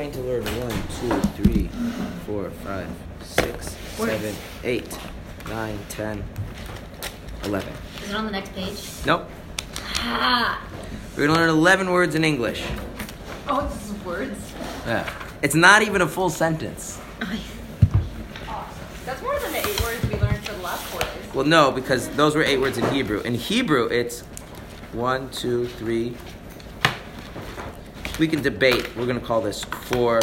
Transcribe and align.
going 0.00 0.12
to 0.12 0.20
learn 0.20 0.44
one, 0.44 0.82
two, 0.98 1.20
three, 1.42 1.68
four, 2.24 2.48
five, 2.64 2.88
six, 3.20 3.76
seven, 3.96 4.34
eight, 4.64 4.98
nine, 5.46 5.78
ten, 5.90 6.24
eleven. 7.44 7.70
Is 8.02 8.08
it 8.08 8.16
on 8.16 8.24
the 8.24 8.30
next 8.30 8.54
page? 8.54 8.82
Nope. 9.04 9.28
Ah. 9.96 10.66
We're 11.14 11.26
gonna 11.26 11.38
learn 11.38 11.50
eleven 11.50 11.90
words 11.90 12.14
in 12.14 12.24
English. 12.24 12.64
Oh, 13.46 13.68
this 13.68 13.90
is 13.90 14.04
words. 14.04 14.54
Yeah. 14.86 15.12
It's 15.42 15.54
not 15.54 15.82
even 15.82 16.00
a 16.00 16.08
full 16.08 16.30
sentence. 16.30 16.98
Awesome. 17.20 18.86
That's 19.04 19.20
more 19.20 19.38
than 19.40 19.52
the 19.52 19.58
eight 19.58 19.80
words 19.82 20.02
we 20.06 20.16
learned 20.18 20.42
for 20.46 20.54
the 20.54 20.62
last 20.62 20.82
four 20.84 21.00
days. 21.00 21.34
Well, 21.34 21.44
no, 21.44 21.70
because 21.70 22.08
those 22.10 22.34
were 22.34 22.42
eight 22.42 22.58
words 22.58 22.78
in 22.78 22.88
Hebrew. 22.90 23.20
In 23.20 23.34
Hebrew, 23.34 23.84
it's 23.88 24.22
one, 24.92 25.28
two, 25.28 25.66
three. 25.66 26.16
We 28.20 28.28
can 28.28 28.42
debate. 28.42 28.94
We're 28.98 29.06
gonna 29.06 29.18
call 29.18 29.40
this 29.40 29.64
four, 29.64 30.20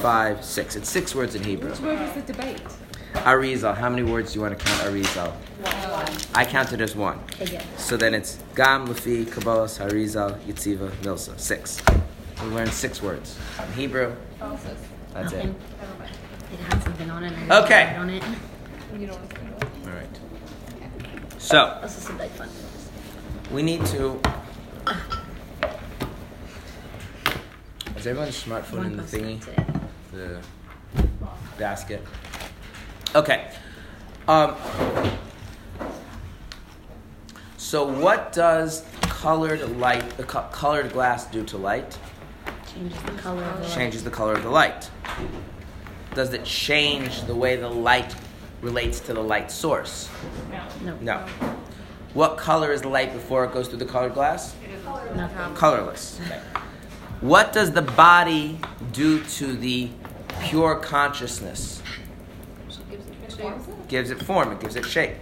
five, 0.00 0.42
six. 0.42 0.74
It's 0.74 0.88
six 0.88 1.14
words 1.14 1.34
in 1.34 1.44
Hebrew. 1.44 1.68
Which 1.68 1.80
word 1.80 2.00
was 2.00 2.14
the 2.14 2.32
debate? 2.32 2.62
Arizal. 3.12 3.76
How 3.76 3.90
many 3.90 4.04
words 4.04 4.32
do 4.32 4.38
you 4.38 4.42
want 4.42 4.58
to 4.58 4.64
count 4.64 4.80
Arizal? 4.84 5.34
I 6.34 6.46
counted 6.46 6.80
as 6.80 6.96
one. 6.96 7.20
Again. 7.38 7.62
So 7.76 7.98
then 7.98 8.14
it's 8.14 8.38
Gam, 8.54 8.88
Lefi, 8.88 9.26
Kabbalas, 9.26 9.78
Harizal, 9.78 10.38
Yitziva, 10.46 10.88
Milsa. 11.02 11.38
Six. 11.38 11.82
We 12.42 12.48
learned 12.48 12.72
six 12.72 13.02
words. 13.02 13.38
In 13.66 13.72
Hebrew, 13.74 14.16
Oh, 14.40 14.52
that's 14.52 14.64
it. 14.64 14.78
Nothing. 15.14 15.56
Never 15.78 15.98
mind. 15.98 16.10
It 16.54 16.58
had 16.60 16.82
something 16.82 17.10
on 17.10 17.22
it. 17.22 17.50
Okay. 17.50 17.84
didn't 17.84 18.00
On 18.00 18.08
it. 18.08 18.22
You 18.98 19.06
don't 19.08 19.18
want 19.18 19.34
to 19.34 19.44
know. 19.44 19.90
All 19.92 19.98
right. 19.98 20.20
So 21.36 21.80
This 21.82 21.98
is 21.98 22.04
some 22.04 22.16
big 22.16 22.30
fun. 22.30 22.48
we 23.52 23.62
need 23.62 23.84
to. 23.86 24.22
Is 28.06 28.10
everyone's 28.10 28.40
smartphone 28.40 28.76
One 28.76 28.86
in 28.86 28.96
the 28.98 29.02
thingy? 29.02 29.44
The 30.12 30.40
basket. 31.58 32.00
Okay. 33.16 33.50
Um, 34.28 34.54
so 37.56 37.84
what 37.84 38.32
does 38.32 38.84
colored 39.00 39.76
light, 39.78 40.08
the 40.18 40.22
co- 40.22 40.46
colored 40.52 40.92
glass 40.92 41.26
do 41.26 41.42
to 41.46 41.56
light? 41.56 41.98
Changes 42.72 43.02
the 43.02 43.10
color 43.10 43.42
of 43.42 43.56
the 43.56 43.62
light. 43.64 43.74
changes 43.74 44.04
the 44.04 44.10
color 44.10 44.34
of 44.34 44.44
the 44.44 44.50
light. 44.50 44.88
Does 46.14 46.32
it 46.32 46.44
change 46.44 47.22
the 47.22 47.34
way 47.34 47.56
the 47.56 47.68
light 47.68 48.14
relates 48.62 49.00
to 49.00 49.14
the 49.14 49.20
light 49.22 49.50
source? 49.50 50.08
No. 50.84 50.96
No. 51.00 51.26
What 52.14 52.36
color 52.36 52.70
is 52.70 52.82
the 52.82 52.88
light 52.88 53.12
before 53.12 53.44
it 53.46 53.52
goes 53.52 53.66
through 53.66 53.78
the 53.78 53.84
colored 53.84 54.14
glass? 54.14 54.54
Nothing. 55.16 55.54
Colorless. 55.56 56.20
Okay. 56.24 56.40
What 57.20 57.52
does 57.52 57.72
the 57.72 57.82
body 57.82 58.58
do 58.92 59.22
to 59.24 59.56
the 59.56 59.88
pure 60.42 60.76
consciousness? 60.76 61.82
Gives 63.88 64.10
it 64.10 64.22
form, 64.22 64.52
it 64.52 64.60
gives 64.60 64.76
it 64.76 64.84
shape. 64.84 65.14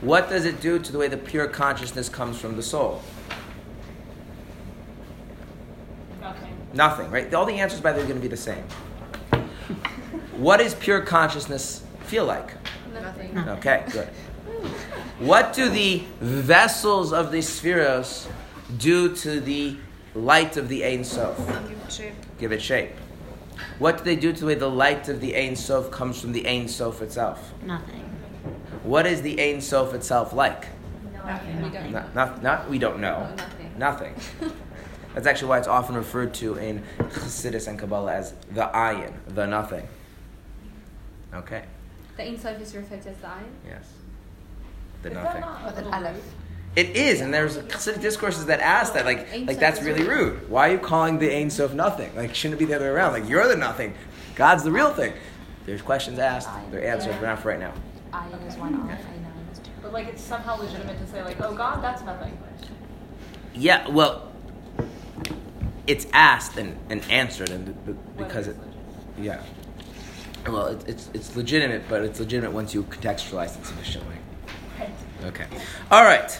What 0.00 0.28
does 0.28 0.44
it 0.44 0.60
do 0.60 0.78
to 0.78 0.92
the 0.92 0.98
way 0.98 1.08
the 1.08 1.16
pure 1.16 1.46
consciousness 1.46 2.08
comes 2.08 2.38
from 2.38 2.56
the 2.56 2.62
soul? 2.62 3.02
Nothing. 6.20 6.56
Nothing, 6.74 7.10
right? 7.10 7.32
All 7.32 7.46
the 7.46 7.54
answers, 7.54 7.80
by 7.80 7.92
the 7.92 7.98
way, 7.98 8.04
are 8.04 8.08
going 8.08 8.20
to 8.20 8.22
be 8.22 8.28
the 8.28 8.36
same. 8.36 8.64
What 10.36 10.58
does 10.58 10.74
pure 10.74 11.00
consciousness 11.00 11.84
feel 12.02 12.26
like? 12.26 12.52
Nothing. 12.92 13.38
Okay, 13.38 13.84
good. 13.92 14.08
What 15.20 15.52
do 15.54 15.68
the 15.68 16.02
vessels 16.20 17.12
of 17.12 17.30
the 17.30 17.38
sefiros 17.38 18.26
do 18.76 19.14
to 19.16 19.40
the 19.40 19.76
light 20.14 20.56
of 20.56 20.68
the 20.68 20.84
Ein 20.84 21.04
Sof? 21.04 21.36
Give 22.38 22.52
it 22.52 22.62
shape. 22.62 22.92
What 23.78 23.98
do 23.98 24.04
they 24.04 24.16
do 24.16 24.32
to 24.32 24.40
the 24.40 24.46
way 24.46 24.54
the 24.54 24.70
light 24.70 25.08
of 25.08 25.20
the 25.20 25.36
Ein 25.36 25.56
Sof 25.56 25.90
comes 25.90 26.20
from 26.20 26.32
the 26.32 26.46
Ein 26.46 26.68
Sof 26.68 27.02
itself? 27.02 27.52
Nothing. 27.64 28.00
What 28.82 29.06
is 29.06 29.22
the 29.22 29.40
Ein 29.40 29.60
Sof 29.60 29.94
itself 29.94 30.32
like? 30.32 30.66
Nothing. 31.26 31.60
Nothing. 31.62 31.92
Not, 31.92 32.14
not, 32.14 32.42
not 32.42 32.68
we 32.70 32.78
don't 32.78 33.00
know. 33.00 33.28
Oh, 33.30 33.34
nothing. 33.34 33.72
Nothing. 33.78 34.14
That's 35.14 35.26
actually 35.26 35.48
why 35.48 35.58
it's 35.58 35.68
often 35.68 35.94
referred 35.94 36.34
to 36.34 36.56
in 36.56 36.82
Chassidus 36.98 37.68
and 37.68 37.78
Kabbalah 37.78 38.14
as 38.14 38.34
the 38.50 38.62
ayin, 38.74 39.12
the 39.28 39.46
nothing. 39.46 39.86
Okay. 41.32 41.64
The 42.16 42.22
Ein 42.24 42.38
Sof 42.38 42.60
is 42.60 42.74
referred 42.74 43.02
to 43.02 43.10
as 43.10 43.16
the 43.18 43.26
Ayin? 43.26 43.44
Yes. 43.66 43.88
The 45.02 45.08
Is 45.10 45.14
that 45.14 45.24
nothing. 45.24 45.40
not 45.40 45.64
With 45.66 45.78
an 45.78 45.84
a 45.84 45.86
little 45.86 45.94
aleph. 45.94 46.34
Rude? 46.76 46.88
It 46.88 46.96
is, 46.96 47.20
and 47.20 47.32
there's 47.32 47.58
Hasidic 47.58 48.00
discourses 48.00 48.46
that 48.46 48.60
ask 48.60 48.94
that, 48.94 49.04
like, 49.04 49.32
Ein 49.32 49.46
like 49.46 49.58
that's 49.58 49.82
really 49.82 50.02
rude. 50.02 50.32
rude. 50.40 50.50
Why 50.50 50.68
are 50.68 50.72
you 50.72 50.78
calling 50.78 51.18
the 51.18 51.34
Ein 51.34 51.50
Sof 51.50 51.72
nothing? 51.74 52.14
Like, 52.16 52.34
shouldn't 52.34 52.60
it 52.60 52.64
be 52.64 52.66
the 52.66 52.76
other 52.76 52.86
way 52.86 52.90
around? 52.90 53.12
Like, 53.12 53.28
you're 53.28 53.46
the 53.48 53.56
nothing. 53.56 53.94
God's 54.34 54.64
the 54.64 54.72
real 54.72 54.92
thing. 54.92 55.12
There's 55.66 55.82
questions 55.82 56.18
asked. 56.18 56.48
They're 56.70 56.84
answered. 56.86 57.12
But 57.20 57.26
not 57.26 57.40
for 57.40 57.48
right 57.48 57.60
now. 57.60 57.72
Ayin 58.12 58.46
is 58.48 58.56
one, 58.56 58.74
aleph, 58.74 58.98
ayin 58.98 59.52
is 59.52 59.58
two. 59.60 59.70
But 59.82 59.92
like 59.92 60.06
it's 60.08 60.22
somehow 60.22 60.56
legitimate 60.56 60.98
to 60.98 61.06
say 61.06 61.22
like, 61.22 61.40
oh 61.40 61.54
God, 61.54 61.82
that's 61.82 62.02
nothing. 62.02 62.36
Yeah. 63.54 63.88
Well, 63.88 64.30
it's 65.86 66.06
asked 66.12 66.56
and, 66.58 66.76
and 66.90 67.02
answered, 67.10 67.50
and 67.50 67.66
b- 67.86 67.92
b- 67.92 67.98
because 68.16 68.48
it, 68.48 68.56
yeah. 69.18 69.42
Well, 70.46 70.66
it, 70.66 70.88
it's 70.88 71.08
it's 71.14 71.36
legitimate, 71.36 71.88
but 71.88 72.02
it's 72.02 72.20
legitimate 72.20 72.52
once 72.52 72.74
you 72.74 72.82
contextualize 72.84 73.58
it 73.58 73.64
sufficiently. 73.64 74.16
Okay. 75.24 75.46
All 75.90 76.04
right. 76.04 76.38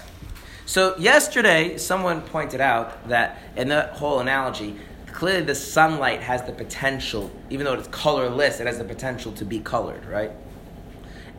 So 0.66 0.96
yesterday, 0.96 1.76
someone 1.76 2.22
pointed 2.22 2.60
out 2.60 3.08
that 3.08 3.42
in 3.56 3.68
that 3.68 3.90
whole 3.90 4.20
analogy, 4.20 4.76
clearly 5.06 5.42
the 5.42 5.54
sunlight 5.54 6.22
has 6.22 6.42
the 6.42 6.52
potential, 6.52 7.30
even 7.50 7.64
though 7.64 7.74
it's 7.74 7.88
colorless, 7.88 8.60
it 8.60 8.66
has 8.66 8.78
the 8.78 8.84
potential 8.84 9.32
to 9.32 9.44
be 9.44 9.60
colored, 9.60 10.04
right? 10.06 10.32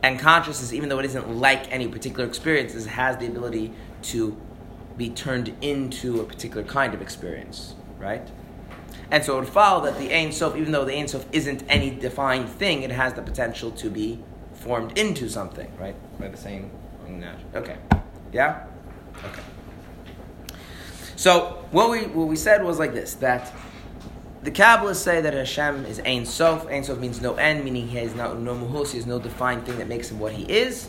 And 0.02 0.18
consciousness, 0.18 0.72
even 0.72 0.88
though 0.88 0.98
it 1.00 1.04
isn't 1.06 1.36
like 1.36 1.70
any 1.72 1.88
particular 1.88 2.24
experiences, 2.26 2.86
has 2.86 3.16
the 3.16 3.26
ability 3.26 3.72
to 4.02 4.36
be 4.96 5.10
turned 5.10 5.54
into 5.60 6.20
a 6.20 6.24
particular 6.24 6.62
kind 6.62 6.94
of 6.94 7.02
experience, 7.02 7.74
right? 7.98 8.26
And 9.10 9.24
so 9.24 9.36
it 9.36 9.40
would 9.40 9.48
follow 9.48 9.84
that 9.84 9.98
the 9.98 10.14
Ein 10.14 10.32
Sof, 10.32 10.56
even 10.56 10.72
though 10.72 10.84
the 10.84 10.96
Ein 10.96 11.08
Sof 11.08 11.26
isn't 11.32 11.64
any 11.68 11.90
defined 11.90 12.48
thing, 12.48 12.82
it 12.82 12.90
has 12.90 13.14
the 13.14 13.22
potential 13.22 13.70
to 13.72 13.90
be 13.90 14.22
formed 14.54 14.96
into 14.98 15.28
something, 15.28 15.70
right? 15.78 15.96
By 16.18 16.28
the 16.28 16.36
same 16.36 16.70
analogy. 17.06 17.44
Okay. 17.54 17.76
Yeah? 18.32 18.66
So 21.26 21.58
what 21.72 21.90
we 21.90 22.02
what 22.06 22.28
we 22.28 22.36
said 22.36 22.62
was 22.62 22.78
like 22.78 22.92
this 22.92 23.14
that 23.14 23.52
the 24.44 24.52
Kabbalists 24.52 25.02
say 25.02 25.20
that 25.20 25.34
Hashem 25.34 25.84
is 25.86 25.98
Ein 25.98 26.24
Sof. 26.24 26.68
Ein 26.68 26.84
Sof 26.84 27.00
means 27.00 27.20
no 27.20 27.34
end, 27.34 27.64
meaning 27.64 27.88
he 27.88 27.98
has 27.98 28.14
no, 28.14 28.34
no 28.34 28.54
muhus, 28.54 28.92
he 28.92 28.98
has 28.98 29.06
no 29.06 29.18
defined 29.18 29.66
thing 29.66 29.76
that 29.78 29.88
makes 29.88 30.08
him 30.08 30.20
what 30.20 30.32
he 30.34 30.44
is. 30.44 30.88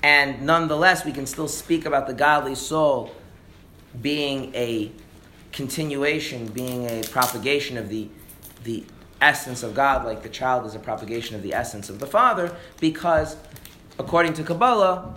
And 0.00 0.42
nonetheless, 0.42 1.04
we 1.04 1.10
can 1.10 1.26
still 1.26 1.48
speak 1.48 1.86
about 1.86 2.06
the 2.06 2.14
godly 2.14 2.54
soul 2.54 3.10
being 4.00 4.54
a 4.54 4.92
continuation, 5.50 6.46
being 6.46 6.88
a 6.88 7.02
propagation 7.02 7.76
of 7.78 7.88
the, 7.88 8.08
the 8.62 8.84
essence 9.20 9.64
of 9.64 9.74
God, 9.74 10.04
like 10.04 10.22
the 10.22 10.28
child 10.28 10.66
is 10.66 10.76
a 10.76 10.78
propagation 10.78 11.34
of 11.34 11.42
the 11.42 11.52
essence 11.52 11.90
of 11.90 11.98
the 11.98 12.06
Father, 12.06 12.54
because 12.78 13.36
according 13.98 14.34
to 14.34 14.44
Kabbalah, 14.44 15.16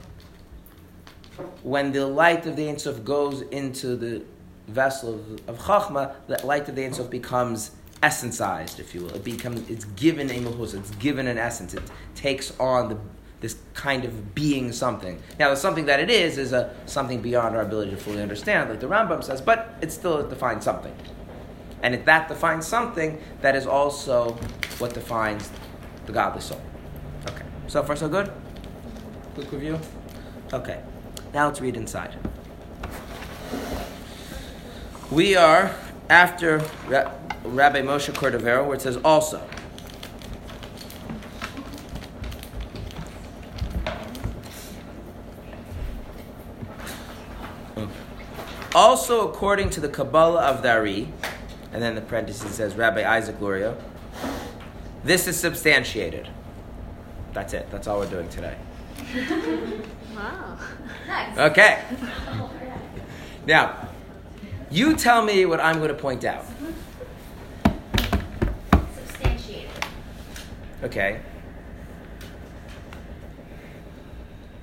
when 1.63 1.91
the 1.91 2.05
light 2.05 2.45
of 2.45 2.55
the 2.55 2.69
Ein 2.69 2.77
Sof 2.77 3.03
goes 3.03 3.41
into 3.41 3.95
the 3.95 4.23
vessel 4.67 5.15
of, 5.15 5.49
of 5.49 5.59
Chachma, 5.59 6.15
the 6.27 6.45
light 6.45 6.69
of 6.69 6.75
the 6.75 6.85
Ein 6.85 6.93
Sof 6.93 7.09
becomes 7.09 7.71
essenceized, 8.01 8.79
if 8.79 8.95
you 8.95 9.01
will. 9.01 9.15
It 9.15 9.23
becomes, 9.23 9.69
it's 9.69 9.85
given 9.85 10.29
a 10.29 10.35
muhus, 10.35 10.73
it's 10.73 10.91
given 10.91 11.27
an 11.27 11.37
essence. 11.37 11.73
It 11.73 11.83
takes 12.15 12.57
on 12.59 12.89
the, 12.89 12.97
this 13.41 13.57
kind 13.73 14.05
of 14.05 14.33
being 14.33 14.71
something. 14.71 15.21
Now, 15.37 15.49
the 15.49 15.55
something 15.55 15.85
that 15.85 15.99
it 15.99 16.09
is 16.09 16.37
is 16.37 16.53
a 16.53 16.73
something 16.85 17.21
beyond 17.21 17.55
our 17.55 17.61
ability 17.61 17.91
to 17.91 17.97
fully 17.97 18.21
understand, 18.21 18.69
like 18.69 18.79
the 18.79 18.87
Rambam 18.87 19.23
says, 19.23 19.41
but 19.41 19.75
it 19.81 19.91
still 19.91 20.27
defines 20.27 20.63
something. 20.63 20.95
And 21.81 21.95
if 21.95 22.05
that 22.05 22.27
defines 22.27 22.67
something, 22.67 23.21
that 23.41 23.55
is 23.55 23.65
also 23.65 24.33
what 24.79 24.93
defines 24.93 25.49
the 26.05 26.11
godly 26.11 26.41
soul. 26.41 26.61
Okay. 27.29 27.45
So 27.67 27.83
far, 27.83 27.95
so 27.95 28.09
good? 28.09 28.31
Quick 29.35 29.51
review? 29.51 29.79
Okay. 30.51 30.81
Now 31.33 31.47
let's 31.47 31.61
read 31.61 31.75
inside. 31.75 32.15
We 35.11 35.35
are 35.35 35.75
after 36.09 36.59
Rabbi 36.87 37.81
Moshe 37.81 38.11
Cordovero, 38.13 38.65
where 38.65 38.75
it 38.75 38.81
says 38.81 38.97
also. 39.03 39.41
Also, 48.75 49.27
according 49.27 49.71
to 49.71 49.79
the 49.79 49.89
Kabbalah 49.89 50.41
of 50.41 50.61
Dari, 50.61 51.11
and 51.73 51.81
then 51.81 51.95
the 51.95 52.01
parenthesis 52.01 52.55
says 52.55 52.75
Rabbi 52.75 53.03
Isaac 53.03 53.41
Luria, 53.41 53.75
this 55.03 55.27
is 55.27 55.39
substantiated. 55.39 56.29
That's 57.33 57.53
it. 57.53 57.69
That's 57.71 57.87
all 57.87 57.99
we're 57.99 58.09
doing 58.09 58.29
today. 58.29 58.55
Wow. 60.15 60.57
Okay. 61.37 61.83
Now, 63.45 63.87
you 64.69 64.95
tell 64.95 65.23
me 65.23 65.45
what 65.45 65.59
I'm 65.59 65.77
going 65.77 65.89
to 65.89 65.95
point 65.95 66.23
out. 66.23 66.45
Substantiated. 68.93 69.71
Okay. 70.83 71.19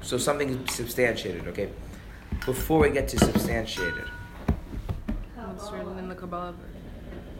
So 0.02 0.18
something 0.18 0.50
is 0.50 0.74
substantiated, 0.74 1.48
okay? 1.48 1.68
Before 2.44 2.78
we 2.78 2.90
get 2.90 3.08
to 3.08 3.18
substantiated, 3.18 4.04
It's 5.54 5.72
written 5.72 5.98
in 5.98 6.08
the 6.08 6.14
Kabbalah. 6.14 6.54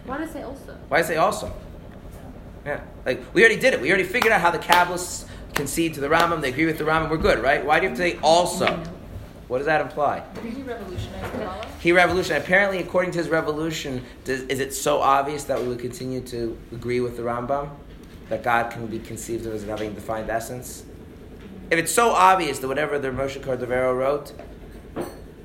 Why 0.05 0.19
did 0.19 0.29
it 0.29 0.33
say 0.33 0.43
also? 0.43 0.77
why 0.89 0.97
did 0.99 1.05
I 1.05 1.09
say 1.09 1.17
also? 1.17 1.53
Yeah, 2.65 2.81
like 3.05 3.23
we 3.35 3.43
already 3.43 3.61
did 3.61 3.75
it. 3.75 3.81
We 3.81 3.89
already 3.91 4.03
figured 4.09 4.33
out 4.33 4.41
how 4.41 4.51
the 4.51 4.59
Kabbalists 4.59 5.27
concede 5.55 5.95
to 5.95 6.01
the 6.01 6.09
Rambam. 6.09 6.41
They 6.41 6.49
agree 6.49 6.67
with 6.67 6.79
the 6.79 6.85
Rambam. 6.85 7.11
We're 7.11 7.19
good, 7.19 7.41
right? 7.41 7.65
Why 7.65 7.79
do 7.79 7.85
you 7.85 7.91
have 7.91 7.99
to 7.99 8.03
say 8.11 8.19
also? 8.23 8.83
What 9.49 9.59
does 9.59 9.67
that 9.67 9.81
imply? 9.81 10.25
Did 10.35 10.53
he 10.53 10.63
revolutionize 10.63 11.31
Kabbalah? 11.31 11.67
He 11.81 11.93
revolutionized. 11.93 12.45
Apparently, 12.45 12.79
according 12.79 13.13
to 13.13 13.19
his 13.19 13.29
revolution, 13.29 14.05
does, 14.25 14.41
is 14.43 14.59
it 14.59 14.75
so 14.75 15.01
obvious 15.01 15.45
that 15.45 15.61
we 15.61 15.69
would 15.69 15.79
continue 15.79 16.21
to 16.23 16.59
agree 16.73 17.01
with 17.01 17.17
the 17.17 17.23
Rambam 17.23 17.71
that 18.29 18.43
God 18.43 18.73
can 18.73 18.87
be 18.89 18.99
conceived 18.99 19.47
of 19.47 19.55
as 19.55 19.63
having 19.65 19.95
defined 19.95 20.31
essence? 20.31 20.85
If 21.71 21.79
it's 21.79 21.93
so 21.93 22.11
obvious 22.11 22.59
that 22.59 22.67
whatever 22.69 22.99
the 22.99 23.09
Moshe 23.09 23.41
Cordovero 23.41 23.97
wrote, 23.97 24.33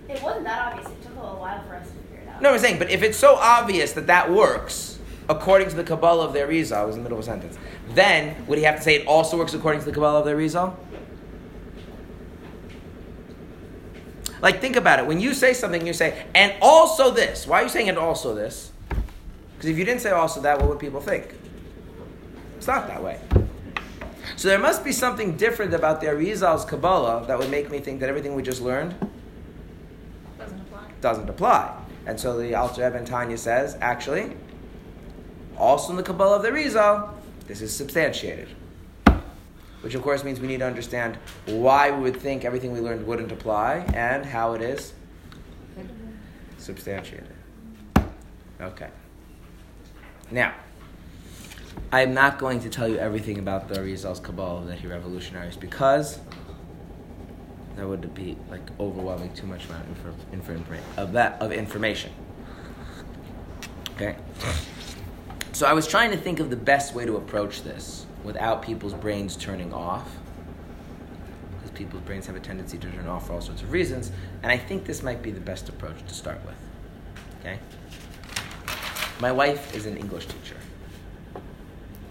It 0.10 0.22
wasn't 0.24 0.46
that 0.46 0.74
obvious. 0.74 0.88
It 0.92 1.04
took 1.04 1.16
a 1.18 1.20
little 1.22 1.40
while 1.40 1.64
for 1.68 1.76
us 1.76 1.88
to 1.88 1.94
figure 1.94 2.24
it 2.24 2.28
out. 2.28 2.42
no, 2.42 2.54
I'm 2.54 2.60
saying, 2.60 2.80
but 2.80 2.90
if 2.90 3.04
it's 3.04 3.18
so 3.18 3.36
obvious 3.36 3.94
that 3.94 4.08
that 4.08 4.32
works 4.32 4.98
according 5.30 5.70
to 5.70 5.76
the 5.76 5.84
Kabbalah 5.84 6.26
of 6.26 6.34
the 6.34 6.40
Arizal, 6.40 6.74
I 6.78 6.84
was 6.86 6.96
in 6.96 7.04
the 7.04 7.10
middle 7.10 7.20
of 7.20 7.24
a 7.24 7.28
sentence, 7.28 7.58
then 7.94 8.48
would 8.48 8.58
he 8.58 8.64
have 8.64 8.78
to 8.78 8.82
say 8.82 8.96
it 8.96 9.06
also 9.06 9.38
works 9.38 9.54
according 9.54 9.82
to 9.82 9.86
the 9.86 9.94
Kabbalah 9.94 10.20
of 10.20 10.26
their 10.26 10.38
Arizal? 10.38 10.76
Like, 14.42 14.60
think 14.60 14.76
about 14.76 15.00
it. 15.00 15.06
When 15.06 15.20
you 15.20 15.34
say 15.34 15.54
something, 15.54 15.86
you 15.86 15.94
say, 15.94 16.26
and 16.34 16.54
also 16.62 17.12
this. 17.12 17.46
Why 17.46 17.60
are 17.62 17.64
you 17.64 17.70
saying 17.70 17.90
and 17.90 17.98
also 17.98 18.34
this? 18.34 18.72
Because 18.90 19.70
if 19.70 19.78
you 19.78 19.86
didn't 19.86 20.02
say 20.02 20.10
also 20.12 20.42
that, 20.42 20.60
what 20.60 20.68
would 20.70 20.80
people 20.80 21.00
think? 21.00 21.28
It's 22.58 22.68
not 22.68 22.88
that 22.88 23.04
way. 23.04 23.20
So 24.36 24.48
there 24.48 24.60
must 24.60 24.84
be 24.84 24.92
something 24.92 25.38
different 25.38 25.74
about 25.74 26.02
the 26.02 26.08
Arizal's 26.08 26.66
Kabbalah 26.66 27.26
that 27.28 27.38
would 27.38 27.52
make 27.52 27.70
me 27.70 27.80
think 27.80 28.00
that 28.00 28.10
everything 28.10 28.34
we 28.34 28.42
just 28.42 28.62
learned 28.62 28.96
Doesn't 30.40 30.60
apply. 30.62 30.84
doesn't 31.02 31.30
apply. 31.30 31.78
And 32.08 32.20
so 32.20 32.38
the 32.40 32.56
Alter 32.56 32.84
Rebbe 32.84 32.98
and 32.98 33.06
Tanya 33.06 33.38
says, 33.38 33.78
actually, 33.82 34.36
also 35.58 35.92
in 35.92 35.98
the 35.98 36.04
Kabbalah 36.04 36.38
of 36.38 36.42
the 36.44 36.50
Arizal, 36.50 37.10
this 37.48 37.62
is 37.62 37.76
substantiated. 37.76 38.48
Which 39.82 39.96
of 39.96 40.02
course 40.04 40.24
means 40.24 40.40
we 40.40 40.48
need 40.48 40.60
to 40.60 40.68
understand 40.68 41.18
why 41.46 41.92
we 41.92 42.02
would 42.02 42.18
think 42.18 42.46
everything 42.46 42.72
we 42.72 42.80
learned 42.80 43.06
wouldn't 43.06 43.32
apply 43.32 43.78
and 43.94 44.26
how 44.26 44.54
it 44.54 44.62
is 44.62 44.94
substantiated. 46.58 47.28
Okay. 48.62 48.90
Now, 50.30 50.54
I'm 51.92 52.14
not 52.14 52.38
going 52.38 52.60
to 52.62 52.70
tell 52.70 52.88
you 52.88 52.98
everything 52.98 53.40
about 53.40 53.68
the 53.68 53.80
Arizal's 53.80 54.20
Kabbalah 54.20 54.66
that 54.66 54.80
he 54.80 54.88
revolutionized 54.88 55.60
because 55.60 56.20
that 57.76 57.88
would 57.88 58.14
be 58.14 58.38
like 58.50 58.62
overwhelming 58.80 59.34
too 59.34 59.48
much 59.48 59.66
amount 59.66 59.86
of, 59.90 60.98
of 60.98 61.12
that 61.14 61.42
of 61.42 61.52
information. 61.52 62.12
Okay. 63.96 64.16
So 65.54 65.66
I 65.66 65.74
was 65.74 65.88
trying 65.88 66.12
to 66.12 66.18
think 66.18 66.40
of 66.40 66.50
the 66.50 66.56
best 66.56 66.94
way 66.94 67.06
to 67.06 67.18
approach 67.18 67.64
this 67.64 68.06
without 68.24 68.62
people's 68.62 68.94
brains 68.94 69.36
turning 69.36 69.74
off. 69.74 70.10
Because 71.56 71.72
people's 71.72 72.04
brains 72.04 72.28
have 72.28 72.36
a 72.36 72.40
tendency 72.40 72.78
to 72.78 72.92
turn 72.92 73.08
off 73.08 73.28
for 73.28 73.34
all 73.34 73.42
sorts 73.42 73.62
of 73.62 73.72
reasons, 73.72 74.12
and 74.44 74.52
I 74.52 74.58
think 74.58 74.86
this 74.86 75.04
might 75.04 75.22
be 75.22 75.32
the 75.32 75.40
best 75.40 75.70
approach 75.70 76.06
to 76.08 76.14
start 76.14 76.40
with. 76.46 76.56
Okay? 77.40 77.60
My 79.20 79.32
wife 79.32 79.76
is 79.76 79.86
an 79.86 79.98
English 79.98 80.26
teacher. 80.26 80.56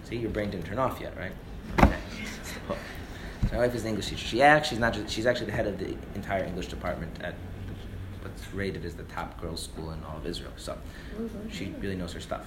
See, 0.05 0.17
your 0.17 0.31
brain 0.31 0.49
didn't 0.49 0.65
turn 0.65 0.79
off 0.79 0.99
yet, 1.01 1.15
right? 1.17 1.33
Okay. 1.79 1.97
So, 3.49 3.57
my 3.57 3.65
wife 3.65 3.75
is 3.75 3.81
an 3.83 3.89
English 3.89 4.07
teacher. 4.07 4.27
She 4.27 4.41
actually, 4.41 4.79
not 4.79 4.93
just, 4.93 5.09
she's 5.09 5.25
actually 5.25 5.47
the 5.47 5.51
head 5.51 5.67
of 5.67 5.77
the 5.77 5.97
entire 6.15 6.45
English 6.45 6.67
department 6.67 7.11
at 7.21 7.33
what's 8.21 8.53
rated 8.53 8.85
as 8.85 8.95
the 8.95 9.03
top 9.03 9.41
girls' 9.41 9.63
school 9.63 9.91
in 9.91 10.01
all 10.03 10.15
of 10.17 10.25
Israel. 10.25 10.53
So 10.55 10.77
she 11.49 11.73
really 11.81 11.95
knows 11.95 12.13
her 12.13 12.19
stuff. 12.21 12.45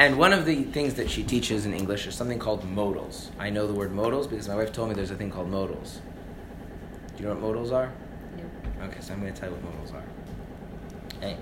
And 0.00 0.16
one 0.16 0.32
of 0.32 0.46
the 0.46 0.64
things 0.64 0.94
that 0.94 1.10
she 1.10 1.22
teaches 1.22 1.66
in 1.66 1.74
English 1.74 2.06
is 2.06 2.14
something 2.14 2.38
called 2.38 2.64
modals. 2.64 3.30
I 3.38 3.50
know 3.50 3.66
the 3.66 3.74
word 3.74 3.92
modals 3.92 4.26
because 4.26 4.48
my 4.48 4.56
wife 4.56 4.72
told 4.72 4.88
me 4.88 4.94
there's 4.94 5.10
a 5.10 5.14
thing 5.14 5.30
called 5.30 5.50
modals. 5.50 6.00
Do 7.18 7.22
you 7.22 7.28
know 7.28 7.34
what 7.34 7.42
modals 7.42 7.70
are? 7.70 7.92
No. 8.34 8.86
Okay, 8.86 8.98
so 9.02 9.12
I'm 9.12 9.20
going 9.20 9.34
to 9.34 9.38
tell 9.38 9.50
you 9.50 9.56
what 9.56 9.74
modals 9.74 9.92
are. 9.92 10.04
Hey. 11.20 11.36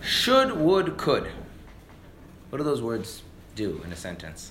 Should, 0.00 0.56
would, 0.56 0.96
could. 0.96 1.28
What 2.48 2.56
do 2.56 2.64
those 2.64 2.80
words 2.80 3.24
do 3.54 3.82
in 3.84 3.92
a 3.92 3.96
sentence? 3.96 4.50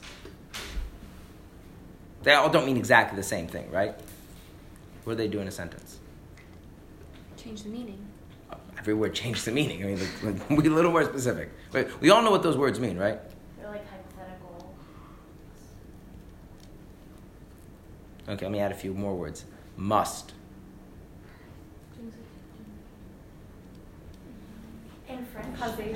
They 2.21 2.35
all 2.35 2.51
don't 2.51 2.67
mean 2.67 2.77
exactly 2.77 3.15
the 3.15 3.23
same 3.23 3.47
thing, 3.47 3.71
right? 3.71 3.95
What 5.05 5.13
do 5.13 5.17
they 5.17 5.27
do 5.27 5.39
in 5.39 5.47
a 5.47 5.51
sentence? 5.51 5.97
Change 7.35 7.63
the 7.63 7.69
meaning. 7.69 8.06
Every 8.77 8.93
word 8.93 9.13
changes 9.13 9.45
the 9.45 9.51
meaning. 9.51 9.83
I 9.83 9.87
mean, 9.87 9.99
like, 9.99 10.49
like, 10.49 10.49
be 10.63 10.69
a 10.69 10.71
little 10.71 10.91
more 10.91 11.03
specific. 11.03 11.49
But 11.71 11.99
we 12.01 12.09
all 12.09 12.21
know 12.21 12.31
what 12.31 12.43
those 12.43 12.57
words 12.57 12.79
mean, 12.79 12.97
right? 12.97 13.19
They're 13.59 13.69
like 13.69 13.85
hypothetical. 13.89 14.73
Okay, 18.29 18.45
let 18.45 18.51
me 18.51 18.59
add 18.59 18.71
a 18.71 18.75
few 18.75 18.93
more 18.93 19.15
words. 19.15 19.45
Must. 19.75 20.33
In 25.09 25.25
French. 25.25 25.61
Okay, 25.61 25.93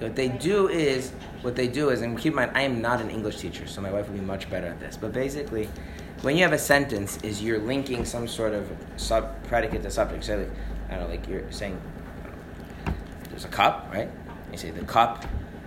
what 0.00 0.16
they 0.16 0.28
do 0.28 0.68
is, 0.68 1.12
what 1.42 1.56
they 1.56 1.68
do 1.68 1.90
is, 1.90 2.02
and 2.02 2.18
keep 2.18 2.32
in 2.32 2.36
mind, 2.36 2.50
I 2.54 2.62
am 2.62 2.80
not 2.80 3.00
an 3.00 3.10
English 3.10 3.38
teacher, 3.38 3.66
so 3.66 3.80
my 3.80 3.90
wife 3.90 4.08
would 4.08 4.18
be 4.18 4.24
much 4.24 4.50
better 4.50 4.66
at 4.66 4.80
this. 4.80 4.96
But 4.96 5.12
basically, 5.12 5.68
when 6.22 6.36
you 6.36 6.42
have 6.42 6.52
a 6.52 6.58
sentence, 6.58 7.18
is 7.22 7.42
you're 7.42 7.58
linking 7.58 8.04
some 8.04 8.26
sort 8.26 8.54
of 8.54 8.70
sub 8.96 9.42
predicate 9.44 9.82
to 9.82 9.90
subject. 9.90 10.24
So, 10.24 10.38
like, 10.38 10.50
I 10.88 10.90
don't 10.92 11.00
know, 11.04 11.08
like 11.08 11.28
you're 11.28 11.50
saying, 11.50 11.80
there's 13.30 13.44
a 13.44 13.48
cup, 13.48 13.90
right? 13.92 14.10
You 14.52 14.58
say 14.58 14.70
the 14.70 14.84
cup 14.84 15.24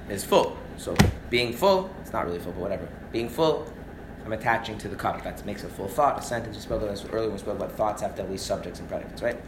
is 0.09 0.23
full. 0.23 0.57
So 0.77 0.95
being 1.29 1.53
full, 1.53 1.93
it's 2.01 2.13
not 2.13 2.25
really 2.25 2.39
full, 2.39 2.53
but 2.53 2.61
whatever. 2.61 2.87
Being 3.11 3.29
full, 3.29 3.71
I'm 4.25 4.33
attaching 4.33 4.77
to 4.79 4.87
the 4.87 4.95
cup. 4.95 5.23
That 5.23 5.45
makes 5.45 5.63
a 5.63 5.67
full 5.67 5.87
thought. 5.87 6.19
A 6.19 6.21
sentence 6.21 6.55
we 6.55 6.61
spoke 6.61 6.81
about 6.81 6.95
this 6.95 7.05
earlier. 7.05 7.27
When 7.27 7.33
we 7.33 7.39
spoke 7.39 7.57
about 7.57 7.71
thoughts 7.73 8.01
have 8.01 8.15
to 8.15 8.21
have 8.21 8.29
at 8.29 8.31
least 8.31 8.45
subjects 8.45 8.79
and 8.79 8.87
predicates, 8.87 9.21
right? 9.21 9.39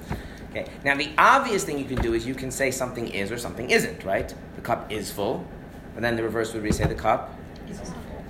Okay. 0.49 0.67
Now 0.83 0.95
the 0.95 1.11
obvious 1.17 1.63
thing 1.63 1.77
you 1.77 1.85
can 1.85 2.01
do 2.01 2.13
is 2.13 2.25
you 2.25 2.33
can 2.33 2.49
say 2.49 2.71
something 2.71 3.07
is 3.07 3.31
or 3.31 3.37
something 3.37 3.69
isn't, 3.69 4.03
right? 4.03 4.33
The 4.55 4.61
cup 4.61 4.91
is 4.91 5.11
full, 5.11 5.45
and 5.95 6.03
then 6.03 6.15
the 6.15 6.23
reverse 6.23 6.53
would 6.53 6.63
be 6.63 6.71
say 6.71 6.85
the 6.85 6.95
cup 6.95 7.37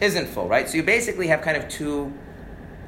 isn't 0.02 0.28
full, 0.28 0.48
right? 0.48 0.68
So 0.70 0.78
you 0.78 0.84
basically 0.84 1.28
have 1.28 1.42
kind 1.42 1.56
of 1.56 1.68
two 1.70 2.14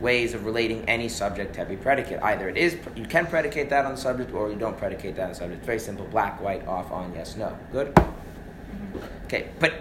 ways 0.02 0.34
of 0.34 0.46
relating 0.46 0.84
any 0.90 1.08
subject 1.08 1.54
to 1.56 1.62
every 1.62 1.78
predicate. 1.78 2.20
Either 2.24 2.50
it 2.50 2.58
is 2.58 2.78
you 2.96 3.06
can 3.06 3.28
predicate 3.28 3.70
that 3.70 3.86
on 3.86 3.92
the 3.92 4.02
subject, 4.02 4.34
or 4.34 4.50
you 4.50 4.58
don't 4.58 4.78
predicate 4.78 5.16
that 5.16 5.24
on 5.24 5.30
the 5.30 5.36
subject. 5.36 5.60
It's 5.60 5.66
very 5.66 5.80
simple: 5.80 6.06
black, 6.08 6.42
white, 6.42 6.68
off, 6.68 6.92
on, 6.92 7.14
yes, 7.14 7.36
no. 7.36 7.58
Good. 7.72 7.94
Mm-hmm. 7.94 9.26
Okay, 9.26 9.50
but 9.60 9.74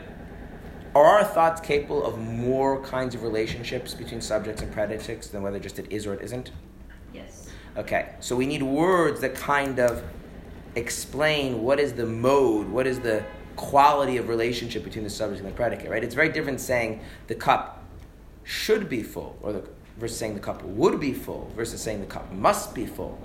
are 0.94 1.04
our 1.04 1.24
thoughts 1.24 1.60
capable 1.60 2.04
of 2.04 2.18
more 2.18 2.82
kinds 2.82 3.14
of 3.14 3.22
relationships 3.22 3.94
between 3.94 4.20
subjects 4.20 4.60
and 4.62 4.72
predicates 4.72 5.28
than 5.28 5.42
whether 5.42 5.58
just 5.58 5.78
it 5.78 5.90
is 5.90 6.06
or 6.06 6.14
it 6.14 6.22
isn't? 6.22 6.50
Yes. 7.14 7.48
Okay, 7.76 8.14
so 8.20 8.36
we 8.36 8.46
need 8.46 8.62
words 8.62 9.20
that 9.20 9.34
kind 9.34 9.78
of 9.78 10.02
explain 10.74 11.62
what 11.62 11.80
is 11.80 11.92
the 11.92 12.06
mode, 12.06 12.68
what 12.68 12.86
is 12.86 13.00
the 13.00 13.24
quality 13.56 14.16
of 14.16 14.28
relationship 14.28 14.82
between 14.84 15.04
the 15.04 15.10
subject 15.10 15.40
and 15.40 15.48
the 15.50 15.54
predicate, 15.54 15.90
right? 15.90 16.02
It's 16.02 16.14
very 16.14 16.30
different 16.30 16.60
saying 16.60 17.00
the 17.26 17.34
cup 17.34 17.84
should 18.42 18.88
be 18.88 19.02
full, 19.02 19.36
or 19.42 19.52
the, 19.52 19.68
versus 20.00 20.18
saying 20.18 20.34
the 20.34 20.40
cup 20.40 20.62
would 20.64 20.98
be 20.98 21.12
full, 21.12 21.52
versus 21.54 21.80
saying 21.80 22.00
the 22.00 22.06
cup 22.06 22.32
must 22.32 22.74
be 22.74 22.86
full, 22.86 23.20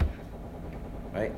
right? 1.14 1.32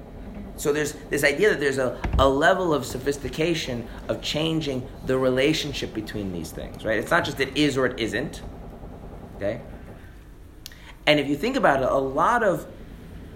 So 0.57 0.73
there's 0.73 0.93
this 1.11 1.23
idea 1.23 1.51
that 1.51 1.59
there's 1.59 1.77
a, 1.77 2.01
a 2.17 2.27
level 2.27 2.73
of 2.73 2.83
sophistication 2.83 3.87
of 4.07 4.21
changing 4.23 4.87
the 5.05 5.17
relationship 5.17 5.93
between 5.93 6.33
these 6.33 6.51
things, 6.51 6.83
right? 6.83 6.97
It's 6.97 7.11
not 7.11 7.23
just 7.23 7.39
it 7.39 7.55
is 7.55 7.77
or 7.77 7.85
it 7.85 7.99
isn't, 7.99 8.41
okay? 9.35 9.61
And 11.05 11.19
if 11.19 11.27
you 11.27 11.37
think 11.37 11.55
about 11.55 11.83
it, 11.83 11.87
a 11.87 11.95
lot 11.95 12.43
of 12.43 12.67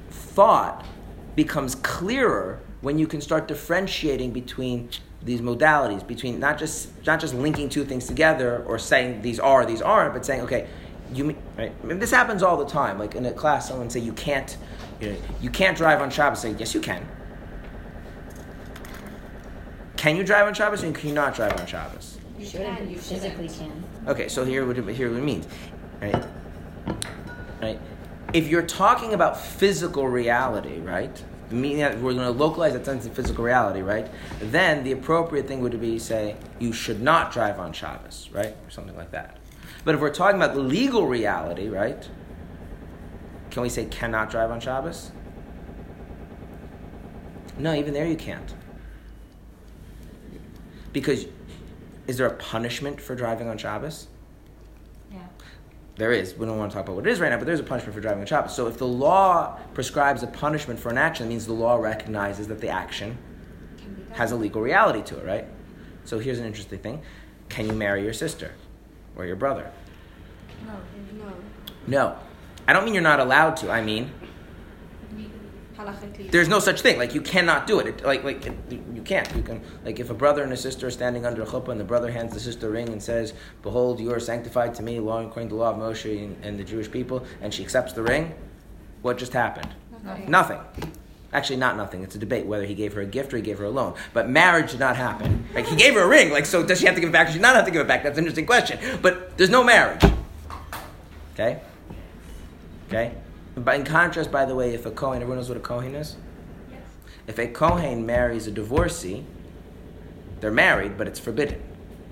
thought 0.10 0.86
becomes 1.36 1.76
clearer 1.76 2.60
when 2.82 2.98
you 2.98 3.06
can 3.06 3.22
start 3.22 3.48
differentiating 3.48 4.32
between 4.32 4.90
these 5.24 5.40
modalities, 5.40 6.06
between 6.06 6.40
not 6.40 6.58
just 6.58 6.90
not 7.06 7.20
just 7.20 7.36
linking 7.36 7.70
two 7.70 7.86
things 7.86 8.08
together 8.08 8.64
or 8.66 8.80
saying 8.80 9.22
these 9.22 9.40
are, 9.40 9.66
these 9.66 9.82
aren't, 9.82 10.14
but 10.14 10.26
saying, 10.26 10.42
okay, 10.42 10.68
you 11.12 11.36
right? 11.58 11.72
I 11.84 11.86
mean, 11.86 12.00
this 12.00 12.12
happens 12.12 12.44
all 12.44 12.58
the 12.58 12.66
time. 12.66 13.00
Like 13.00 13.16
in 13.16 13.26
a 13.26 13.32
class, 13.32 13.68
someone 13.68 13.90
say 13.90 14.00
you 14.00 14.14
can't, 14.14 14.56
you 15.00 15.12
know, 15.12 15.18
you 15.42 15.50
can't 15.50 15.78
drive 15.78 16.02
on 16.02 16.10
Shabbos. 16.10 16.40
Say 16.40 16.56
yes, 16.58 16.74
you 16.74 16.82
can. 16.82 17.06
Can 19.98 20.16
you 20.16 20.24
drive 20.24 20.48
on 20.48 20.54
Shabbos 20.54 20.84
or 20.84 20.92
can 20.92 21.10
you 21.10 21.16
not 21.16 21.36
drive 21.36 21.60
on 21.60 21.66
Shabbos? 21.68 22.18
You 22.40 22.46
shouldn't. 22.46 22.90
You 22.90 22.98
physically 22.98 23.50
can. 23.50 23.84
Okay, 24.08 24.28
so 24.28 24.44
here 24.44 24.66
what 24.66 24.78
it, 24.78 24.88
here 24.96 25.10
what 25.10 25.20
it 25.20 25.24
means, 25.24 25.48
right? 26.02 26.26
Right. 27.62 27.80
If 28.34 28.48
you're 28.48 28.66
talking 28.66 29.14
about 29.14 29.40
physical 29.40 30.08
reality, 30.08 30.80
right? 30.80 31.22
meaning 31.52 31.80
that 31.80 32.00
we're 32.00 32.14
going 32.14 32.26
to 32.26 32.32
localize 32.32 32.74
that 32.74 32.86
sense 32.86 33.06
of 33.06 33.14
physical 33.14 33.44
reality, 33.44 33.82
right? 33.82 34.08
Then 34.40 34.84
the 34.84 34.92
appropriate 34.92 35.48
thing 35.48 35.62
would 35.62 35.80
be 35.80 36.00
say 36.00 36.36
you 36.60 36.74
should 36.74 37.02
not 37.02 37.32
drive 37.32 37.60
on 37.60 37.74
Shabbos, 37.74 38.30
right, 38.32 38.56
or 38.66 38.70
something 38.70 38.96
like 38.96 39.12
that. 39.12 39.38
But 39.84 39.96
if 39.96 40.02
we're 40.02 40.14
talking 40.14 40.36
about 40.42 40.54
the 40.54 40.62
legal 40.62 41.08
reality, 41.08 41.68
right? 41.68 42.08
Can 43.50 43.64
we 43.64 43.70
say 43.70 43.86
cannot 43.86 44.30
drive 44.30 44.52
on 44.52 44.60
Shabbos? 44.60 45.12
No, 47.58 47.74
even 47.74 47.94
there 47.94 48.08
you 48.08 48.16
can't. 48.16 48.54
Because 50.94 51.26
is 52.08 52.18
there 52.18 52.28
a 52.28 52.34
punishment 52.36 53.00
for 53.02 53.16
driving 53.16 53.48
on 53.50 53.58
Shabbos? 53.58 54.08
Yeah. 55.12 55.20
There 55.96 56.12
is. 56.12 56.36
We 56.36 56.46
don't 56.46 56.58
want 56.58 56.72
to 56.72 56.76
talk 56.76 56.86
about 56.86 56.96
what 56.96 57.08
it 57.08 57.12
is 57.12 57.20
right 57.20 57.30
now, 57.30 57.38
but 57.38 57.46
there's 57.46 57.60
a 57.60 57.64
punishment 57.64 57.94
for 57.96 58.02
driving 58.02 58.22
on 58.22 58.28
Shabbos. 58.28 58.56
So 58.56 58.68
if 58.68 58.78
the 58.78 58.88
law 58.88 59.58
prescribes 59.74 60.24
a 60.24 60.28
punishment 60.28 60.80
for 60.80 60.90
an 60.90 60.98
action, 60.98 61.26
it 61.26 61.30
means 61.30 61.46
the 61.46 61.54
law 61.54 61.76
recognizes 61.76 62.48
that 62.48 62.62
the 62.62 62.70
action 62.70 63.18
Can 63.78 63.94
be 63.94 64.02
done. 64.04 64.12
has 64.18 64.32
a 64.32 64.36
legal 64.36 64.62
reality 64.62 65.02
to 65.04 65.18
it, 65.18 65.26
right? 65.26 65.46
So 66.06 66.20
here's 66.20 66.40
an 66.40 66.46
interesting 66.46 66.80
thing. 66.80 67.02
Can 67.50 67.68
you 67.68 67.74
marry 67.74 68.04
your 68.04 68.14
sister 68.14 68.54
or 69.22 69.26
your 69.26 69.36
brother? 69.36 69.72
No. 70.66 70.74
No. 71.18 71.34
No. 71.88 72.20
I 72.68 72.74
don't 72.74 72.86
mean 72.86 72.94
you're 72.94 73.04
not 73.04 73.20
allowed 73.20 73.58
to. 73.58 73.72
I 73.72 73.82
mean, 73.82 74.12
there's 76.30 76.48
no 76.48 76.60
such 76.60 76.82
thing. 76.82 76.98
Like 76.98 77.16
you 77.16 77.22
cannot 77.22 77.68
do 77.68 77.80
it. 77.80 77.88
it 77.88 78.06
like 78.06 78.24
like 78.24 78.46
it, 78.46 78.54
you 78.70 79.02
can't. 79.04 79.34
You 79.36 79.42
can 79.42 79.62
like 79.84 80.00
if 80.00 80.10
a 80.10 80.14
brother 80.14 80.44
and 80.44 80.54
a 80.54 80.58
sister 80.58 80.88
are 80.88 80.92
standing 80.92 81.26
under 81.26 81.42
a 81.42 81.46
chuppah 81.46 81.70
and 81.70 81.80
the 81.80 81.86
brother 81.86 82.12
hands 82.12 82.34
the 82.34 82.40
sister 82.40 82.68
a 82.68 82.72
ring 82.72 82.90
and 82.90 83.02
says, 83.02 83.34
"Behold, 83.64 84.00
you 84.00 84.14
are 84.14 84.20
sanctified 84.20 84.76
to 84.76 84.84
me, 84.84 85.00
law 85.00 85.22
according 85.26 85.50
to 85.50 85.56
the 85.56 85.62
law 85.62 85.72
of 85.72 85.78
Moshe 85.78 86.24
and, 86.24 86.38
and 86.46 86.60
the 86.60 86.64
Jewish 86.64 86.90
people," 86.90 87.26
and 87.42 87.54
she 87.54 87.64
accepts 87.64 87.94
the 87.94 88.04
ring. 88.04 88.34
What 89.02 89.18
just 89.18 89.34
happened? 89.34 89.74
Nothing. 90.04 90.32
Nothing. 90.32 90.60
Actually, 91.34 91.58
not 91.58 91.78
nothing. 91.78 92.04
It's 92.04 92.16
a 92.16 92.20
debate 92.20 92.46
whether 92.46 92.66
he 92.66 92.74
gave 92.74 92.94
her 92.94 93.02
a 93.02 93.06
gift 93.06 93.34
or 93.34 93.38
he 93.38 93.44
gave 93.44 93.58
her 93.60 93.66
a 93.66 93.70
loan. 93.70 93.96
But 94.14 94.30
marriage 94.30 94.72
did 94.72 94.80
not 94.82 94.98
happen. 94.98 95.46
Like 95.54 95.66
he 95.66 95.76
gave 95.76 95.94
her 95.94 96.02
a 96.02 96.08
ring. 96.08 96.30
Like 96.30 96.46
so, 96.46 96.62
does 96.62 96.80
she 96.80 96.86
have 96.86 96.96
to 96.96 97.02
give 97.02 97.10
it 97.10 97.14
back? 97.14 97.28
Does 97.28 97.36
she 97.36 97.42
not 97.42 97.56
have 97.56 97.66
to 97.66 97.72
give 97.72 97.82
it 97.82 97.88
back? 97.88 98.04
That's 98.04 98.18
an 98.18 98.26
interesting 98.26 98.46
question. 98.46 98.80
But 99.02 99.38
there's 99.38 99.50
no 99.50 99.64
marriage. 99.64 100.04
Okay. 101.34 101.62
Okay. 102.88 103.14
But 103.56 103.76
in 103.76 103.86
contrast, 103.86 104.32
by 104.32 104.46
the 104.46 104.56
way, 104.56 104.74
if 104.74 104.86
a 104.86 104.92
Kohen, 104.92 105.22
everyone 105.22 105.38
knows 105.38 105.48
what 105.48 105.58
a 105.58 105.62
Kohen 105.62 105.96
is. 105.96 106.18
Yes. 106.70 106.82
If 107.28 107.40
a 107.40 107.48
Kohen 107.48 108.06
marries 108.06 108.48
a 108.48 108.52
divorcee, 108.52 109.26
they're 110.42 110.52
married, 110.52 110.98
but 110.98 111.08
it's 111.08 111.20
forbidden. 111.20 111.62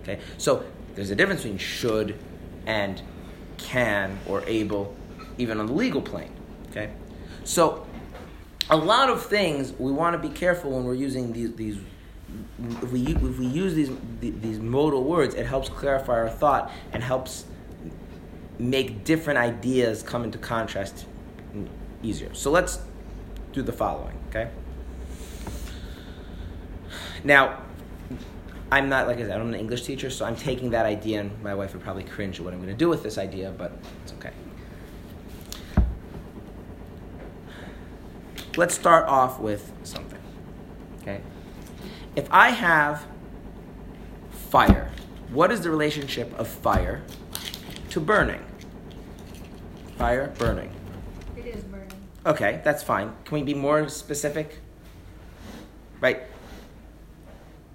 Okay? 0.03 0.19
So 0.37 0.63
there's 0.95 1.11
a 1.11 1.15
difference 1.15 1.41
between 1.41 1.57
should 1.57 2.15
and 2.65 3.01
can 3.57 4.19
or 4.27 4.43
able, 4.45 4.95
even 5.37 5.59
on 5.59 5.65
the 5.65 5.73
legal 5.73 6.01
plane. 6.01 6.31
Okay? 6.69 6.91
So 7.43 7.85
a 8.69 8.77
lot 8.77 9.09
of 9.09 9.25
things 9.25 9.73
we 9.73 9.91
want 9.91 10.21
to 10.21 10.27
be 10.27 10.33
careful 10.33 10.71
when 10.71 10.83
we're 10.83 10.93
using 10.93 11.33
these, 11.33 11.53
these 11.55 11.77
if 12.83 12.91
we, 12.91 13.07
if 13.07 13.39
we 13.39 13.47
use 13.47 13.73
these, 13.73 13.89
these 14.19 14.59
modal 14.59 15.03
words, 15.03 15.33
it 15.33 15.45
helps 15.45 15.69
clarify 15.69 16.13
our 16.13 16.29
thought 16.29 16.71
and 16.91 17.03
helps 17.03 17.45
make 18.59 19.03
different 19.03 19.39
ideas 19.39 20.03
come 20.03 20.23
into 20.23 20.37
contrast 20.37 21.05
easier. 22.03 22.33
So 22.33 22.51
let's 22.51 22.79
do 23.53 23.63
the 23.63 23.71
following, 23.71 24.17
okay? 24.29 24.51
Now, 27.23 27.63
I'm 28.71 28.87
not, 28.89 29.07
like 29.07 29.17
I 29.17 29.21
said, 29.21 29.31
I'm 29.31 29.47
an 29.47 29.55
English 29.55 29.83
teacher, 29.83 30.09
so 30.09 30.25
I'm 30.25 30.35
taking 30.35 30.69
that 30.71 30.85
idea, 30.85 31.21
and 31.21 31.41
my 31.41 31.55
wife 31.55 31.73
would 31.73 31.81
probably 31.81 32.03
cringe 32.03 32.37
at 32.37 32.45
what 32.45 32.53
I'm 32.53 32.59
going 32.59 32.71
to 32.71 32.77
do 32.77 32.87
with 32.87 33.01
this 33.01 33.17
idea, 33.17 33.51
but 33.57 33.71
it's 34.03 34.13
okay. 34.13 34.31
Let's 38.59 38.75
start 38.75 39.07
off 39.07 39.39
with 39.39 39.71
something, 39.83 40.19
okay? 41.01 41.21
If 42.17 42.27
I 42.29 42.49
have 42.49 43.05
fire, 44.31 44.91
what 45.31 45.49
is 45.49 45.61
the 45.61 45.69
relationship 45.69 46.37
of 46.37 46.45
fire 46.45 47.01
to 47.91 48.01
burning? 48.01 48.43
Fire, 49.97 50.33
burning. 50.37 50.71
It 51.37 51.45
is 51.45 51.63
burning. 51.63 51.87
Okay, 52.25 52.59
that's 52.65 52.83
fine. 52.83 53.13
Can 53.23 53.35
we 53.35 53.43
be 53.43 53.53
more 53.53 53.87
specific? 53.87 54.59
Right. 56.01 56.23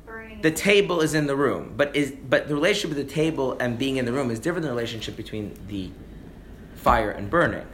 Burning. 0.05 0.43
The 0.43 0.51
table 0.51 1.01
is 1.01 1.15
in 1.15 1.27
the 1.27 1.35
room, 1.35 1.73
but 1.79 1.97
is 1.97 2.11
but 2.11 2.47
the 2.47 2.55
relationship 2.55 2.91
of 2.91 2.99
the 2.99 3.11
table 3.11 3.57
and 3.59 3.79
being 3.79 3.97
in 3.97 4.05
the 4.05 4.13
room 4.13 4.31
is 4.31 4.39
different 4.39 4.65
than 4.65 4.73
the 4.73 4.77
relationship 4.77 5.17
between 5.17 5.57
the 5.67 5.93
fire 6.75 7.11
and 7.11 7.31
burning. 7.31 7.67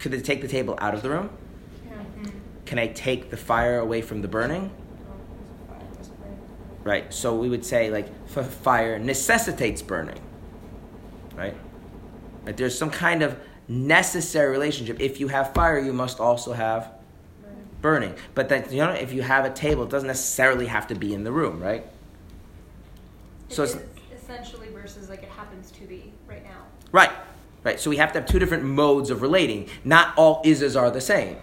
Could 0.00 0.10
they 0.10 0.20
take 0.20 0.42
the 0.42 0.48
table 0.48 0.76
out 0.80 0.92
of 0.92 1.02
the 1.02 1.10
room? 1.10 1.30
Can 2.72 2.78
I 2.78 2.86
take 2.86 3.28
the 3.28 3.36
fire 3.36 3.80
away 3.80 4.00
from 4.00 4.22
the 4.22 4.28
burning? 4.28 4.70
Right. 6.82 7.12
So 7.12 7.36
we 7.36 7.50
would 7.50 7.66
say 7.66 7.90
like 7.90 8.06
f- 8.34 8.48
fire 8.48 8.98
necessitates 8.98 9.82
burning. 9.82 10.18
Right. 11.36 11.54
Right. 12.46 12.56
There's 12.56 12.78
some 12.78 12.88
kind 12.88 13.22
of 13.22 13.38
necessary 13.68 14.50
relationship. 14.50 15.00
If 15.00 15.20
you 15.20 15.28
have 15.28 15.52
fire, 15.52 15.78
you 15.78 15.92
must 15.92 16.18
also 16.18 16.54
have 16.54 16.90
burning. 17.82 18.14
But 18.34 18.48
that 18.48 18.72
you 18.72 18.78
know, 18.78 18.92
if 18.92 19.12
you 19.12 19.20
have 19.20 19.44
a 19.44 19.50
table, 19.50 19.84
it 19.84 19.90
doesn't 19.90 20.06
necessarily 20.06 20.64
have 20.64 20.86
to 20.86 20.94
be 20.94 21.12
in 21.12 21.24
the 21.24 21.30
room, 21.30 21.60
right? 21.60 21.86
So 23.50 23.64
it's 23.64 23.76
essentially 24.16 24.70
versus 24.70 25.10
like 25.10 25.22
it 25.22 25.28
happens 25.28 25.72
to 25.72 25.84
be 25.84 26.10
right 26.26 26.42
now. 26.42 26.62
right, 26.90 27.12
right. 27.64 27.78
So 27.78 27.90
we 27.90 27.98
have 27.98 28.14
to 28.14 28.20
have 28.20 28.26
two 28.26 28.38
different 28.38 28.64
modes 28.64 29.10
of 29.10 29.20
relating. 29.20 29.68
Not 29.84 30.14
all 30.16 30.40
is's 30.42 30.74
are 30.74 30.90
the 30.90 31.02
same, 31.02 31.36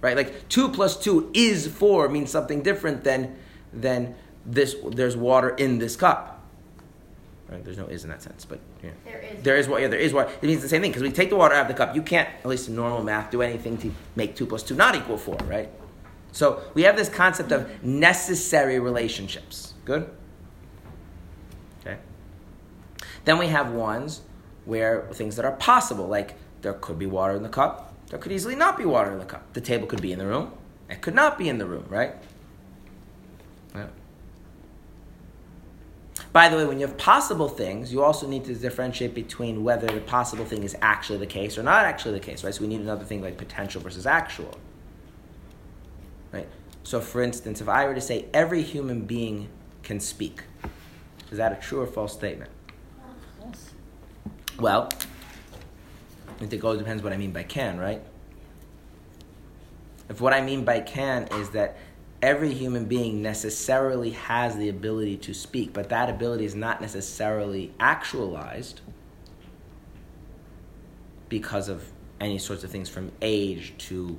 right? 0.00 0.16
Like 0.16 0.48
two 0.48 0.68
plus 0.68 0.96
two 0.96 1.30
is 1.34 1.66
four 1.66 2.08
means 2.08 2.30
something 2.30 2.62
different 2.62 3.04
than 3.04 3.36
than 3.72 4.14
this. 4.44 4.76
There's 4.90 5.16
water 5.16 5.50
in 5.50 5.78
this 5.78 5.96
cup. 5.96 6.38
Right? 7.48 7.64
There's 7.64 7.78
no 7.78 7.86
is 7.86 8.04
in 8.04 8.10
that 8.10 8.22
sense, 8.22 8.44
but 8.44 8.60
yeah. 8.82 8.90
There 9.04 9.18
is. 9.20 9.42
There 9.42 9.56
is 9.56 9.68
what, 9.68 9.82
yeah, 9.82 9.88
there 9.88 9.98
is 9.98 10.12
what. 10.12 10.30
It 10.40 10.44
means 10.44 10.62
the 10.62 10.68
same 10.68 10.82
thing 10.82 10.92
because 10.92 11.02
we 11.02 11.10
take 11.10 11.30
the 11.30 11.36
water 11.36 11.54
out 11.54 11.62
of 11.62 11.68
the 11.68 11.74
cup. 11.74 11.96
You 11.96 12.02
can't, 12.02 12.28
at 12.28 12.46
least 12.46 12.68
in 12.68 12.76
normal 12.76 13.02
math, 13.02 13.32
do 13.32 13.42
anything 13.42 13.76
to 13.78 13.92
make 14.14 14.36
two 14.36 14.46
plus 14.46 14.62
two 14.62 14.76
not 14.76 14.94
equal 14.94 15.18
four, 15.18 15.36
right? 15.46 15.68
So 16.32 16.62
we 16.74 16.82
have 16.82 16.96
this 16.96 17.08
concept 17.08 17.50
of 17.50 17.82
necessary 17.82 18.78
relationships. 18.78 19.74
Good? 19.84 20.08
Okay. 21.80 21.98
Then 23.24 23.38
we 23.38 23.48
have 23.48 23.72
ones 23.72 24.22
where 24.64 25.08
things 25.12 25.34
that 25.34 25.44
are 25.44 25.56
possible, 25.56 26.06
like 26.06 26.36
there 26.62 26.74
could 26.74 27.00
be 27.00 27.06
water 27.06 27.34
in 27.34 27.42
the 27.42 27.48
cup, 27.48 27.89
there 28.10 28.18
could 28.18 28.32
easily 28.32 28.56
not 28.56 28.76
be 28.76 28.84
water 28.84 29.10
in 29.12 29.18
the 29.18 29.24
cup. 29.24 29.52
The 29.54 29.60
table 29.60 29.86
could 29.86 30.02
be 30.02 30.12
in 30.12 30.18
the 30.18 30.26
room, 30.26 30.52
it 30.88 31.00
could 31.00 31.14
not 31.14 31.38
be 31.38 31.48
in 31.48 31.58
the 31.58 31.66
room, 31.66 31.86
right? 31.88 32.14
Yeah. 33.74 33.86
By 36.32 36.48
the 36.48 36.56
way, 36.56 36.64
when 36.64 36.78
you 36.78 36.86
have 36.86 36.96
possible 36.96 37.48
things, 37.48 37.92
you 37.92 38.02
also 38.02 38.28
need 38.28 38.44
to 38.44 38.54
differentiate 38.54 39.14
between 39.14 39.64
whether 39.64 39.86
the 39.86 40.00
possible 40.00 40.44
thing 40.44 40.62
is 40.64 40.76
actually 40.80 41.18
the 41.18 41.26
case 41.26 41.56
or 41.56 41.62
not 41.62 41.84
actually 41.84 42.14
the 42.14 42.24
case, 42.24 42.44
right? 42.44 42.54
So 42.54 42.60
we 42.62 42.68
need 42.68 42.80
another 42.80 43.04
thing 43.04 43.22
like 43.22 43.36
potential 43.36 43.80
versus 43.80 44.06
actual. 44.06 44.58
Right? 46.32 46.48
So 46.82 47.00
for 47.00 47.22
instance, 47.22 47.60
if 47.60 47.68
I 47.68 47.86
were 47.86 47.94
to 47.94 48.00
say 48.00 48.26
every 48.34 48.62
human 48.62 49.02
being 49.02 49.48
can 49.82 49.98
speak, 49.98 50.42
is 51.30 51.38
that 51.38 51.52
a 51.52 51.56
true 51.56 51.80
or 51.80 51.86
false 51.86 52.12
statement? 52.12 52.50
Yes. 53.44 53.70
Well, 54.58 54.88
I 56.40 56.46
think 56.46 56.64
it 56.64 56.66
all 56.66 56.76
depends 56.76 57.02
what 57.02 57.12
I 57.12 57.18
mean 57.18 57.32
by 57.32 57.42
can, 57.42 57.78
right? 57.78 58.02
If 60.08 60.20
what 60.20 60.32
I 60.32 60.40
mean 60.40 60.64
by 60.64 60.80
can 60.80 61.28
is 61.34 61.50
that 61.50 61.76
every 62.22 62.52
human 62.52 62.86
being 62.86 63.22
necessarily 63.22 64.10
has 64.10 64.56
the 64.56 64.68
ability 64.68 65.18
to 65.18 65.34
speak, 65.34 65.72
but 65.72 65.90
that 65.90 66.08
ability 66.08 66.46
is 66.46 66.54
not 66.54 66.80
necessarily 66.80 67.72
actualized 67.78 68.80
because 71.28 71.68
of 71.68 71.92
any 72.20 72.38
sorts 72.38 72.64
of 72.64 72.70
things 72.70 72.88
from 72.88 73.12
age 73.22 73.74
to 73.78 74.18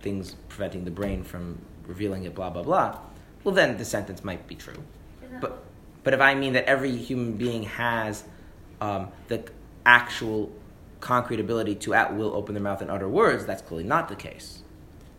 things 0.00 0.36
preventing 0.48 0.84
the 0.84 0.90
brain 0.90 1.22
from 1.24 1.60
revealing 1.86 2.24
it, 2.24 2.34
blah, 2.34 2.50
blah, 2.50 2.62
blah, 2.62 2.98
well, 3.44 3.54
then 3.54 3.76
the 3.76 3.84
sentence 3.84 4.24
might 4.24 4.46
be 4.46 4.54
true. 4.54 4.82
But, 5.40 5.62
but 6.04 6.14
if 6.14 6.20
I 6.20 6.34
mean 6.34 6.54
that 6.54 6.64
every 6.64 6.96
human 6.96 7.32
being 7.32 7.64
has 7.64 8.24
um, 8.80 9.08
the 9.28 9.44
actual 9.84 10.50
concrete 11.00 11.40
ability 11.40 11.74
to 11.76 11.94
at 11.94 12.16
will 12.16 12.34
open 12.34 12.54
their 12.54 12.62
mouth 12.62 12.82
and 12.82 12.90
utter 12.90 13.08
words, 13.08 13.46
that's 13.46 13.62
clearly 13.62 13.84
not 13.84 14.08
the 14.08 14.16
case. 14.16 14.62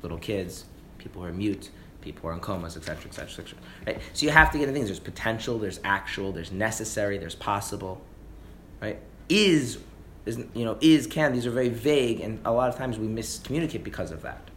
Little 0.02 0.18
kids, 0.18 0.66
people 0.98 1.22
who 1.22 1.28
are 1.28 1.34
mute, 1.34 1.70
people 2.02 2.22
who 2.24 2.28
are 2.30 2.34
in 2.34 2.40
comas, 2.40 2.78
etc., 2.78 3.08
etc., 3.08 3.46
etc. 3.86 4.02
So 4.14 4.26
you 4.26 4.32
have 4.32 4.52
to 4.52 4.58
get 4.58 4.68
into 4.68 4.74
things. 4.74 4.88
There's 4.88 5.00
potential, 5.00 5.60
there's 5.60 5.80
actual, 5.84 6.32
there's 6.32 6.52
necessary, 6.52 7.18
there's 7.18 7.36
possible. 7.36 8.02
Right? 8.82 9.00
Is 9.28 9.80
is 10.26 10.38
you 10.54 10.66
know 10.66 10.78
is 10.82 11.08
can. 11.08 11.34
These 11.34 11.46
are 11.46 11.52
very 11.52 11.70
vague, 11.70 12.22
and 12.22 12.40
a 12.46 12.52
lot 12.52 12.70
of 12.70 12.76
times 12.76 12.98
we 12.98 13.08
miscommunicate 13.08 13.84
because 13.84 14.12
of 14.12 14.22
that. 14.22 14.50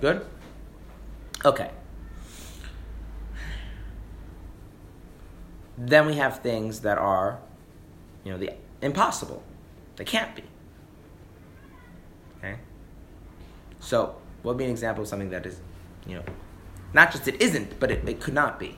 Good. 0.00 0.24
Okay. 1.44 1.70
Then 5.78 6.06
we 6.06 6.14
have 6.14 6.40
things 6.40 6.80
that 6.80 6.98
are, 6.98 7.40
you 8.24 8.32
know, 8.32 8.38
the 8.38 8.52
impossible. 8.82 9.42
They 9.96 10.04
can't 10.04 10.34
be. 10.34 10.42
Okay? 12.38 12.56
So, 13.80 14.16
what 14.42 14.52
would 14.52 14.58
be 14.58 14.64
an 14.64 14.70
example 14.70 15.02
of 15.02 15.08
something 15.08 15.30
that 15.30 15.46
is, 15.46 15.60
you 16.06 16.16
know, 16.16 16.24
not 16.92 17.12
just 17.12 17.28
it 17.28 17.40
isn't, 17.40 17.78
but 17.78 17.90
it, 17.90 18.08
it 18.08 18.20
could 18.20 18.34
not 18.34 18.58
be? 18.58 18.76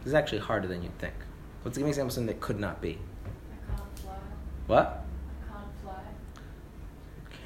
This 0.00 0.12
is 0.12 0.14
actually 0.14 0.38
harder 0.38 0.68
than 0.68 0.82
you'd 0.82 0.98
think. 0.98 1.14
Let's 1.64 1.76
give 1.76 1.84
me 1.84 1.88
an 1.88 1.90
example 1.90 2.08
of 2.08 2.12
something 2.12 2.26
that 2.28 2.40
could 2.40 2.60
not 2.60 2.80
be. 2.80 2.98
I 3.24 3.76
can't 3.76 3.98
fly. 3.98 4.14
What? 4.66 5.04
I 5.42 5.52
can't 5.52 5.72
fly. 5.82 6.02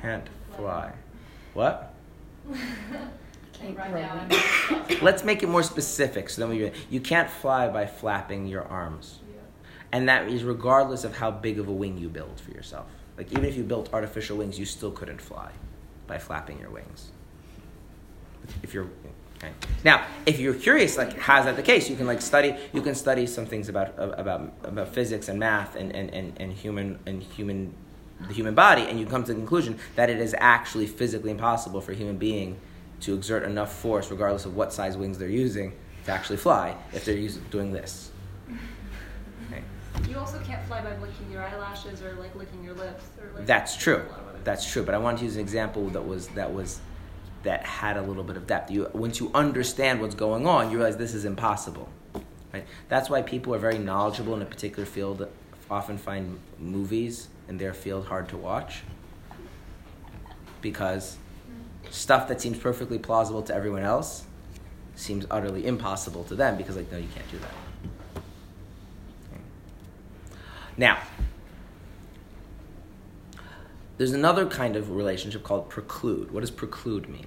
Can't 0.02 0.28
fly. 0.56 0.92
What? 1.54 1.94
Can't 3.60 3.76
Like 3.76 3.92
run 3.92 4.98
Let's 5.02 5.22
make 5.22 5.42
it 5.42 5.48
more 5.48 5.62
specific. 5.62 6.30
So 6.30 6.40
then 6.40 6.50
we 6.50 6.72
you 6.88 7.00
can't 7.00 7.28
fly 7.28 7.68
by 7.68 7.86
flapping 7.86 8.46
your 8.46 8.64
arms, 8.64 9.19
and 9.92 10.08
that 10.08 10.28
is 10.28 10.44
regardless 10.44 11.04
of 11.04 11.16
how 11.16 11.30
big 11.30 11.58
of 11.58 11.68
a 11.68 11.72
wing 11.72 11.98
you 11.98 12.08
build 12.08 12.40
for 12.40 12.50
yourself. 12.50 12.86
Like 13.16 13.32
even 13.32 13.44
if 13.44 13.56
you 13.56 13.64
built 13.64 13.92
artificial 13.92 14.38
wings, 14.38 14.58
you 14.58 14.64
still 14.64 14.90
couldn't 14.90 15.20
fly 15.20 15.50
by 16.06 16.18
flapping 16.18 16.58
your 16.58 16.70
wings. 16.70 17.10
If 18.62 18.72
you're 18.72 18.88
okay. 19.36 19.52
now, 19.84 20.04
if 20.26 20.38
you're 20.40 20.54
curious, 20.54 20.96
like 20.96 21.18
how 21.18 21.38
is 21.40 21.44
that 21.44 21.56
the 21.56 21.62
case? 21.62 21.90
You 21.90 21.96
can 21.96 22.06
like 22.06 22.22
study. 22.22 22.56
You 22.72 22.82
can 22.82 22.94
study 22.94 23.26
some 23.26 23.46
things 23.46 23.68
about 23.68 23.94
about 23.98 24.52
about 24.64 24.88
physics 24.94 25.28
and 25.28 25.38
math 25.38 25.76
and 25.76 25.94
and, 25.94 26.12
and, 26.14 26.32
and 26.40 26.52
human 26.52 26.98
and 27.06 27.22
human 27.22 27.74
the 28.26 28.34
human 28.34 28.54
body, 28.54 28.82
and 28.82 28.98
you 28.98 29.06
come 29.06 29.22
to 29.24 29.32
the 29.32 29.38
conclusion 29.38 29.78
that 29.96 30.10
it 30.10 30.18
is 30.18 30.34
actually 30.38 30.86
physically 30.86 31.30
impossible 31.30 31.80
for 31.80 31.92
a 31.92 31.94
human 31.94 32.16
being 32.16 32.58
to 33.00 33.14
exert 33.14 33.44
enough 33.44 33.72
force, 33.72 34.10
regardless 34.10 34.44
of 34.44 34.56
what 34.56 34.72
size 34.72 34.96
wings 34.96 35.18
they're 35.18 35.28
using, 35.28 35.72
to 36.04 36.12
actually 36.12 36.36
fly 36.36 36.76
if 36.92 37.04
they're 37.04 37.28
doing 37.50 37.72
this. 37.72 38.10
You 40.10 40.18
also 40.18 40.40
can't 40.40 40.62
fly 40.66 40.82
by 40.82 40.90
blinking 40.92 41.30
your 41.30 41.42
eyelashes 41.42 42.02
or 42.02 42.14
like 42.14 42.34
licking 42.34 42.64
your 42.64 42.74
lips 42.74 43.04
or 43.20 43.30
like. 43.34 43.46
That's 43.46 43.76
true. 43.76 43.96
a 43.96 44.10
lot 44.10 44.20
of 44.20 44.28
other 44.28 44.38
That's 44.44 44.70
true. 44.70 44.82
But 44.82 44.94
I 44.94 44.98
wanted 44.98 45.18
to 45.18 45.24
use 45.24 45.36
an 45.36 45.40
example 45.40 45.88
that 45.90 46.06
was 46.06 46.28
that 46.28 46.52
was 46.52 46.80
that 47.44 47.64
had 47.64 47.96
a 47.96 48.02
little 48.02 48.24
bit 48.24 48.36
of 48.36 48.46
depth. 48.46 48.70
You 48.70 48.90
once 48.92 49.20
you 49.20 49.30
understand 49.34 50.00
what's 50.00 50.16
going 50.16 50.46
on, 50.46 50.70
you 50.70 50.76
realize 50.78 50.96
this 50.96 51.14
is 51.14 51.24
impossible. 51.24 51.88
Right? 52.52 52.66
That's 52.88 53.08
why 53.08 53.22
people 53.22 53.54
are 53.54 53.58
very 53.58 53.78
knowledgeable 53.78 54.34
in 54.34 54.42
a 54.42 54.46
particular 54.46 54.84
field 54.84 55.28
often 55.70 55.96
find 55.96 56.38
movies 56.58 57.28
in 57.48 57.58
their 57.58 57.72
field 57.72 58.06
hard 58.06 58.28
to 58.28 58.36
watch 58.36 58.82
because 60.60 61.16
stuff 61.90 62.28
that 62.28 62.40
seems 62.40 62.58
perfectly 62.58 62.98
plausible 62.98 63.42
to 63.42 63.54
everyone 63.54 63.82
else 63.82 64.24
seems 64.96 65.24
utterly 65.30 65.66
impossible 65.66 66.24
to 66.24 66.34
them 66.34 66.56
because 66.56 66.76
like 66.76 66.90
no 66.92 66.98
you 66.98 67.08
can't 67.14 67.30
do 67.30 67.38
that 67.38 67.52
Okay. 69.32 69.40
Now 70.80 70.98
there's 73.98 74.12
another 74.12 74.46
kind 74.46 74.76
of 74.76 74.90
relationship 74.92 75.42
called 75.42 75.68
preclude 75.68 76.30
what 76.32 76.40
does 76.40 76.50
preclude 76.50 77.06
mean 77.06 77.26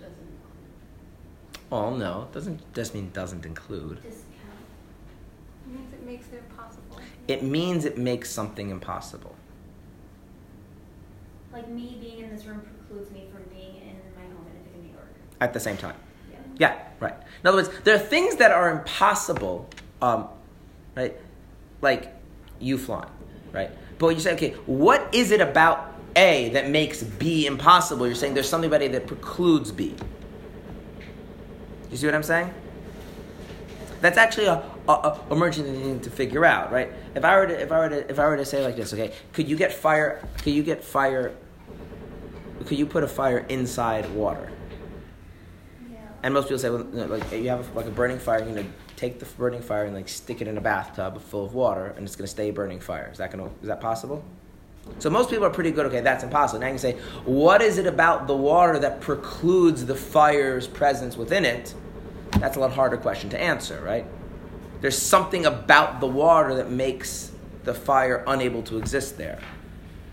Doesn't 0.00 0.16
oh 1.70 1.94
no 1.96 2.22
it 2.22 2.34
doesn't 2.34 2.74
just 2.74 2.92
mean 2.92 3.10
doesn't 3.12 3.46
include 3.46 4.02
discount. 4.02 4.24
It 5.64 5.72
means 5.72 5.92
it 5.94 6.02
makes 6.04 6.26
it 6.32 6.42
impossible. 6.50 7.00
it 7.28 7.42
means 7.44 7.84
it 7.84 7.96
makes 7.96 8.30
something 8.30 8.70
impossible 8.70 9.36
Like 11.52 11.68
me 11.68 11.98
being 12.00 12.18
in 12.18 12.30
this 12.34 12.44
room 12.46 12.62
precludes 12.62 13.12
me 13.12 13.28
from 13.32 13.44
being 13.44 13.76
in 13.76 13.96
my 14.16 14.22
home 14.24 14.44
in 14.74 14.82
New 14.82 14.92
York. 14.92 15.06
at 15.40 15.52
the 15.52 15.60
same 15.60 15.76
time 15.76 15.94
Yeah. 16.32 16.38
Yeah, 16.58 16.78
right. 17.00 17.14
In 17.42 17.48
other 17.48 17.58
words, 17.58 17.70
there 17.84 17.94
are 17.94 17.98
things 17.98 18.36
that 18.36 18.50
are 18.52 18.70
impossible, 18.70 19.68
um, 20.04 20.28
right? 20.94 21.16
Like 21.80 22.12
you 22.60 22.76
flying, 22.76 23.10
right? 23.52 23.70
But 23.98 24.08
you 24.08 24.20
say, 24.20 24.34
okay, 24.34 24.50
what 24.66 25.14
is 25.14 25.30
it 25.30 25.40
about 25.40 25.94
A 26.14 26.50
that 26.50 26.68
makes 26.68 27.02
B 27.02 27.46
impossible? 27.46 28.06
You're 28.06 28.14
saying 28.14 28.34
there's 28.34 28.48
something 28.48 28.68
about 28.68 28.82
A 28.82 28.88
that 28.88 29.06
precludes 29.06 29.72
B. 29.72 29.94
You 31.90 31.96
see 31.96 32.06
what 32.06 32.14
I'm 32.14 32.22
saying? 32.22 32.52
That's 34.02 34.18
actually 34.18 34.46
a, 34.46 34.62
a, 34.88 34.92
a 34.92 35.20
emerging 35.30 35.64
thing 35.64 36.00
to 36.00 36.10
figure 36.10 36.44
out, 36.44 36.70
right? 36.70 36.92
If 37.14 37.24
I 37.24 37.36
were 37.36 37.46
to, 37.46 37.62
if 37.62 37.72
I 37.72 37.78
were 37.78 37.88
to, 37.88 38.10
if 38.10 38.18
I 38.18 38.26
were 38.26 38.36
to 38.36 38.44
say 38.44 38.62
like 38.62 38.76
this, 38.76 38.92
okay, 38.92 39.12
could 39.32 39.48
you 39.48 39.56
get 39.56 39.72
fire? 39.72 40.26
Could 40.42 40.52
you 40.52 40.62
get 40.62 40.84
fire? 40.84 41.34
Could 42.66 42.78
you 42.78 42.84
put 42.84 43.04
a 43.04 43.08
fire 43.08 43.38
inside 43.48 44.10
water? 44.10 44.50
Yeah. 45.90 45.98
And 46.22 46.34
most 46.34 46.44
people 46.44 46.58
say, 46.58 46.68
well, 46.68 46.86
you 46.92 47.04
like 47.04 47.32
you 47.32 47.48
have 47.48 47.70
a, 47.70 47.74
like 47.74 47.86
a 47.86 47.90
burning 47.90 48.18
fire, 48.18 48.40
you're 48.40 48.54
gonna 48.54 48.68
take 49.04 49.18
the 49.18 49.26
burning 49.36 49.62
fire 49.62 49.84
and 49.84 49.94
like 49.94 50.08
stick 50.08 50.40
it 50.40 50.48
in 50.48 50.56
a 50.56 50.60
bathtub 50.60 51.20
full 51.20 51.44
of 51.44 51.54
water, 51.54 51.94
and 51.96 52.06
it's 52.06 52.16
gonna 52.16 52.26
stay 52.26 52.48
a 52.48 52.52
burning 52.52 52.80
fire. 52.80 53.10
Is 53.12 53.18
that 53.18 53.30
gonna 53.30 53.50
is 53.62 53.68
that 53.68 53.80
possible? 53.80 54.24
So 54.98 55.08
most 55.08 55.30
people 55.30 55.46
are 55.46 55.50
pretty 55.50 55.70
good. 55.70 55.86
Okay, 55.86 56.00
that's 56.00 56.24
impossible. 56.24 56.60
Now 56.60 56.66
you 56.66 56.72
can 56.72 56.78
say, 56.78 56.98
what 57.24 57.62
is 57.62 57.78
it 57.78 57.86
about 57.86 58.26
the 58.26 58.36
water 58.36 58.78
that 58.78 59.00
precludes 59.00 59.86
the 59.86 59.94
fire's 59.94 60.66
presence 60.66 61.16
within 61.16 61.44
it? 61.44 61.74
That's 62.32 62.56
a 62.56 62.60
lot 62.60 62.72
harder 62.72 62.98
question 62.98 63.30
to 63.30 63.40
answer, 63.40 63.80
right? 63.82 64.04
There's 64.80 64.98
something 64.98 65.46
about 65.46 66.00
the 66.00 66.06
water 66.06 66.54
that 66.56 66.70
makes 66.70 67.32
the 67.62 67.72
fire 67.72 68.22
unable 68.26 68.62
to 68.64 68.76
exist 68.76 69.16
there. 69.16 69.38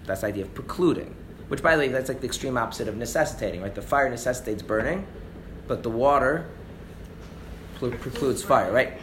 That's 0.06 0.22
the 0.22 0.28
idea 0.28 0.44
of 0.44 0.54
precluding. 0.54 1.16
Which, 1.50 1.62
by 1.62 1.76
the 1.76 1.82
way, 1.82 1.88
that's 1.90 2.08
like 2.08 2.22
the 2.22 2.28
extreme 2.28 2.58
opposite 2.58 2.88
of 2.88 2.96
necessitating, 2.96 3.62
right? 3.62 3.76
The 3.76 3.82
fire 3.82 4.10
necessitates 4.10 4.62
burning, 4.62 5.06
but 5.68 5.84
the 5.84 5.90
water 5.90 6.46
precludes 7.90 8.44
fire, 8.44 8.72
right? 8.72 8.94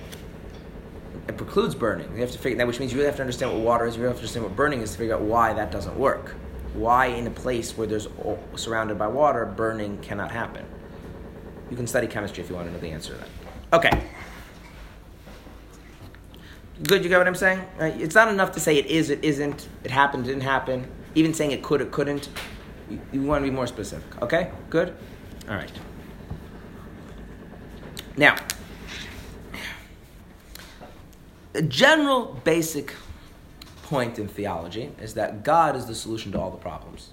It 1.26 1.36
precludes 1.36 1.74
burning. 1.74 2.12
You 2.14 2.20
have 2.20 2.30
to 2.30 2.38
figure 2.38 2.58
that, 2.58 2.66
which 2.66 2.78
means 2.78 2.92
you 2.92 2.98
really 2.98 3.08
have 3.08 3.16
to 3.16 3.22
understand 3.22 3.52
what 3.52 3.60
water 3.60 3.86
is. 3.86 3.96
You 3.96 4.02
really 4.02 4.12
have 4.12 4.18
to 4.18 4.22
understand 4.22 4.44
what 4.46 4.56
burning 4.56 4.80
is 4.80 4.92
to 4.92 4.98
figure 4.98 5.14
out 5.14 5.22
why 5.22 5.52
that 5.52 5.70
doesn't 5.70 5.98
work. 5.98 6.36
Why, 6.74 7.06
in 7.06 7.26
a 7.26 7.30
place 7.30 7.76
where 7.76 7.86
there's 7.86 8.06
o- 8.24 8.38
surrounded 8.54 8.98
by 8.98 9.08
water, 9.08 9.44
burning 9.44 9.98
cannot 9.98 10.30
happen. 10.30 10.64
You 11.70 11.76
can 11.76 11.86
study 11.86 12.06
chemistry 12.06 12.42
if 12.42 12.48
you 12.48 12.56
want 12.56 12.68
to 12.68 12.72
know 12.72 12.78
the 12.78 12.90
answer 12.90 13.14
to 13.14 13.18
that. 13.18 13.28
Okay. 13.72 14.02
Good, 16.84 17.02
you 17.02 17.08
get 17.08 17.18
what 17.18 17.26
I'm 17.26 17.34
saying? 17.34 17.60
Right? 17.78 18.00
It's 18.00 18.14
not 18.14 18.28
enough 18.28 18.52
to 18.52 18.60
say 18.60 18.76
it 18.76 18.86
is, 18.86 19.10
it 19.10 19.22
isn't, 19.24 19.68
it 19.82 19.90
happened, 19.90 20.24
didn't 20.24 20.42
happen. 20.42 20.86
Even 21.14 21.34
saying 21.34 21.50
it 21.50 21.62
could, 21.62 21.80
it 21.80 21.90
couldn't. 21.90 22.28
You, 22.88 23.00
you 23.12 23.22
want 23.22 23.44
to 23.44 23.50
be 23.50 23.54
more 23.54 23.66
specific. 23.66 24.22
Okay? 24.22 24.50
Good? 24.70 24.96
All 25.48 25.56
right. 25.56 25.72
Now, 28.16 28.36
a 31.58 31.62
general 31.62 32.40
basic 32.44 32.94
point 33.82 34.18
in 34.18 34.28
theology 34.28 34.92
is 35.00 35.14
that 35.14 35.42
God 35.42 35.74
is 35.74 35.86
the 35.86 35.94
solution 35.94 36.30
to 36.32 36.40
all 36.40 36.50
the 36.50 36.56
problems. 36.56 37.10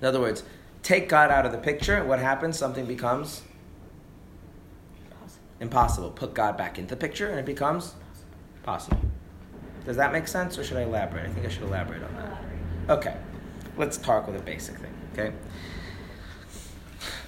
In 0.00 0.06
other 0.06 0.20
words, 0.20 0.44
take 0.82 1.08
God 1.08 1.30
out 1.30 1.44
of 1.44 1.52
the 1.52 1.58
picture, 1.58 2.04
what 2.04 2.20
happens? 2.20 2.56
Something 2.56 2.86
becomes 2.86 3.42
impossible. 5.60 6.10
Put 6.10 6.34
God 6.34 6.56
back 6.56 6.78
into 6.78 6.94
the 6.94 7.00
picture, 7.00 7.28
and 7.28 7.38
it 7.38 7.46
becomes 7.46 7.94
possible. 8.62 9.00
Does 9.84 9.96
that 9.96 10.12
make 10.12 10.28
sense, 10.28 10.56
or 10.56 10.62
should 10.64 10.76
I 10.76 10.82
elaborate? 10.82 11.26
I 11.26 11.32
think 11.32 11.46
I 11.46 11.48
should 11.48 11.64
elaborate 11.64 12.02
on 12.02 12.14
that. 12.14 12.96
Okay, 12.98 13.16
let's 13.76 13.96
talk 13.96 14.26
with 14.26 14.36
a 14.36 14.42
basic 14.42 14.76
thing, 14.76 14.94
okay? 15.12 15.32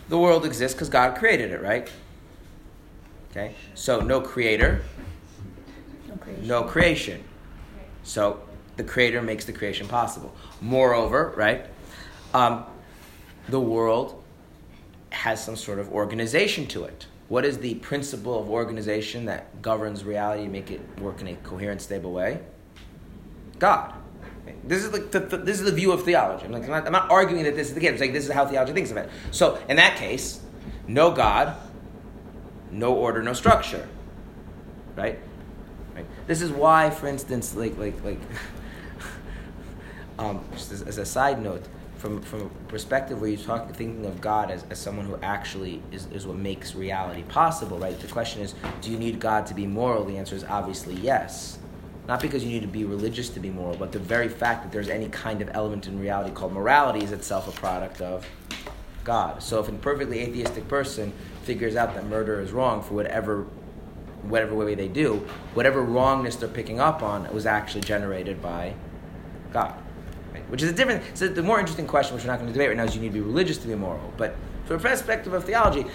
The 0.08 0.18
world 0.18 0.44
exists 0.44 0.74
because 0.74 0.88
God 0.88 1.16
created 1.16 1.50
it, 1.50 1.60
right? 1.60 1.90
Okay, 3.36 3.54
so 3.74 4.00
no 4.00 4.22
creator, 4.22 4.80
No 6.08 6.16
creation. 6.16 6.46
no 6.48 6.62
creation. 6.62 7.24
So 8.02 8.40
the 8.78 8.84
creator 8.84 9.20
makes 9.20 9.44
the 9.44 9.52
creation 9.52 9.86
possible. 9.88 10.34
Moreover, 10.62 11.34
right, 11.36 11.66
um, 12.32 12.64
the 13.50 13.60
world 13.60 14.22
has 15.10 15.44
some 15.44 15.54
sort 15.54 15.78
of 15.78 15.92
organization 15.92 16.66
to 16.68 16.84
it. 16.84 17.06
What 17.28 17.44
is 17.44 17.58
the 17.58 17.74
principle 17.74 18.40
of 18.40 18.48
organization 18.48 19.26
that 19.26 19.60
governs 19.60 20.02
reality 20.02 20.44
to 20.44 20.48
make 20.48 20.70
it 20.70 20.80
work 20.98 21.20
in 21.20 21.26
a 21.28 21.34
coherent, 21.36 21.82
stable 21.82 22.12
way? 22.14 22.40
God. 23.58 23.92
This 24.64 24.82
is 24.82 24.92
like 24.94 25.10
the, 25.10 25.20
the- 25.20 25.36
this 25.36 25.58
is 25.58 25.66
the 25.66 25.72
view 25.72 25.92
of 25.92 26.04
theology. 26.04 26.46
I'm, 26.46 26.52
like, 26.52 26.62
I'm, 26.64 26.70
not, 26.70 26.86
I'm 26.86 26.92
not 26.92 27.10
arguing 27.10 27.44
that 27.44 27.54
this 27.54 27.68
is 27.68 27.74
the 27.74 27.80
case. 27.80 27.90
I'm 27.90 27.98
saying 27.98 28.12
this 28.14 28.24
is 28.26 28.32
how 28.32 28.46
theology 28.46 28.72
thinks 28.72 28.90
of 28.92 28.96
it. 28.96 29.10
So 29.30 29.58
in 29.68 29.76
that 29.76 29.96
case, 29.98 30.40
no 30.88 31.10
God, 31.10 31.54
no 32.70 32.94
order, 32.94 33.22
no 33.22 33.32
structure. 33.32 33.88
Right? 34.96 35.18
Right? 35.94 36.06
This 36.26 36.42
is 36.42 36.50
why, 36.50 36.90
for 36.90 37.06
instance, 37.08 37.54
like 37.54 37.76
like 37.78 38.02
like 38.04 38.20
um, 40.18 40.44
just 40.52 40.72
as, 40.72 40.82
as 40.82 40.98
a 40.98 41.04
side 41.04 41.42
note, 41.42 41.66
from 41.96 42.20
from 42.22 42.42
a 42.42 42.48
perspective 42.68 43.20
where 43.20 43.30
you're 43.30 43.38
talking 43.38 43.72
thinking 43.74 44.06
of 44.06 44.20
God 44.20 44.50
as, 44.50 44.64
as 44.70 44.78
someone 44.78 45.06
who 45.06 45.18
actually 45.22 45.82
is, 45.92 46.06
is 46.06 46.26
what 46.26 46.36
makes 46.36 46.74
reality 46.74 47.22
possible, 47.24 47.78
right? 47.78 47.98
The 47.98 48.08
question 48.08 48.42
is, 48.42 48.54
do 48.80 48.90
you 48.90 48.98
need 48.98 49.20
God 49.20 49.46
to 49.46 49.54
be 49.54 49.66
moral? 49.66 50.04
The 50.04 50.16
answer 50.18 50.36
is 50.36 50.44
obviously 50.44 50.94
yes. 50.94 51.58
Not 52.08 52.20
because 52.20 52.44
you 52.44 52.50
need 52.50 52.62
to 52.62 52.68
be 52.68 52.84
religious 52.84 53.30
to 53.30 53.40
be 53.40 53.50
moral, 53.50 53.76
but 53.76 53.90
the 53.90 53.98
very 53.98 54.28
fact 54.28 54.62
that 54.62 54.70
there's 54.70 54.88
any 54.88 55.08
kind 55.08 55.42
of 55.42 55.50
element 55.54 55.88
in 55.88 55.98
reality 55.98 56.32
called 56.32 56.52
morality 56.52 57.04
is 57.04 57.10
itself 57.10 57.48
a 57.48 57.60
product 57.60 58.00
of 58.00 58.24
God. 59.02 59.42
So 59.42 59.58
if 59.60 59.68
a 59.68 59.72
perfectly 59.72 60.20
atheistic 60.20 60.68
person 60.68 61.12
figures 61.46 61.76
out 61.76 61.94
that 61.94 62.06
murder 62.06 62.40
is 62.40 62.52
wrong 62.52 62.82
for 62.82 62.94
whatever 62.94 63.46
whatever 64.22 64.54
way 64.56 64.74
they 64.74 64.88
do, 64.88 65.24
whatever 65.54 65.80
wrongness 65.80 66.34
they're 66.36 66.48
picking 66.48 66.80
up 66.80 67.00
on 67.00 67.32
was 67.32 67.46
actually 67.46 67.80
generated 67.80 68.42
by 68.42 68.74
God. 69.52 69.74
Right? 70.32 70.42
Which 70.50 70.62
is 70.62 70.70
a 70.70 70.72
different, 70.72 71.04
so 71.16 71.28
the 71.28 71.44
more 71.44 71.60
interesting 71.60 71.86
question, 71.86 72.16
which 72.16 72.24
we're 72.24 72.30
not 72.30 72.40
going 72.40 72.48
to 72.48 72.52
debate 72.52 72.68
right 72.68 72.76
now, 72.76 72.84
is 72.84 72.94
you 72.96 73.00
need 73.00 73.08
to 73.08 73.14
be 73.14 73.20
religious 73.20 73.58
to 73.58 73.68
be 73.68 73.74
moral. 73.76 74.12
But 74.16 74.34
from 74.64 74.76
a 74.76 74.78
perspective 74.80 75.32
of 75.32 75.44
theology, 75.44 75.86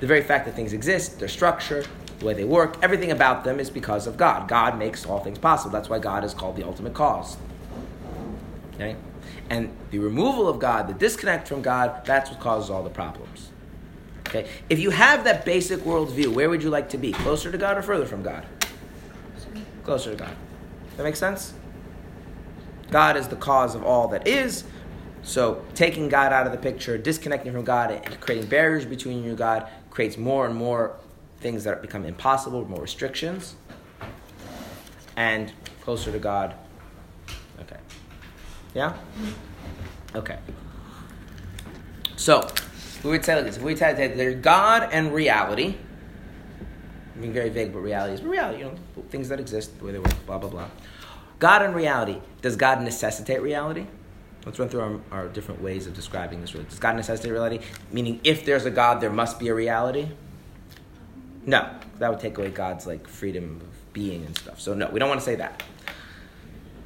the 0.00 0.06
very 0.06 0.22
fact 0.22 0.46
that 0.46 0.54
things 0.54 0.72
exist, 0.72 1.18
their 1.18 1.28
structure, 1.28 1.84
the 2.18 2.24
way 2.24 2.34
they 2.34 2.44
work, 2.44 2.76
everything 2.82 3.10
about 3.10 3.42
them 3.42 3.58
is 3.58 3.70
because 3.70 4.06
of 4.06 4.16
God. 4.16 4.48
God 4.48 4.78
makes 4.78 5.04
all 5.04 5.18
things 5.20 5.38
possible. 5.38 5.72
That's 5.72 5.88
why 5.88 5.98
God 5.98 6.24
is 6.24 6.34
called 6.34 6.56
the 6.56 6.64
ultimate 6.64 6.94
cause. 6.94 7.36
Okay? 8.74 8.96
And 9.50 9.76
the 9.90 9.98
removal 9.98 10.48
of 10.48 10.58
God, 10.58 10.88
the 10.88 10.94
disconnect 10.94 11.48
from 11.48 11.62
God, 11.62 12.04
that's 12.04 12.30
what 12.30 12.40
causes 12.40 12.70
all 12.70 12.82
the 12.82 12.90
problems. 12.90 13.50
Okay? 14.34 14.50
If 14.68 14.80
you 14.80 14.90
have 14.90 15.24
that 15.24 15.44
basic 15.44 15.80
worldview, 15.80 16.34
where 16.34 16.50
would 16.50 16.62
you 16.62 16.70
like 16.70 16.88
to 16.90 16.98
be? 16.98 17.12
Closer 17.12 17.52
to 17.52 17.58
God 17.58 17.78
or 17.78 17.82
further 17.82 18.06
from 18.06 18.22
God? 18.22 18.44
Closer 19.84 20.10
to 20.10 20.16
God. 20.16 20.34
That 20.96 21.04
makes 21.04 21.18
sense? 21.18 21.54
God 22.90 23.16
is 23.16 23.28
the 23.28 23.36
cause 23.36 23.74
of 23.74 23.84
all 23.84 24.08
that 24.08 24.26
is. 24.26 24.64
So 25.22 25.64
taking 25.74 26.08
God 26.08 26.32
out 26.32 26.46
of 26.46 26.52
the 26.52 26.58
picture, 26.58 26.98
disconnecting 26.98 27.52
from 27.52 27.64
God, 27.64 27.92
and 27.92 28.20
creating 28.20 28.48
barriers 28.48 28.84
between 28.84 29.22
you 29.22 29.30
and 29.30 29.38
God 29.38 29.68
creates 29.90 30.18
more 30.18 30.46
and 30.46 30.54
more 30.54 30.96
things 31.38 31.64
that 31.64 31.80
become 31.80 32.04
impossible, 32.04 32.68
more 32.68 32.82
restrictions. 32.82 33.54
And 35.16 35.52
closer 35.82 36.10
to 36.10 36.18
God. 36.18 36.54
Okay. 37.60 37.78
Yeah? 38.74 38.96
Okay. 40.14 40.38
So, 42.16 42.48
we 43.04 43.16
would 43.16 43.24
say 43.24 43.36
like 43.36 43.44
this. 43.44 43.56
If 43.56 43.62
we 43.62 43.72
would 43.72 43.78
say 43.78 43.92
that 43.92 44.16
there's 44.16 44.36
God 44.36 44.88
and 44.92 45.12
reality, 45.12 45.76
I 47.14 47.20
mean, 47.20 47.32
very 47.32 47.50
vague, 47.50 47.72
but 47.72 47.80
reality 47.80 48.14
is 48.14 48.22
reality, 48.22 48.60
you 48.60 48.64
know, 48.64 48.74
things 49.10 49.28
that 49.28 49.38
exist, 49.38 49.78
the 49.78 49.84
way 49.84 49.92
they 49.92 49.98
work, 49.98 50.26
blah, 50.26 50.38
blah, 50.38 50.50
blah. 50.50 50.68
God 51.38 51.62
and 51.62 51.74
reality. 51.74 52.20
Does 52.42 52.56
God 52.56 52.80
necessitate 52.82 53.42
reality? 53.42 53.86
Let's 54.44 54.58
run 54.58 54.68
through 54.68 54.80
our, 54.80 55.00
our 55.10 55.28
different 55.28 55.62
ways 55.62 55.86
of 55.86 55.94
describing 55.94 56.40
this. 56.40 56.52
Does 56.52 56.78
God 56.78 56.96
necessitate 56.96 57.30
reality? 57.30 57.60
Meaning, 57.90 58.20
if 58.24 58.44
there's 58.44 58.66
a 58.66 58.70
God, 58.70 59.00
there 59.00 59.10
must 59.10 59.38
be 59.38 59.48
a 59.48 59.54
reality? 59.54 60.08
No. 61.46 61.70
That 61.98 62.10
would 62.10 62.20
take 62.20 62.36
away 62.38 62.50
God's 62.50 62.86
like 62.86 63.08
freedom 63.08 63.60
of 63.62 63.92
being 63.92 64.24
and 64.24 64.36
stuff. 64.36 64.60
So 64.60 64.74
no, 64.74 64.88
we 64.90 64.98
don't 64.98 65.08
want 65.08 65.20
to 65.20 65.24
say 65.24 65.36
that. 65.36 65.62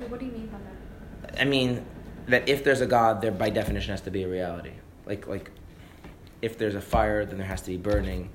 What 0.06 0.20
do 0.20 0.26
you 0.26 0.32
mean 0.32 0.46
by 0.46 0.58
that? 0.58 1.40
I 1.40 1.44
mean 1.44 1.84
that 2.26 2.48
if 2.48 2.62
there's 2.62 2.80
a 2.80 2.86
God, 2.86 3.20
there 3.20 3.32
by 3.32 3.50
definition 3.50 3.90
has 3.90 4.02
to 4.02 4.10
be 4.10 4.22
a 4.22 4.28
reality. 4.28 4.72
Like 5.06 5.26
like 5.26 5.50
if 6.42 6.58
there's 6.58 6.74
a 6.74 6.80
fire, 6.80 7.24
then 7.24 7.38
there 7.38 7.46
has 7.46 7.62
to 7.62 7.70
be 7.70 7.76
burning. 7.76 8.30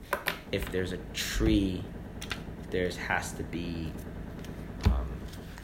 If 0.51 0.71
there's 0.71 0.91
a 0.91 0.97
tree, 1.13 1.83
there 2.69 2.89
has 2.89 3.31
to 3.33 3.43
be 3.43 3.91
um, 4.85 5.07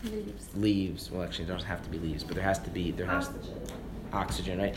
Leaves. 0.04 0.50
leaves. 0.56 1.12
Well, 1.12 1.24
actually, 1.24 1.46
there 1.46 1.56
doesn't 1.56 1.70
have 1.70 1.84
to 1.84 1.90
be 1.90 2.00
leaves, 2.00 2.24
but 2.24 2.36
there 2.36 2.44
has 2.44 2.60
to 2.60 2.70
be 2.70 2.92
there 2.92 3.06
has 3.06 3.30
oxygen, 4.14 4.60
right? 4.60 4.76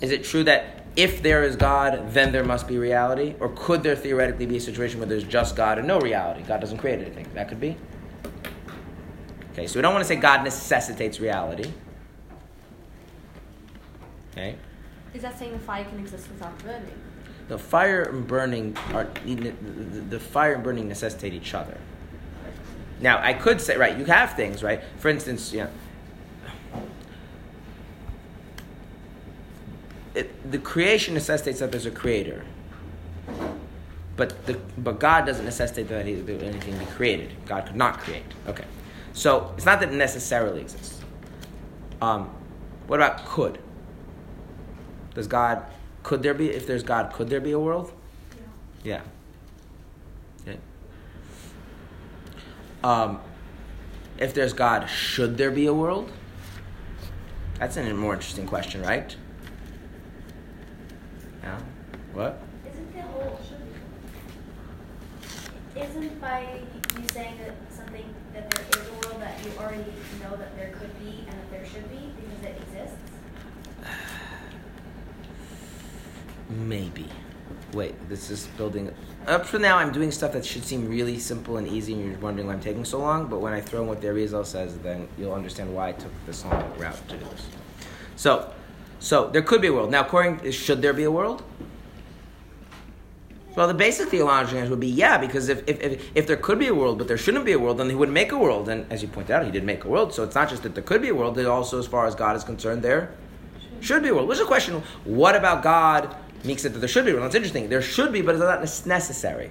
Is 0.00 0.10
it 0.10 0.24
true 0.24 0.44
that 0.44 0.86
if 0.96 1.22
there 1.22 1.42
is 1.42 1.56
God, 1.56 2.10
then 2.12 2.32
there 2.32 2.44
must 2.44 2.68
be 2.68 2.78
reality, 2.78 3.34
or 3.40 3.48
could 3.50 3.82
there 3.82 3.96
theoretically 3.96 4.46
be 4.46 4.56
a 4.56 4.60
situation 4.60 4.98
where 4.98 5.08
there's 5.08 5.24
just 5.24 5.56
God 5.56 5.78
and 5.78 5.86
no 5.88 5.98
reality? 6.00 6.42
God 6.42 6.60
doesn't 6.60 6.78
create 6.78 7.00
anything. 7.00 7.26
That 7.34 7.48
could 7.48 7.60
be. 7.60 7.76
Okay, 9.52 9.66
so 9.66 9.78
we 9.78 9.82
don't 9.82 9.92
want 9.94 10.02
to 10.04 10.08
say 10.08 10.16
God 10.16 10.42
necessitates 10.42 11.20
reality. 11.20 11.70
Okay. 14.32 14.56
Is 15.14 15.22
that 15.22 15.38
saying 15.38 15.52
the 15.52 15.58
fire 15.60 15.84
can 15.84 16.00
exist 16.00 16.28
without 16.28 16.58
burning? 16.58 16.90
The 17.48 17.58
fire 17.58 18.02
and 18.02 18.26
burning 18.26 18.76
are 18.92 19.06
the, 19.24 20.18
fire 20.18 20.54
and 20.54 20.64
burning 20.64 20.88
necessitate 20.88 21.34
each 21.34 21.54
other. 21.54 21.76
Now, 23.00 23.18
I 23.22 23.34
could 23.34 23.60
say, 23.60 23.76
right, 23.76 23.96
you 23.98 24.06
have 24.06 24.34
things, 24.34 24.62
right? 24.62 24.82
For 24.98 25.08
instance, 25.08 25.52
know, 25.60 25.70
it, 30.14 30.50
the 30.50 30.58
creation 30.58 31.14
necessitates 31.14 31.60
that 31.60 31.70
there's 31.70 31.86
a 31.86 31.90
creator. 31.90 32.44
But, 34.16 34.46
the, 34.46 34.54
but 34.78 35.00
God 35.00 35.26
doesn't 35.26 35.44
necessitate 35.44 35.88
that 35.88 36.06
anything 36.06 36.78
be 36.78 36.86
created. 36.86 37.32
God 37.46 37.66
could 37.66 37.76
not 37.76 37.98
create. 37.98 38.22
Okay. 38.46 38.64
So 39.12 39.52
it's 39.56 39.66
not 39.66 39.80
that 39.80 39.90
it 39.90 39.96
necessarily 39.96 40.60
exists. 40.60 41.00
Um, 42.00 42.30
what 42.86 43.00
about 43.00 43.24
could? 43.26 43.58
Does 45.14 45.26
God, 45.26 45.64
could 46.04 46.22
there 46.22 46.34
be, 46.34 46.50
if 46.50 46.66
there's 46.66 46.84
God, 46.84 47.12
could 47.12 47.28
there 47.28 47.40
be 47.40 47.52
a 47.52 47.58
world? 47.58 47.92
Yeah. 48.84 49.00
Okay. 50.42 50.58
Um, 52.84 53.20
if 54.18 54.34
there's 54.34 54.52
God, 54.52 54.88
should 54.88 55.36
there 55.38 55.50
be 55.50 55.66
a 55.66 55.74
world? 55.74 56.12
That's 57.58 57.76
a 57.78 57.94
more 57.94 58.12
interesting 58.12 58.46
question, 58.46 58.82
right? 58.82 59.16
Yeah. 61.42 61.58
What? 62.12 62.40
Isn't 62.70 62.94
the 62.94 63.02
whole 63.02 63.38
isn't 65.76 66.20
by 66.20 66.60
you 66.96 67.04
saying 67.12 67.38
that 67.38 67.54
something 67.72 68.04
that 68.32 68.48
there 68.50 68.64
is 68.70 68.88
a 68.88 68.92
world 68.92 69.20
that 69.20 69.36
you 69.44 69.50
already 69.58 69.84
know 70.22 70.36
that 70.36 70.56
there 70.56 70.70
could 70.78 70.96
be 71.00 71.24
and 71.26 71.36
that 71.36 71.50
there 71.50 71.66
should 71.66 71.90
be 71.90 72.12
because 72.14 72.44
it 72.44 72.62
exists? 72.62 73.13
Maybe. 76.48 77.08
Wait, 77.72 77.94
this 78.08 78.30
is 78.30 78.46
building. 78.56 78.92
Up 79.26 79.46
for 79.46 79.58
now, 79.58 79.78
I'm 79.78 79.92
doing 79.92 80.10
stuff 80.10 80.32
that 80.32 80.44
should 80.44 80.64
seem 80.64 80.88
really 80.88 81.18
simple 81.18 81.56
and 81.56 81.66
easy, 81.66 81.94
and 81.94 82.04
you're 82.04 82.18
wondering 82.18 82.46
why 82.46 82.54
I'm 82.54 82.60
taking 82.60 82.84
so 82.84 82.98
long. 82.98 83.26
But 83.26 83.40
when 83.40 83.52
I 83.52 83.60
throw 83.60 83.82
in 83.82 83.88
what 83.88 84.00
the 84.00 84.08
Arizal 84.08 84.46
says, 84.46 84.78
then 84.78 85.08
you'll 85.18 85.32
understand 85.32 85.74
why 85.74 85.88
I 85.88 85.92
took 85.92 86.12
this 86.26 86.44
long 86.44 86.72
route 86.78 87.08
to 87.08 87.16
do 87.16 87.24
this. 87.24 87.46
So, 88.16 88.52
so 89.00 89.28
there 89.28 89.42
could 89.42 89.60
be 89.60 89.68
a 89.68 89.72
world. 89.72 89.90
Now, 89.90 90.02
according, 90.02 90.50
should 90.52 90.82
there 90.82 90.92
be 90.92 91.04
a 91.04 91.10
world? 91.10 91.42
Well, 93.56 93.68
the 93.68 93.74
basic 93.74 94.08
theological 94.08 94.58
answer 94.58 94.70
would 94.70 94.80
be 94.80 94.88
yeah, 94.88 95.16
because 95.16 95.48
if, 95.48 95.62
if, 95.68 95.80
if, 95.80 96.10
if 96.14 96.26
there 96.26 96.36
could 96.36 96.58
be 96.58 96.66
a 96.66 96.74
world, 96.74 96.98
but 96.98 97.06
there 97.06 97.16
shouldn't 97.16 97.44
be 97.44 97.52
a 97.52 97.58
world, 97.58 97.78
then 97.78 97.88
he 97.88 97.94
wouldn't 97.94 98.14
make 98.14 98.32
a 98.32 98.38
world. 98.38 98.68
And 98.68 98.90
as 98.92 99.00
you 99.00 99.08
pointed 99.08 99.32
out, 99.32 99.44
he 99.44 99.52
did 99.52 99.64
make 99.64 99.84
a 99.84 99.88
world. 99.88 100.12
So 100.12 100.24
it's 100.24 100.34
not 100.34 100.48
just 100.50 100.64
that 100.64 100.74
there 100.74 100.82
could 100.82 101.02
be 101.02 101.08
a 101.08 101.14
world, 101.14 101.36
but 101.36 101.46
also, 101.46 101.78
as 101.78 101.86
far 101.86 102.06
as 102.06 102.14
God 102.14 102.34
is 102.36 102.42
concerned, 102.42 102.82
there 102.82 103.14
should 103.80 104.02
be 104.02 104.08
a 104.08 104.14
world. 104.14 104.28
Which 104.28 104.38
is 104.38 104.44
a 104.44 104.46
question 104.46 104.82
what 105.04 105.36
about 105.36 105.62
God 105.62 106.16
makes 106.44 106.64
it 106.64 106.72
that 106.72 106.78
there 106.78 106.88
should 106.88 107.04
be 107.04 107.10
a 107.10 107.14
world? 107.14 107.26
That's 107.26 107.34
interesting. 107.34 107.68
There 107.68 107.82
should 107.82 108.12
be, 108.12 108.22
but 108.22 108.34
it's 108.34 108.44
not 108.44 108.86
necessary. 108.86 109.50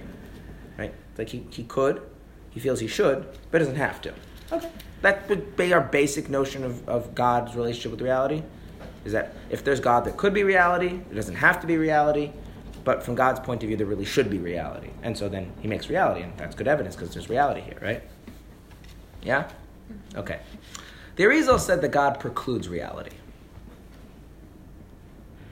Right? 0.78 0.94
Like 1.18 1.28
he, 1.28 1.46
he 1.50 1.64
could, 1.64 2.02
he 2.50 2.60
feels 2.60 2.80
he 2.80 2.86
should, 2.86 3.26
but 3.50 3.58
doesn't 3.58 3.76
have 3.76 4.00
to. 4.02 4.14
Okay. 4.52 4.70
That 5.02 5.28
would 5.28 5.56
be 5.56 5.72
our 5.72 5.80
basic 5.80 6.28
notion 6.30 6.64
of, 6.64 6.88
of 6.88 7.14
God's 7.14 7.54
relationship 7.54 7.92
with 7.92 8.00
reality. 8.00 8.42
Is 9.04 9.12
that 9.12 9.34
if 9.50 9.62
there's 9.64 9.80
God, 9.80 10.04
there 10.04 10.14
could 10.14 10.32
be 10.32 10.44
reality. 10.44 11.00
It 11.10 11.14
doesn't 11.14 11.34
have 11.34 11.60
to 11.60 11.66
be 11.66 11.76
reality. 11.76 12.30
But 12.84 13.02
from 13.02 13.14
God's 13.14 13.40
point 13.40 13.62
of 13.62 13.68
view, 13.68 13.76
there 13.76 13.86
really 13.86 14.04
should 14.04 14.30
be 14.30 14.38
reality. 14.38 14.90
And 15.02 15.16
so 15.16 15.28
then 15.28 15.52
he 15.60 15.68
makes 15.68 15.88
reality, 15.88 16.22
and 16.22 16.36
that's 16.36 16.54
good 16.54 16.68
evidence 16.68 16.94
because 16.94 17.12
there's 17.12 17.30
reality 17.30 17.62
here, 17.62 17.78
right? 17.80 18.02
Yeah? 19.22 19.44
Mm-hmm. 19.44 20.18
Okay. 20.18 20.40
The 21.16 21.24
Arizal 21.24 21.58
said 21.58 21.80
that 21.80 21.92
God 21.92 22.20
precludes 22.20 22.68
reality. 22.68 23.16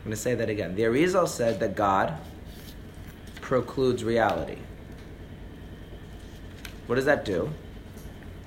I'm 0.02 0.06
going 0.06 0.16
to 0.16 0.20
say 0.20 0.34
that 0.34 0.50
again. 0.50 0.74
The 0.74 0.82
Arizal 0.82 1.28
said 1.28 1.60
that 1.60 1.76
God 1.76 2.18
precludes 3.40 4.02
reality. 4.02 4.58
What 6.88 6.96
does 6.96 7.04
that 7.04 7.24
do? 7.24 7.50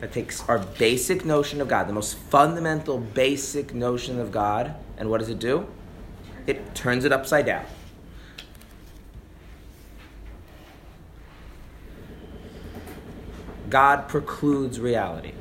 That 0.02 0.12
takes 0.12 0.44
our 0.50 0.60
basic 0.60 1.24
notion 1.24 1.62
of 1.62 1.70
God, 1.70 1.88
the 1.88 1.94
most 1.94 2.18
fundamental, 2.18 2.98
basic 2.98 3.74
notion 3.74 4.20
of 4.20 4.34
God, 4.34 4.76
and 4.98 5.10
what 5.10 5.20
does 5.20 5.30
it 5.30 5.40
do? 5.40 5.66
It 6.46 6.76
turns 6.76 7.06
it 7.06 7.14
upside 7.14 7.46
down. 7.46 7.66
God 13.70 14.10
precludes 14.10 14.78
reality. 14.78 15.32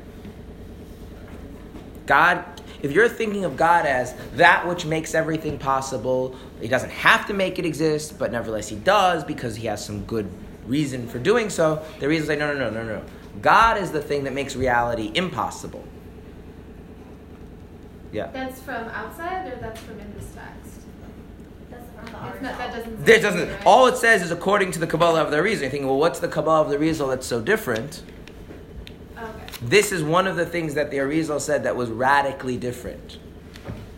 God, 2.05 2.54
if 2.81 2.91
you're 2.91 3.09
thinking 3.09 3.45
of 3.45 3.57
God 3.57 3.85
as 3.85 4.13
that 4.35 4.67
which 4.67 4.85
makes 4.85 5.15
everything 5.15 5.57
possible, 5.57 6.35
He 6.61 6.67
doesn't 6.67 6.91
have 6.91 7.27
to 7.27 7.33
make 7.33 7.59
it 7.59 7.65
exist, 7.65 8.17
but 8.19 8.31
nevertheless 8.31 8.67
He 8.69 8.75
does 8.75 9.23
because 9.23 9.55
He 9.55 9.67
has 9.67 9.83
some 9.83 10.03
good 10.05 10.29
reason 10.65 11.07
for 11.07 11.19
doing 11.19 11.49
so. 11.49 11.83
The 11.99 12.07
Arizal 12.07 12.25
say, 12.27 12.35
no, 12.35 12.53
no, 12.53 12.59
no, 12.59 12.69
no, 12.69 12.83
no. 12.83 12.99
No. 12.99 13.05
God 13.41 13.77
is 13.77 13.91
the 13.91 14.01
thing 14.01 14.23
that 14.23 14.33
makes 14.33 14.55
reality 14.55 15.11
impossible. 15.13 15.83
Yeah. 18.11 18.27
That's 18.31 18.61
from 18.61 18.87
outside 18.89 19.51
or 19.51 19.57
that's 19.57 19.81
from 19.81 19.99
in 19.99 20.13
this 20.17 20.31
text? 20.33 20.81
That's 21.69 21.85
from 21.93 22.05
the 22.05 22.33
It's 22.33 22.41
not, 22.41 22.57
that 22.57 22.73
doesn't. 22.73 23.05
There 23.05 23.19
doesn't. 23.19 23.49
right? 23.49 23.65
All 23.65 23.87
it 23.87 23.97
says 23.97 24.21
is 24.21 24.31
according 24.31 24.71
to 24.71 24.79
the 24.79 24.87
Kabbalah 24.87 25.21
of 25.21 25.31
the 25.31 25.37
Arizal. 25.37 25.61
You're 25.61 25.69
thinking, 25.69 25.85
well, 25.85 25.97
what's 25.97 26.19
the 26.19 26.29
Kabbalah 26.29 26.61
of 26.61 26.69
the 26.69 26.79
reason 26.79 27.09
that's 27.09 27.27
so 27.27 27.41
different? 27.41 28.03
This 29.65 29.91
is 29.91 30.03
one 30.03 30.27
of 30.27 30.35
the 30.35 30.45
things 30.45 30.75
that 30.75 30.91
the 30.91 30.97
Arizal 30.97 31.41
said 31.41 31.63
that 31.63 31.75
was 31.75 31.89
radically 31.89 32.55
different. 32.55 33.17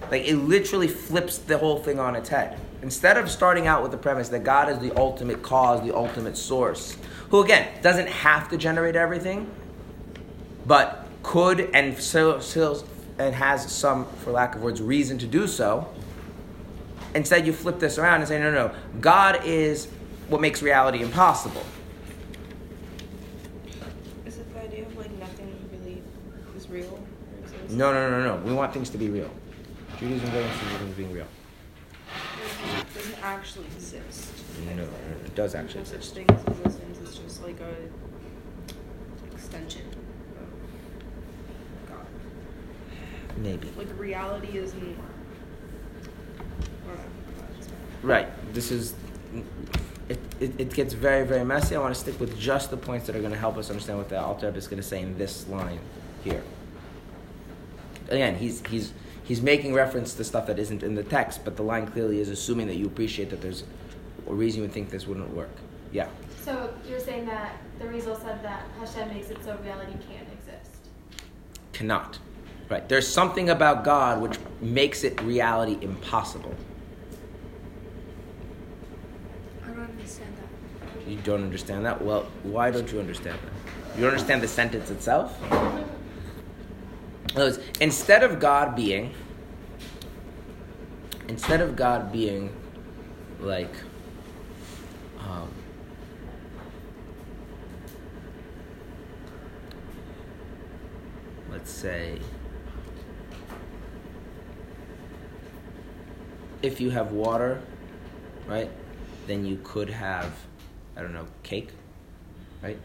Like 0.10 0.26
it 0.26 0.38
literally 0.38 0.88
flips 0.88 1.38
the 1.38 1.58
whole 1.58 1.80
thing 1.80 2.00
on 2.00 2.16
its 2.16 2.30
head. 2.30 2.58
instead 2.82 3.18
of 3.18 3.30
starting 3.30 3.68
out 3.68 3.82
with 3.82 3.92
the 3.92 3.98
premise 3.98 4.30
that 4.30 4.44
God 4.44 4.70
is 4.70 4.80
the 4.80 4.96
ultimate 4.98 5.42
cause, 5.42 5.82
the 5.84 5.96
ultimate 5.96 6.38
source, 6.38 6.98
who 7.30 7.42
again 7.42 7.68
doesn't 7.82 8.08
have 8.08 8.50
to 8.50 8.58
generate 8.58 8.96
everything, 8.96 9.50
but 10.66 11.06
could 11.24 11.70
and 11.74 11.98
so, 11.98 12.40
so 12.40 12.86
and 13.18 13.34
has 13.34 13.70
some, 13.72 14.06
for 14.24 14.32
lack 14.32 14.56
of 14.56 14.62
words, 14.62 14.82
reason 14.82 15.18
to 15.18 15.28
do 15.28 15.48
so. 15.48 15.90
Instead, 17.16 17.48
you 17.48 17.54
flip 17.54 17.80
this 17.80 17.98
around 17.98 18.20
and 18.20 18.28
say, 18.28 18.40
no, 18.40 18.52
no, 18.52 18.68
no. 18.68 18.76
God 19.02 19.42
is 19.44 19.88
what 20.28 20.40
makes 20.40 20.62
reality 20.62 21.02
impossible. 21.02 21.66
Is 24.26 24.38
it 24.38 24.54
the 24.54 24.62
idea 24.62 24.86
of 24.86 24.96
like 24.98 25.12
nothing 25.14 25.70
really 25.72 26.04
is 26.56 26.70
real? 26.70 27.00
Or? 27.70 27.74
No, 27.74 27.94
no, 27.94 28.10
no, 28.10 28.24
no, 28.24 28.38
no. 28.38 28.44
We 28.44 28.54
want 28.54 28.74
things 28.74 28.90
to 28.92 28.98
be 28.98 29.10
real. 29.10 29.30
Judaism 30.00 30.30
doesn't 30.32 30.52
see 30.54 30.78
things 30.78 30.96
being 30.96 31.12
real. 31.14 31.28
It 32.08 32.94
doesn't 32.94 33.24
actually 33.24 33.66
exist. 33.76 34.32
No, 34.66 34.74
no, 34.76 34.84
no, 34.84 34.90
it 35.26 35.36
does 35.36 35.56
actually 35.56 35.82
No 35.82 35.86
such 35.86 35.96
exist. 35.98 36.16
thing 36.16 36.26
as 36.30 36.44
existence. 36.46 36.98
It's 37.04 37.18
just 37.18 37.44
like 37.44 37.60
a 37.60 37.76
extension 39.36 39.82
of 40.38 41.90
God. 41.90 42.06
Maybe. 43.38 43.70
Like 43.78 43.88
reality 44.00 44.58
isn't. 44.58 44.82
I 44.82 44.86
don't 46.88 46.98
know. 46.98 47.04
Right. 48.04 48.28
This 48.54 48.72
is. 48.72 48.94
It, 50.10 50.20
it, 50.40 50.60
it 50.60 50.74
gets 50.74 50.94
very, 50.94 51.26
very 51.26 51.44
messy. 51.44 51.76
I 51.76 51.80
want 51.80 51.94
to 51.94 52.00
stick 52.00 52.18
with 52.20 52.40
just 52.40 52.72
the 52.72 52.78
points 52.78 53.08
that 53.08 53.16
are 53.16 53.20
going 53.20 53.34
to 53.34 53.38
help 53.38 53.58
us 53.58 53.70
understand 53.70 54.00
what 54.00 54.08
the 54.08 54.18
Alter 54.20 54.46
Rebbe 54.48 54.58
is 54.58 54.68
going 54.68 54.82
to 54.82 54.88
say 54.88 55.02
in 55.02 55.18
this 55.18 55.46
line 55.50 55.80
here. 56.24 56.42
Again, 58.10 58.36
he's, 58.36 58.66
he's, 58.68 58.94
he's 59.24 59.42
making 59.42 59.74
reference 59.74 60.14
to 60.16 60.24
stuff 60.24 60.48
that 60.48 60.60
isn't 60.60 60.84
in 60.84 60.96
the 60.96 61.04
text, 61.04 61.44
but 61.44 61.56
the 61.56 61.64
line 61.64 61.88
clearly 61.88 62.20
is 62.20 62.30
assuming 62.30 62.68
that 62.68 62.76
you 62.76 62.86
appreciate 62.86 63.30
that 63.30 63.42
there's 63.42 63.64
a 64.28 64.34
reason 64.34 64.62
you 64.62 64.64
would 64.64 64.74
think 64.74 64.90
this 64.90 65.08
wouldn't 65.08 65.30
work. 65.34 65.50
Yeah. 65.92 66.08
So 66.44 66.74
you're 66.88 67.00
saying 67.00 67.26
that 67.26 67.58
the 67.80 67.86
Arizal 67.86 68.22
said 68.22 68.42
that 68.44 68.64
Hashem 68.80 69.10
makes 69.10 69.30
it 69.30 69.44
so 69.44 69.58
reality 69.64 69.94
can't 70.10 70.28
exist. 70.40 70.78
Cannot. 71.74 72.20
Right. 72.70 72.88
There's 72.88 73.08
something 73.08 73.50
about 73.50 73.84
God 73.84 74.22
which 74.22 74.38
makes 74.62 75.04
it 75.04 75.22
reality 75.22 75.78
impossible. 75.82 76.54
I 79.64 79.68
don't 79.68 79.80
understand 79.80 80.34
that. 80.38 81.10
You 81.10 81.18
don't 81.24 81.44
understand 81.44 81.86
that? 81.86 82.02
Well, 82.02 82.28
why 82.44 82.72
don't 82.72 82.92
you 82.92 83.00
understand 83.00 83.40
that? 83.40 83.96
You 83.96 84.04
don't 84.04 84.12
understand 84.12 84.42
the 84.42 84.48
sentence 84.48 84.90
itself? 84.90 85.38
Words, 87.38 87.60
instead 87.80 88.24
of 88.24 88.40
God 88.40 88.76
being, 88.76 89.14
instead 91.28 91.62
of 91.62 91.76
God 91.76 92.12
being 92.12 92.52
like, 93.40 93.74
um, 95.20 95.48
let's 101.52 101.70
say, 101.70 102.18
if 106.64 106.82
you 106.82 106.90
have 106.90 107.12
water, 107.12 107.62
right, 108.48 108.72
then 109.28 109.46
you 109.46 109.60
could 109.64 109.92
have, 109.92 110.34
I 110.96 111.02
don't 111.02 111.14
know, 111.14 111.28
cake, 111.44 111.70
right? 112.64 112.80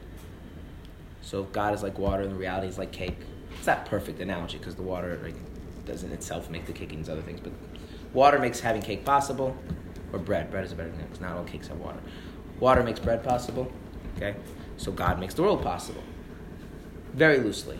So 1.22 1.42
if 1.42 1.52
God 1.52 1.72
is 1.72 1.82
like 1.82 1.98
water 1.98 2.24
and 2.24 2.38
reality 2.38 2.66
is 2.66 2.76
like 2.76 2.92
cake, 2.92 3.16
it's 3.62 3.68
not 3.68 3.86
perfect 3.86 4.18
analogy 4.18 4.58
because 4.58 4.74
the 4.74 4.82
water 4.82 5.20
like, 5.22 5.36
doesn't 5.86 6.10
itself 6.10 6.50
make 6.50 6.66
the 6.66 6.72
cake 6.72 6.92
and 6.92 7.08
other 7.08 7.22
things, 7.22 7.38
but 7.38 7.52
water 8.12 8.40
makes 8.40 8.58
having 8.58 8.82
cake 8.82 9.04
possible, 9.04 9.56
or 10.12 10.18
bread. 10.18 10.50
Bread 10.50 10.64
is 10.64 10.72
a 10.72 10.74
better 10.74 10.90
thing 10.90 11.04
because 11.04 11.20
not 11.20 11.36
all 11.36 11.44
cakes 11.44 11.68
have 11.68 11.78
water. 11.78 12.00
Water 12.58 12.82
makes 12.82 12.98
bread 12.98 13.22
possible, 13.22 13.70
okay? 14.16 14.34
So 14.78 14.90
God 14.90 15.20
makes 15.20 15.34
the 15.34 15.42
world 15.42 15.62
possible. 15.62 16.02
Very 17.14 17.38
loosely. 17.38 17.78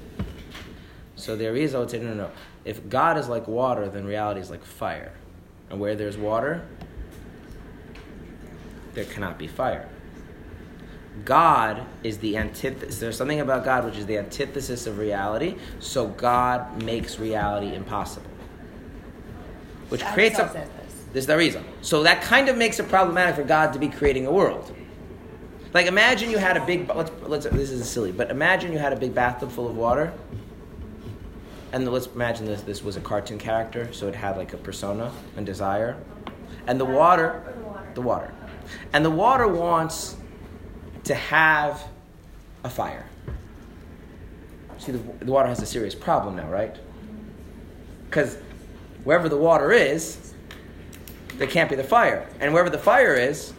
So 1.16 1.34
there 1.34 1.56
is, 1.56 1.74
I 1.74 1.80
would 1.80 1.90
say, 1.90 1.98
no, 1.98 2.10
no, 2.10 2.14
no. 2.14 2.30
If 2.64 2.88
God 2.88 3.18
is 3.18 3.28
like 3.28 3.48
water, 3.48 3.88
then 3.88 4.04
reality 4.04 4.40
is 4.40 4.50
like 4.50 4.62
fire. 4.62 5.14
And 5.68 5.80
where 5.80 5.96
there's 5.96 6.16
water, 6.16 6.64
there 8.94 9.04
cannot 9.06 9.36
be 9.36 9.48
fire. 9.48 9.88
God 11.24 11.86
is 12.02 12.18
the 12.18 12.36
antithesis. 12.36 12.98
There's 12.98 13.16
something 13.16 13.40
about 13.40 13.64
God 13.64 13.84
which 13.84 13.98
is 13.98 14.06
the 14.06 14.18
antithesis 14.18 14.86
of 14.86 14.98
reality. 14.98 15.56
So 15.78 16.08
God 16.08 16.82
makes 16.82 17.18
reality 17.18 17.74
impossible, 17.74 18.30
which 19.88 20.04
creates 20.06 20.38
a. 20.38 20.68
This 21.12 21.24
is 21.24 21.26
the 21.26 21.36
reason. 21.36 21.64
So 21.82 22.02
that 22.04 22.22
kind 22.22 22.48
of 22.48 22.56
makes 22.56 22.80
it 22.80 22.88
problematic 22.88 23.36
for 23.36 23.44
God 23.44 23.74
to 23.74 23.78
be 23.78 23.88
creating 23.88 24.26
a 24.26 24.32
world. 24.32 24.74
Like 25.74 25.86
imagine 25.86 26.30
you 26.30 26.38
had 26.38 26.56
a 26.56 26.64
big. 26.64 26.88
Let's, 26.88 27.10
let's, 27.22 27.46
this 27.46 27.70
is 27.70 27.88
silly, 27.88 28.12
but 28.12 28.30
imagine 28.30 28.72
you 28.72 28.78
had 28.78 28.92
a 28.92 28.96
big 28.96 29.14
bathtub 29.14 29.50
full 29.50 29.68
of 29.68 29.76
water. 29.76 30.12
And 31.72 31.90
let's 31.90 32.06
imagine 32.06 32.46
this. 32.46 32.62
This 32.62 32.82
was 32.82 32.96
a 32.96 33.00
cartoon 33.00 33.38
character, 33.38 33.92
so 33.92 34.08
it 34.08 34.14
had 34.14 34.36
like 34.36 34.52
a 34.52 34.58
persona 34.58 35.12
and 35.36 35.46
desire, 35.46 35.96
and 36.66 36.78
the 36.78 36.84
water, 36.84 37.42
Or 37.46 37.52
the 37.54 37.60
water. 37.60 37.90
the 37.94 38.00
water, 38.02 38.34
and 38.92 39.04
the 39.04 39.10
water 39.10 39.48
wants 39.48 40.16
to 41.12 41.18
have 41.18 41.84
a 42.64 42.70
fire. 42.70 43.04
See, 44.78 44.92
the, 44.92 45.24
the 45.24 45.30
water 45.30 45.48
has 45.48 45.60
a 45.60 45.66
serious 45.66 45.94
problem 45.94 46.36
now, 46.36 46.48
right? 46.48 46.74
Because 48.08 48.36
wherever 49.04 49.28
the 49.28 49.36
water 49.36 49.72
is, 49.72 50.32
there 51.34 51.46
can't 51.46 51.68
be 51.68 51.76
the 51.76 51.84
fire. 51.84 52.26
And 52.40 52.52
wherever 52.54 52.70
the 52.70 52.78
fire 52.78 53.14
is, 53.14 53.52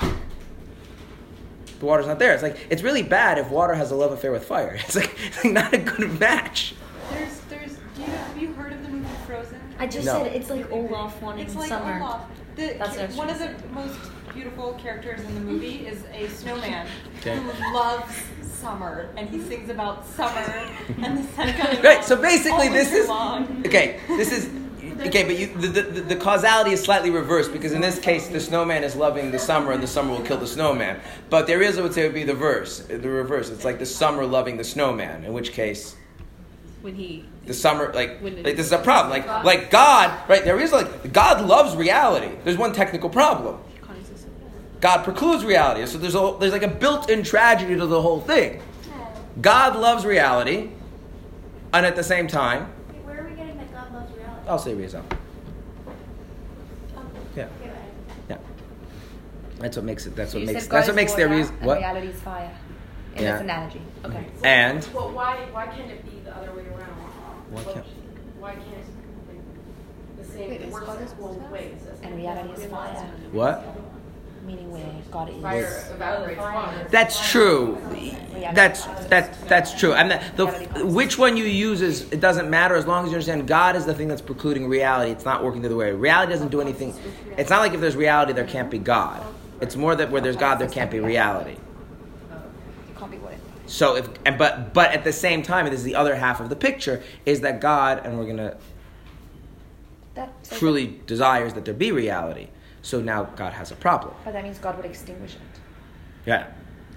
the 0.00 1.86
water's 1.86 2.08
not 2.08 2.18
there. 2.18 2.34
It's 2.34 2.42
like, 2.42 2.58
it's 2.70 2.82
really 2.82 3.04
bad 3.04 3.38
if 3.38 3.50
water 3.50 3.74
has 3.74 3.92
a 3.92 3.94
love 3.94 4.10
affair 4.10 4.32
with 4.32 4.44
fire. 4.44 4.74
It's 4.84 4.96
like, 4.96 5.16
it's 5.28 5.44
like 5.44 5.52
not 5.52 5.72
a 5.72 5.78
good 5.78 6.18
match. 6.18 6.74
There's, 7.12 7.38
there's. 7.48 7.72
Do 7.94 8.00
you 8.02 8.06
have 8.08 8.36
you 8.36 8.52
heard 8.54 8.72
of 8.72 8.82
the 8.82 8.88
movie 8.88 9.06
Frozen? 9.26 9.60
I 9.78 9.86
just 9.86 10.06
No. 10.06 10.24
said 10.24 10.34
it's 10.34 10.50
like 10.50 10.70
Olaf 10.72 11.22
wanting 11.22 11.46
It's 11.46 11.54
like 11.54 11.68
summer. 11.68 12.00
Olaf. 12.02 12.22
The, 12.56 12.74
That's 12.78 12.96
what 12.96 13.28
one 13.28 13.30
of 13.30 13.38
the 13.38 13.54
most 13.68 13.98
beautiful 14.34 14.74
characters 14.74 15.20
in 15.20 15.34
the 15.34 15.40
movie 15.40 15.86
is 15.86 16.02
a 16.12 16.28
snowman 16.28 16.86
Okay. 17.18 17.36
who 17.36 17.74
loves 17.74 18.14
summer 18.60 19.08
and 19.16 19.28
he 19.28 19.40
sings 19.40 19.70
about 19.70 20.06
summer 20.06 20.68
and 21.02 21.18
the 21.18 21.32
sun 21.32 21.52
coming 21.58 21.82
Right, 21.82 22.04
so 22.04 22.16
basically 22.16 22.68
all 22.68 22.72
this 22.72 22.92
is 22.92 23.08
long. 23.08 23.62
okay. 23.66 24.00
This 24.08 24.32
is 24.32 24.50
okay, 25.06 25.24
but 25.24 25.38
you, 25.38 25.46
the, 25.54 25.68
the, 25.82 26.00
the 26.02 26.16
causality 26.16 26.72
is 26.72 26.82
slightly 26.82 27.10
reversed 27.10 27.52
because 27.52 27.72
in 27.72 27.80
this 27.80 27.98
case 27.98 28.28
the 28.28 28.40
snowman 28.40 28.84
is 28.84 28.94
loving 28.94 29.30
the 29.30 29.38
summer 29.38 29.72
and 29.72 29.82
the 29.82 29.86
summer 29.86 30.10
will 30.12 30.22
kill 30.22 30.36
the 30.38 30.46
snowman. 30.46 31.00
But 31.30 31.46
there 31.46 31.62
is, 31.62 31.78
I 31.78 31.82
would 31.82 31.94
say, 31.94 32.04
would 32.04 32.14
be 32.14 32.24
the 32.24 32.34
verse, 32.34 32.80
the 32.80 32.98
reverse. 33.08 33.48
It's 33.50 33.64
like 33.64 33.78
the 33.78 33.86
summer 33.86 34.24
loving 34.26 34.56
the 34.58 34.64
snowman. 34.64 35.24
In 35.24 35.32
which 35.32 35.52
case, 35.52 35.96
When 36.82 36.94
he 36.94 37.24
the 37.46 37.54
summer 37.54 37.92
like, 37.94 38.18
When 38.20 38.42
like 38.42 38.56
this 38.56 38.66
is 38.66 38.72
a 38.72 38.78
problem. 38.78 39.10
Like 39.10 39.26
like 39.44 39.70
God, 39.70 40.28
right? 40.28 40.44
There 40.44 40.60
is 40.60 40.70
like 40.70 41.12
God 41.12 41.46
loves 41.46 41.74
reality. 41.76 42.36
There's 42.44 42.58
one 42.58 42.72
technical 42.74 43.08
problem. 43.08 43.58
God 44.80 45.04
precludes 45.04 45.44
reality. 45.44 45.84
So 45.86 45.98
there's 45.98 46.14
a 46.14 46.36
there's 46.40 46.52
like 46.52 46.62
a 46.62 46.68
built-in 46.68 47.22
tragedy 47.22 47.76
to 47.76 47.86
the 47.86 48.00
whole 48.00 48.20
thing. 48.20 48.62
God 49.40 49.76
loves 49.76 50.04
reality, 50.04 50.70
and 51.72 51.86
at 51.86 51.96
the 51.96 52.02
same 52.02 52.26
time, 52.26 52.72
Wait, 52.92 53.04
Where 53.04 53.20
are 53.24 53.28
we 53.28 53.36
getting 53.36 53.56
that 53.58 53.72
God 53.72 53.92
loves 53.92 54.12
reality? 54.16 54.48
I'll 54.48 54.58
say 54.58 54.74
Rizal. 54.74 55.04
Oh, 56.96 57.02
yeah, 57.36 57.48
yeah. 58.28 58.36
That's 59.58 59.76
what 59.76 59.84
makes 59.84 60.06
it. 60.06 60.16
That's 60.16 60.32
So 60.32 60.38
what 60.38 60.40
you 60.40 60.46
makes. 60.48 60.62
said 60.64 60.70
God 60.70 60.76
That's 60.78 60.88
what 60.88 60.96
makes 60.96 61.14
their 61.14 61.28
reason. 61.28 61.54
and 61.58 61.66
What? 61.66 61.78
reality 61.78 62.08
is 62.08 62.20
fire. 62.20 62.50
In 63.16 63.22
Yeah. 63.22 63.32
this 63.32 63.40
analogy. 63.42 63.82
Okay. 64.04 64.16
Mm-hmm. 64.16 64.46
And 64.46 64.88
Well, 64.94 65.10
why, 65.10 65.36
why 65.52 65.66
can't 65.66 65.90
it 65.90 66.04
be 66.04 66.20
the 66.24 66.34
other 66.36 66.52
way 66.52 66.62
around? 66.62 66.90
Why 67.50 67.62
can't- 67.64 67.86
Why 68.38 68.52
can't 68.52 68.64
like, 69.28 70.16
the 70.18 70.24
same, 70.24 70.48
Wait, 70.50 70.60
it 70.60 70.66
is 70.68 70.72
works 70.72 70.86
God 70.86 71.02
is 71.02 71.12
both 71.12 71.36
water? 71.36 71.52
ways? 71.52 71.80
And 72.02 72.16
reality 72.16 72.62
is 72.62 72.70
fire. 72.70 73.10
what? 73.32 73.66
Meaning 74.50 74.72
where 74.72 74.92
God 75.12 75.30
is. 75.30 75.40
Fire 75.40 75.84
evaporates 75.94 76.40
water. 76.40 76.88
That's 76.90 77.30
true. 77.30 77.78
That's 78.52 78.84
that's 79.08 79.38
that's 79.44 79.78
true. 79.78 79.92
And 79.92 80.10
the, 80.10 80.20
the 80.36 80.86
which 80.86 81.18
one 81.18 81.36
you 81.36 81.44
use 81.44 81.82
is 81.82 82.10
it 82.10 82.20
doesn't 82.20 82.50
matter 82.50 82.74
as 82.74 82.84
long 82.84 83.04
as 83.04 83.10
you 83.10 83.16
understand 83.16 83.46
God 83.46 83.76
is 83.76 83.84
the 83.86 83.94
thing 83.94 84.08
that's 84.08 84.22
precluding 84.22 84.66
reality. 84.66 85.12
It's 85.12 85.24
not 85.24 85.44
working 85.44 85.62
the 85.62 85.68
other 85.68 85.76
way. 85.76 85.92
Reality 85.92 86.32
doesn't 86.32 86.50
do 86.50 86.60
anything. 86.60 86.94
It's 87.36 87.50
not 87.50 87.60
like 87.60 87.74
if 87.74 87.80
there's 87.80 87.94
reality 87.94 88.32
there 88.32 88.46
can't 88.46 88.70
be 88.70 88.78
God. 88.78 89.24
It's 89.60 89.76
more 89.76 89.94
that 89.94 90.10
where 90.10 90.20
there's 90.20 90.36
God 90.36 90.56
there 90.56 90.68
can't 90.68 90.90
be 90.90 90.98
reality. 90.98 91.52
It 91.52 92.98
can't 92.98 93.10
be 93.12 93.18
what 93.18 93.34
it 93.34 93.40
So 93.66 93.94
if 93.96 94.08
and 94.26 94.36
but 94.36 94.74
but 94.74 94.90
at 94.90 95.04
the 95.04 95.12
same 95.12 95.42
time, 95.42 95.66
and 95.66 95.72
this 95.72 95.80
is 95.80 95.84
the 95.84 95.94
other 95.94 96.16
half 96.16 96.40
of 96.40 96.48
the 96.48 96.56
picture, 96.56 97.04
is 97.24 97.42
that 97.42 97.60
God 97.60 98.04
and 98.04 98.18
we're 98.18 98.26
gonna 98.26 98.56
that 100.14 100.32
says 100.42 100.58
truly 100.58 100.98
desires 101.06 101.52
that 101.52 101.64
there 101.64 101.74
be 101.74 101.92
reality. 101.92 102.48
So 102.82 103.00
now 103.00 103.24
God 103.36 103.52
has 103.52 103.70
a 103.70 103.76
problem. 103.76 104.14
But 104.24 104.32
that 104.32 104.42
means 104.44 104.58
God 104.58 104.76
would 104.76 104.86
extinguish 104.86 105.34
it. 105.34 105.60
Yeah. 106.26 106.46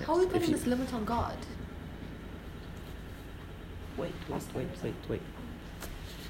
How 0.05 0.13
are 0.13 0.19
we 0.19 0.25
putting 0.25 0.49
you- 0.49 0.55
this 0.57 0.65
limit 0.65 0.93
on 0.93 1.05
God? 1.05 1.35
Wait, 3.97 4.11
wait, 4.27 4.41
wait, 4.55 4.67
wait, 4.83 4.93
wait. 5.07 5.21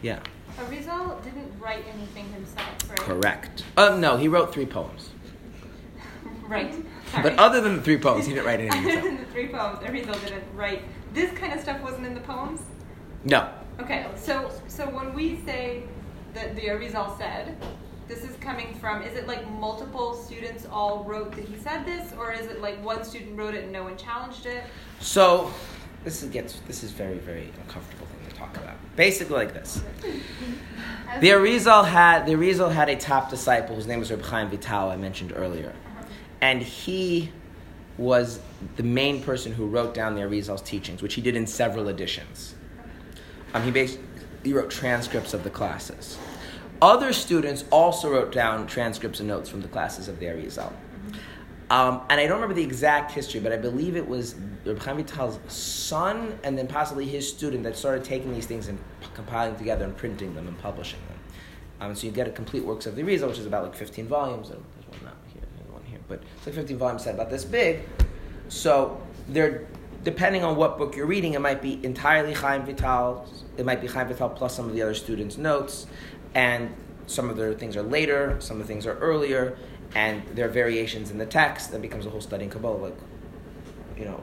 Yeah, 0.02 0.20
Arizal 0.58 1.24
didn't 1.24 1.58
write 1.62 1.86
anything 1.94 2.26
himself, 2.34 2.90
right? 2.90 3.00
correct. 3.00 3.64
Oh 3.78 3.98
no, 3.98 4.18
he 4.18 4.28
wrote 4.28 4.54
three 4.54 4.66
poems. 4.66 5.10
Right. 6.48 6.74
But 7.24 7.40
other 7.40 7.62
than 7.62 7.78
the 7.78 7.82
three 7.82 7.98
poems, 7.98 8.26
he 8.26 8.34
didn't 8.34 8.46
write 8.46 8.60
anything 8.60 8.80
Other 8.82 8.90
himself. 8.92 9.06
than 9.16 9.26
the 9.26 9.32
three 9.32 9.48
poems, 9.48 9.80
Arizal 9.80 10.22
didn't 10.26 10.44
write. 10.56 10.82
This 11.14 11.32
kind 11.32 11.54
of 11.54 11.62
stuff 11.62 11.82
wasn't 11.82 12.06
in 12.06 12.14
the 12.14 12.20
poems. 12.20 12.62
No, 13.24 13.50
Okay, 13.80 14.06
so 14.18 14.52
so 14.68 14.86
when 14.90 15.14
we 15.14 15.40
say 15.46 15.84
that 16.34 16.56
the 16.56 16.64
Arizal 16.64 17.18
said, 17.18 17.56
this 18.08 18.24
is 18.24 18.36
coming 18.38 18.74
from. 18.76 19.02
Is 19.02 19.16
it 19.16 19.28
like 19.28 19.50
multiple 19.52 20.14
students 20.14 20.66
all 20.72 21.04
wrote 21.04 21.32
that 21.36 21.46
he 21.46 21.58
said 21.58 21.86
this, 21.86 22.14
or 22.18 22.32
is 22.32 22.48
it 22.48 22.62
like 22.62 22.84
one 22.84 23.04
student 23.04 23.38
wrote 23.38 23.56
it 23.56 23.64
and 23.64 23.74
no 23.74 23.84
one 23.84 23.98
challenged 23.98 24.46
it? 24.46 24.64
So 25.00 25.54
this 26.04 26.22
is 26.24 26.30
gets 26.30 26.60
this 26.68 26.84
is 26.84 26.92
very 26.92 27.18
very 27.18 27.52
uncomfortable 27.62 28.06
thing 28.08 28.30
to 28.30 28.36
talk 28.36 28.56
about. 28.58 28.76
Basically, 28.96 29.36
like 29.36 29.54
this: 29.54 29.82
the 31.22 31.30
Arizal 31.30 31.86
had 31.86 32.26
the 32.26 32.34
Arizal 32.34 32.72
had 32.72 32.90
a 32.90 32.96
top 32.96 33.30
disciple 33.30 33.76
whose 33.76 33.88
name 33.88 34.00
was 34.00 34.12
Reb 34.12 34.22
Chaim 34.24 34.50
Vital. 34.50 34.90
I 34.90 34.98
mentioned 34.98 35.34
earlier, 35.36 35.74
and 36.42 36.62
he 36.62 37.32
was 37.98 38.40
the 38.76 38.84
main 38.84 39.22
person 39.22 39.52
who 39.52 39.68
wrote 39.68 39.94
down 39.94 40.16
the 40.16 40.22
Arizal's 40.22 40.64
teachings, 40.64 41.02
which 41.02 41.14
he 41.14 41.22
did 41.22 41.36
in 41.36 41.46
several 41.46 41.88
editions. 41.90 42.56
Um, 43.54 43.64
he 43.64 43.72
basically 43.72 44.08
he 44.44 44.52
wrote 44.52 44.70
transcripts 44.70 45.34
of 45.34 45.44
the 45.44 45.50
classes. 45.50 46.18
Other 46.84 47.14
students 47.14 47.64
also 47.70 48.10
wrote 48.12 48.34
down 48.34 48.68
transcripts 48.68 49.22
and 49.22 49.30
notes 49.30 49.50
from 49.50 49.62
the 49.62 49.70
classes 49.70 50.10
of 50.10 50.20
the 50.20 50.26
Arizal. 50.26 50.74
Um, 51.70 52.02
and 52.10 52.20
I 52.20 52.28
don't 52.28 52.42
remember 52.42 52.56
the 52.56 52.64
exact 52.64 53.14
history, 53.14 53.40
but 53.40 53.54
I 53.54 53.58
believe 53.58 53.96
it 53.96 54.06
was 54.06 54.36
Reb 54.66 54.80
Chaim 54.80 54.98
Vital's 54.98 55.40
son 55.48 56.38
and 56.44 56.58
then 56.58 56.68
possibly 56.68 57.06
his 57.06 57.26
student 57.26 57.64
that 57.64 57.78
started 57.78 58.04
taking 58.04 58.34
these 58.34 58.48
things 58.48 58.68
and 58.68 58.78
compiling 59.14 59.56
together 59.56 59.86
and 59.86 59.96
printing 59.96 60.36
them 60.36 60.46
and 60.46 60.60
publishing 60.60 61.00
them. 61.08 61.20
Um, 61.80 61.96
so 61.96 62.06
you 62.06 62.12
get 62.12 62.28
a 62.28 62.32
complete 62.32 62.66
works 62.66 62.86
of 62.86 62.98
the 62.98 63.02
Arizal, 63.02 63.30
which 63.30 63.40
is 63.40 63.46
about 63.46 63.64
like 63.64 63.76
15 63.76 64.06
volumes. 64.08 64.50
And 64.50 64.62
there's 64.76 64.88
one 64.90 65.06
not 65.06 65.16
here, 65.34 65.44
there's 65.56 65.72
one 65.72 65.84
here, 65.86 66.00
but 66.10 66.22
it's 66.36 66.46
like 66.46 66.56
15 66.56 66.78
volumes 66.78 67.08
about 67.08 67.30
this 67.30 67.46
big. 67.46 67.80
So 68.50 69.02
they're 69.30 69.66
depending 70.04 70.44
on 70.44 70.56
what 70.56 70.78
book 70.78 70.96
you're 70.96 71.06
reading, 71.06 71.34
it 71.34 71.40
might 71.40 71.62
be 71.62 71.84
entirely 71.84 72.34
Chaim 72.34 72.66
Vital. 72.66 73.26
It 73.58 73.66
might 73.66 73.82
be 73.82 73.88
Chaim 73.88 74.08
Vital 74.08 74.30
plus 74.30 74.56
some 74.56 74.68
of 74.68 74.74
the 74.74 74.82
other 74.82 74.94
students' 74.94 75.38
notes, 75.38 75.88
and 76.36 76.74
some 77.08 77.30
of 77.30 77.38
the 77.38 77.54
things 77.56 77.76
are 77.76 77.84
later, 77.84 78.38
some 78.40 78.60
of 78.60 78.68
the 78.68 78.74
things 78.74 78.86
are 78.86 78.98
earlier, 79.00 79.58
and 79.96 80.24
there 80.36 80.46
are 80.46 80.52
variations 80.52 81.12
in 81.12 81.18
the 81.18 81.26
text. 81.26 81.72
That 81.72 81.82
becomes 81.82 82.06
a 82.06 82.10
whole 82.10 82.22
study 82.22 82.46
in 82.46 82.50
Kabbalah, 82.50 82.78
like 82.78 82.98
you 83.98 84.06
know, 84.06 84.22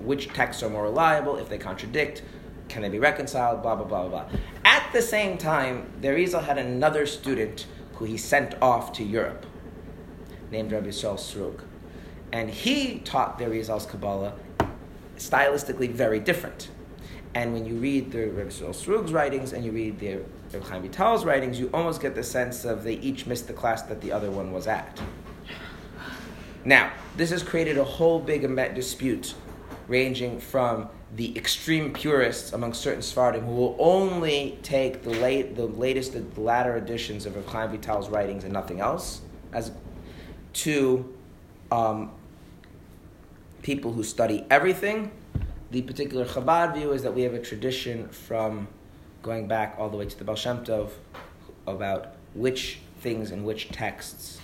which 0.00 0.28
texts 0.28 0.62
are 0.62 0.70
more 0.70 0.84
reliable, 0.84 1.36
if 1.36 1.48
they 1.48 1.58
contradict, 1.58 2.22
can 2.68 2.82
they 2.82 2.88
be 2.88 2.98
reconciled, 2.98 3.62
blah 3.62 3.76
blah 3.76 3.84
blah 3.84 4.08
blah 4.08 4.24
blah. 4.24 4.38
At 4.64 4.92
the 4.92 5.02
same 5.02 5.38
time, 5.38 5.90
the 6.00 6.08
Arizal 6.08 6.44
had 6.44 6.58
another 6.58 7.06
student 7.06 7.66
who 7.94 8.04
he 8.04 8.16
sent 8.16 8.54
off 8.62 8.92
to 8.94 9.04
Europe, 9.04 9.44
named 10.50 10.72
Rabbi 10.72 10.88
Yisrael 10.88 11.16
Srug, 11.16 11.60
and 12.32 12.50
he 12.50 13.00
taught 13.00 13.38
the 13.38 13.44
Arizal's 13.44 13.86
Kabbalah 13.86 14.34
stylistically 15.16 15.90
very 15.90 16.20
different. 16.20 16.68
And 17.34 17.52
when 17.52 17.66
you 17.66 17.74
read 17.74 18.12
the 18.12 18.28
Rabbi 18.28 18.50
Yisrael 18.50 18.70
Srug's 18.70 19.12
writings 19.12 19.52
and 19.52 19.64
you 19.64 19.72
read 19.72 19.98
the 19.98 20.20
Rabbi 20.52 20.66
Chaim 20.66 20.82
Vital's 20.82 21.24
writings, 21.24 21.60
you 21.60 21.70
almost 21.74 22.00
get 22.00 22.14
the 22.14 22.22
sense 22.22 22.64
of 22.64 22.84
they 22.84 22.94
each 22.94 23.26
missed 23.26 23.46
the 23.46 23.52
class 23.52 23.82
that 23.82 24.00
the 24.00 24.12
other 24.12 24.30
one 24.30 24.52
was 24.52 24.66
at. 24.66 25.00
Now, 26.64 26.92
this 27.16 27.30
has 27.30 27.42
created 27.42 27.78
a 27.78 27.84
whole 27.84 28.18
big 28.18 28.42
dispute, 28.74 29.34
ranging 29.86 30.40
from 30.40 30.88
the 31.14 31.36
extreme 31.36 31.92
purists 31.92 32.52
among 32.52 32.74
certain 32.74 33.02
Sephardim 33.02 33.44
who 33.44 33.54
will 33.54 33.76
only 33.78 34.58
take 34.62 35.02
the 35.02 35.10
late, 35.10 35.56
the 35.56 35.66
latest, 35.66 36.12
the 36.12 36.40
latter 36.40 36.76
editions 36.76 37.26
of 37.26 37.36
Rabbi 37.36 37.50
Chaim 37.50 37.70
Vital's 37.70 38.08
writings 38.08 38.44
and 38.44 38.52
nothing 38.52 38.80
else, 38.80 39.20
as 39.52 39.72
to 40.54 41.14
um, 41.70 42.10
people 43.62 43.92
who 43.92 44.02
study 44.02 44.46
everything. 44.50 45.10
The 45.70 45.82
particular 45.82 46.24
Chabad 46.24 46.74
view 46.74 46.92
is 46.92 47.02
that 47.02 47.14
we 47.14 47.22
have 47.22 47.34
a 47.34 47.40
tradition 47.40 48.08
from 48.08 48.68
going 49.22 49.46
back 49.48 49.74
all 49.78 49.88
the 49.88 49.96
way 49.96 50.06
to 50.06 50.18
the 50.18 50.24
Baal 50.24 50.36
Shem 50.36 50.64
Tov 50.64 50.90
about 51.66 52.14
which 52.34 52.78
things 53.00 53.30
and 53.30 53.44
which 53.44 53.68
texts 53.70 54.40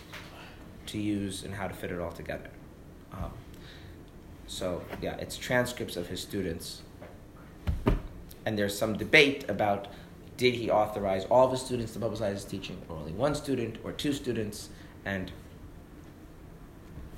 to 0.86 0.98
use 0.98 1.44
and 1.44 1.54
how 1.54 1.68
to 1.68 1.74
fit 1.74 1.90
it 1.90 1.98
all 2.00 2.12
together. 2.12 2.50
Um, 3.12 3.32
so, 4.46 4.82
yeah, 5.00 5.16
it's 5.16 5.36
transcripts 5.36 5.96
of 5.96 6.08
his 6.08 6.20
students. 6.20 6.82
And 8.46 8.58
there's 8.58 8.76
some 8.76 8.96
debate 8.96 9.48
about 9.48 9.88
did 10.36 10.54
he 10.54 10.70
authorize 10.70 11.24
all 11.26 11.46
of 11.46 11.52
his 11.52 11.62
students 11.62 11.92
to 11.92 11.98
publicize 11.98 12.32
his 12.32 12.44
teaching, 12.44 12.80
or 12.88 12.96
only 12.96 13.12
one 13.12 13.34
student, 13.34 13.78
or 13.84 13.92
two 13.92 14.12
students, 14.12 14.68
and 15.04 15.30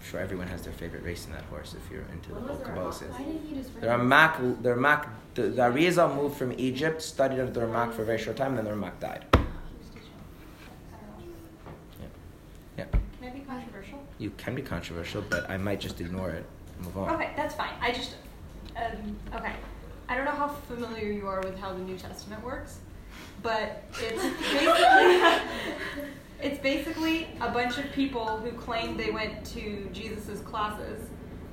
sure 0.07 0.21
everyone 0.21 0.47
has 0.47 0.63
their 0.63 0.73
favorite 0.73 1.03
race 1.03 1.27
in 1.27 1.33
that 1.33 1.43
horse 1.45 1.75
if 1.75 1.91
you're 1.91 2.05
into 2.13 2.33
the 2.33 2.41
whole 2.41 2.57
Kabbalah 2.59 2.93
scene. 2.93 3.09
Why 3.09 3.19
didn't 3.19 3.47
he 3.49 3.57
just 3.57 3.71
write 3.75 3.81
The 3.81 3.89
Ramak, 3.89 4.63
the 4.63 4.69
Ramak, 4.71 5.09
the, 5.35 5.43
the 5.43 5.63
Arizal 5.63 6.15
moved 6.15 6.37
from 6.37 6.55
Egypt, 6.59 7.03
studied 7.03 7.41
under 7.41 7.53
the 7.53 7.61
Ramak 7.61 7.93
for 7.93 8.03
a 8.03 8.05
very 8.05 8.19
short 8.19 8.37
time, 8.37 8.57
and 8.57 8.59
then 8.59 8.65
the 8.65 8.87
Ramak 8.87 9.01
died. 9.01 9.25
Yeah. 12.79 12.85
Can 12.85 13.01
I 13.25 13.31
be 13.31 13.41
controversial? 13.41 13.99
You 14.19 14.31
can 14.37 14.55
be 14.55 14.63
controversial, 14.63 15.23
but 15.29 15.51
I 15.51 15.57
might 15.57 15.81
just 15.81 16.01
ignore 16.01 16.31
it 16.31 16.47
and 16.77 16.87
move 16.87 16.99
on. 16.99 17.15
Okay, 17.15 17.31
that's 17.37 17.55
fine. 17.55 17.73
I 17.81 17.91
just, 17.91 18.15
um, 18.77 19.17
okay. 19.35 19.53
I 20.09 20.15
don't 20.15 20.25
know 20.25 20.31
how 20.31 20.49
familiar 20.49 21.11
you 21.11 21.27
are 21.27 21.41
with 21.41 21.59
how 21.59 21.73
the 21.73 21.81
New 21.81 21.97
Testament 21.97 22.45
works, 22.45 22.79
but 23.43 23.83
it's 24.01 24.23
basically 24.23 26.05
it's 26.43 26.59
basically 26.59 27.29
a 27.41 27.51
bunch 27.51 27.79
of 27.79 27.91
people 27.93 28.39
who 28.39 28.53
claim 28.53 28.97
they 28.97 29.11
went 29.11 29.45
to 29.47 29.89
Jesus's 29.93 30.41
classes 30.41 31.01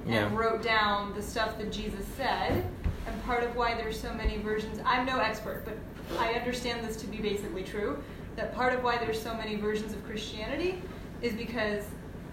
and 0.05 0.13
Yeah. 0.13 0.29
wrote 0.35 0.61
down 0.61 1.13
the 1.13 1.21
stuff 1.21 1.57
that 1.57 1.71
Jesus 1.71 2.05
said. 2.17 2.65
And 3.05 3.23
part 3.25 3.43
of 3.43 3.55
why 3.55 3.75
there's 3.75 3.99
so 3.99 4.13
many 4.13 4.37
versions, 4.37 4.79
I'm 4.85 5.05
no 5.05 5.19
expert, 5.19 5.63
but 5.65 5.77
I 6.19 6.33
understand 6.33 6.85
this 6.87 6.95
to 6.97 7.07
be 7.07 7.17
basically 7.17 7.63
true. 7.63 8.01
That 8.35 8.53
part 8.55 8.73
of 8.73 8.83
why 8.83 8.97
there's 8.97 9.21
so 9.21 9.33
many 9.33 9.55
versions 9.55 9.93
of 9.93 10.03
Christianity 10.05 10.81
is 11.21 11.33
because 11.33 11.83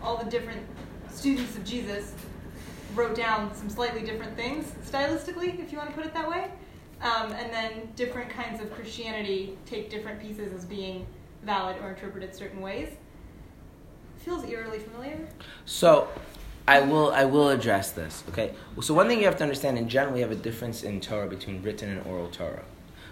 all 0.02 0.16
the 0.16 0.30
different 0.30 0.62
students 1.10 1.56
of 1.56 1.64
Jesus 1.64 2.14
wrote 2.94 3.14
down 3.14 3.54
some 3.54 3.68
slightly 3.68 4.02
different 4.02 4.36
things 4.36 4.72
stylistically, 4.84 5.60
if 5.60 5.70
you 5.72 5.78
want 5.78 5.90
to 5.90 5.96
put 5.96 6.04
it 6.06 6.14
that 6.14 6.28
way. 6.28 6.50
Um, 7.02 7.32
and 7.32 7.52
then 7.52 7.88
different 7.96 8.28
kinds 8.30 8.60
of 8.60 8.72
Christianity 8.74 9.56
take 9.66 9.88
different 9.90 10.20
pieces 10.20 10.52
as 10.52 10.64
being 10.64 11.06
valid 11.44 11.76
or 11.82 11.90
interpreted 11.90 12.34
certain 12.34 12.60
ways. 12.60 12.88
Feels 14.18 14.44
eerily 14.44 14.78
familiar. 14.78 15.28
So, 15.64 16.08
I 16.70 16.80
will 16.80 17.10
I 17.10 17.24
will 17.24 17.48
address 17.48 17.90
this. 17.90 18.22
Okay. 18.28 18.54
So 18.80 18.94
one 18.94 19.08
thing 19.08 19.18
you 19.18 19.24
have 19.24 19.36
to 19.38 19.42
understand 19.42 19.76
in 19.76 19.88
general, 19.88 20.14
we 20.14 20.20
have 20.20 20.30
a 20.30 20.36
difference 20.36 20.82
in 20.82 21.00
Torah 21.00 21.26
between 21.26 21.62
written 21.62 21.90
and 21.90 22.06
oral 22.06 22.28
Torah, 22.28 22.62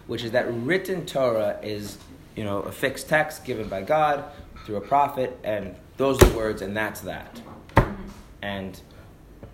which 0.07 0.23
is 0.23 0.31
that 0.31 0.53
written 0.53 1.05
Torah 1.07 1.59
is 1.63 1.99
you 2.37 2.45
know 2.45 2.61
a 2.61 2.71
fixed 2.71 3.09
text 3.09 3.45
given 3.45 3.69
by 3.69 3.83
God 3.83 4.25
through 4.65 4.77
a 4.77 4.81
prophet, 4.81 5.39
and 5.43 5.75
those 5.97 6.23
are 6.23 6.27
the 6.27 6.37
words, 6.37 6.63
and 6.63 6.77
that's 6.77 7.01
that, 7.01 7.41
mm-hmm. 7.75 8.03
and 8.43 8.81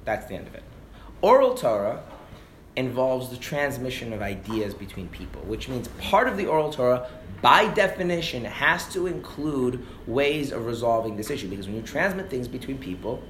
that's 0.05 0.27
the 0.27 0.35
end 0.35 0.49
of 0.49 0.55
it. 0.55 0.65
Oral 1.23 1.55
Torah 1.55 2.03
involves 2.77 3.31
the 3.31 3.37
transmission 3.37 4.13
of 4.13 4.21
ideas 4.21 4.75
between 4.75 5.09
people, 5.09 5.41
which 5.43 5.69
means 5.69 5.89
part 6.01 6.29
of 6.29 6.37
the 6.37 6.45
oral 6.47 6.71
Torah, 6.71 7.09
by 7.45 7.69
definition, 7.69 8.43
has 8.47 8.91
to 8.95 9.07
include 9.07 9.85
ways 10.07 10.51
of 10.51 10.65
resolving 10.65 11.15
this 11.15 11.29
issue. 11.29 11.47
Because 11.47 11.67
when 11.67 11.77
you 11.77 11.83
transmit 11.83 12.31
things 12.31 12.49
between 12.49 12.79
people, 12.79 13.23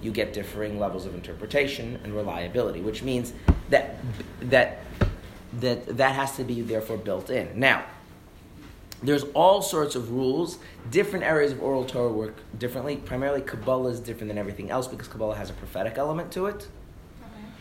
you 0.00 0.10
get 0.12 0.32
differing 0.32 0.80
levels 0.80 1.04
of 1.04 1.14
interpretation 1.14 2.00
and 2.02 2.14
reliability, 2.14 2.80
which 2.80 3.02
means 3.02 3.34
that 3.68 3.96
that 4.40 4.78
that 5.58 5.98
that 5.98 6.14
has 6.14 6.36
to 6.36 6.44
be 6.44 6.62
therefore 6.62 6.96
built 6.96 7.28
in. 7.28 7.50
Now, 7.54 7.84
there's 9.02 9.24
all 9.34 9.60
sorts 9.60 9.94
of 9.94 10.10
rules. 10.10 10.56
Different 10.90 11.26
areas 11.26 11.52
of 11.52 11.62
oral 11.62 11.84
Torah 11.84 12.10
work 12.10 12.36
differently. 12.58 12.96
Primarily, 12.96 13.42
Kabbalah 13.42 13.90
is 13.90 14.00
different 14.00 14.28
than 14.28 14.38
everything 14.38 14.70
else 14.70 14.88
because 14.88 15.06
Kabbalah 15.06 15.36
has 15.36 15.50
a 15.50 15.54
prophetic 15.54 15.98
element 15.98 16.32
to 16.32 16.46
it. 16.46 16.66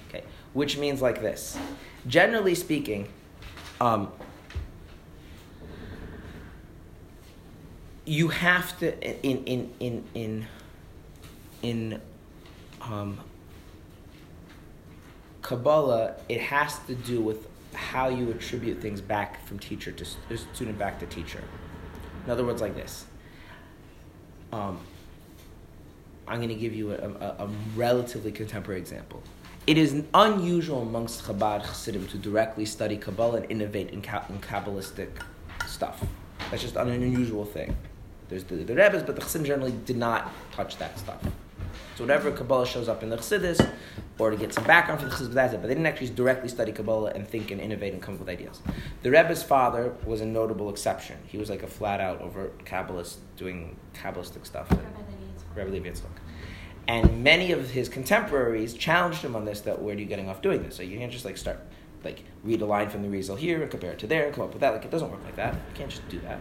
Okay, 0.07 0.23
which 0.53 0.77
means 0.77 1.01
like 1.01 1.19
this. 1.19 1.59
Generally 2.07 2.55
speaking, 2.55 3.09
um, 3.81 4.13
you 8.09 8.29
have 8.29 8.77
to 8.79 9.25
in 9.25 9.43
in 9.45 9.73
in 9.79 10.03
in 10.15 10.47
in 11.61 12.01
um, 12.81 13.19
Kabbalah. 15.43 16.15
It 16.27 16.41
has 16.41 16.79
to 16.87 16.95
do 16.95 17.21
with 17.21 17.47
how 17.75 18.09
you 18.09 18.31
attribute 18.31 18.81
things 18.81 18.99
back 18.99 19.45
from 19.45 19.59
teacher 19.59 19.91
to 19.91 20.05
student 20.05 20.79
back 20.79 20.99
to 21.01 21.05
teacher. 21.05 21.43
In 22.25 22.31
other 22.31 22.43
words, 22.43 22.61
like 22.61 22.75
this. 22.75 23.05
Um, 24.51 24.79
I'm 26.27 26.37
going 26.37 26.49
to 26.49 26.55
give 26.55 26.73
you 26.73 26.91
a, 26.91 26.95
a, 26.95 27.45
a 27.45 27.49
relatively 27.75 28.31
contemporary 28.31 28.79
example. 28.79 29.21
It 29.67 29.77
is 29.77 30.03
unusual 30.15 30.81
amongst 30.81 31.23
Chabad 31.23 31.61
Chassidim 31.61 32.07
to 32.07 32.17
directly 32.17 32.65
study 32.65 32.97
Kabbalah 32.97 33.37
and 33.37 33.51
innovate 33.51 33.89
in, 33.89 33.99
in 33.99 34.01
Kabbalistic 34.01 35.09
stuff. 35.67 36.03
That's 36.49 36.63
just 36.63 36.75
an 36.75 36.89
unusual 36.89 37.45
thing. 37.45 37.75
There's 38.29 38.43
the, 38.43 38.55
the 38.55 38.75
Rebbe's, 38.75 39.03
but 39.03 39.15
the 39.15 39.21
Chassidim 39.21 39.45
generally 39.45 39.73
did 39.85 39.97
not 39.97 40.31
touch 40.51 40.77
that 40.77 40.97
stuff. 40.97 41.21
So 41.95 42.03
whatever 42.03 42.31
Kabbalah 42.31 42.65
shows 42.65 42.87
up 42.87 43.03
in 43.03 43.09
the 43.09 43.17
Chassidus, 43.17 43.67
or 44.17 44.29
to 44.31 44.37
get 44.37 44.53
some 44.53 44.63
background 44.63 45.01
for 45.01 45.07
the 45.07 45.11
Chassidus, 45.11 45.33
that's 45.33 45.53
it. 45.53 45.57
But 45.57 45.67
they 45.67 45.73
didn't 45.73 45.87
actually 45.87 46.09
directly 46.09 46.47
study 46.47 46.71
Kabbalah 46.71 47.11
and 47.11 47.27
think 47.27 47.51
and 47.51 47.59
innovate 47.59 47.93
and 47.93 48.01
come 48.01 48.13
up 48.13 48.21
with 48.21 48.29
ideas. 48.29 48.61
The 49.01 49.11
Rebbe's 49.11 49.43
father 49.43 49.93
was 50.05 50.21
a 50.21 50.25
notable 50.25 50.69
exception. 50.69 51.17
He 51.27 51.37
was 51.37 51.49
like 51.49 51.63
a 51.63 51.67
flat 51.67 51.99
out 51.99 52.21
overt 52.21 52.63
Kabbalist 52.65 53.17
doing 53.35 53.75
Kabbalistic 53.93 54.45
stuff. 54.45 54.69
Rebbe 55.55 55.69
Levi. 55.71 55.91
And 56.87 57.23
many 57.23 57.51
of 57.51 57.69
his 57.69 57.89
contemporaries 57.89 58.73
challenged 58.73 59.21
him 59.21 59.35
on 59.35 59.45
this. 59.45 59.61
That 59.61 59.81
where 59.81 59.95
are 59.95 59.99
you 59.99 60.05
getting 60.05 60.29
off 60.29 60.41
doing 60.41 60.63
this? 60.63 60.75
So 60.75 60.83
you 60.83 60.97
can't 60.97 61.11
just 61.11 61.25
like 61.25 61.37
start 61.37 61.59
like 62.03 62.23
read 62.43 62.61
a 62.61 62.65
line 62.65 62.89
from 62.89 63.01
the 63.01 63.07
Arizal 63.09 63.37
here 63.37 63.61
and 63.61 63.69
compare 63.69 63.91
it 63.91 63.99
to 63.99 64.07
there 64.07 64.25
and 64.25 64.33
come 64.33 64.45
up 64.45 64.53
with 64.53 64.61
that. 64.61 64.73
Like 64.73 64.85
it 64.85 64.91
doesn't 64.91 65.11
work 65.11 65.23
like 65.23 65.35
that. 65.35 65.53
You 65.53 65.75
can't 65.75 65.89
just 65.89 66.07
do 66.09 66.19
that. 66.21 66.39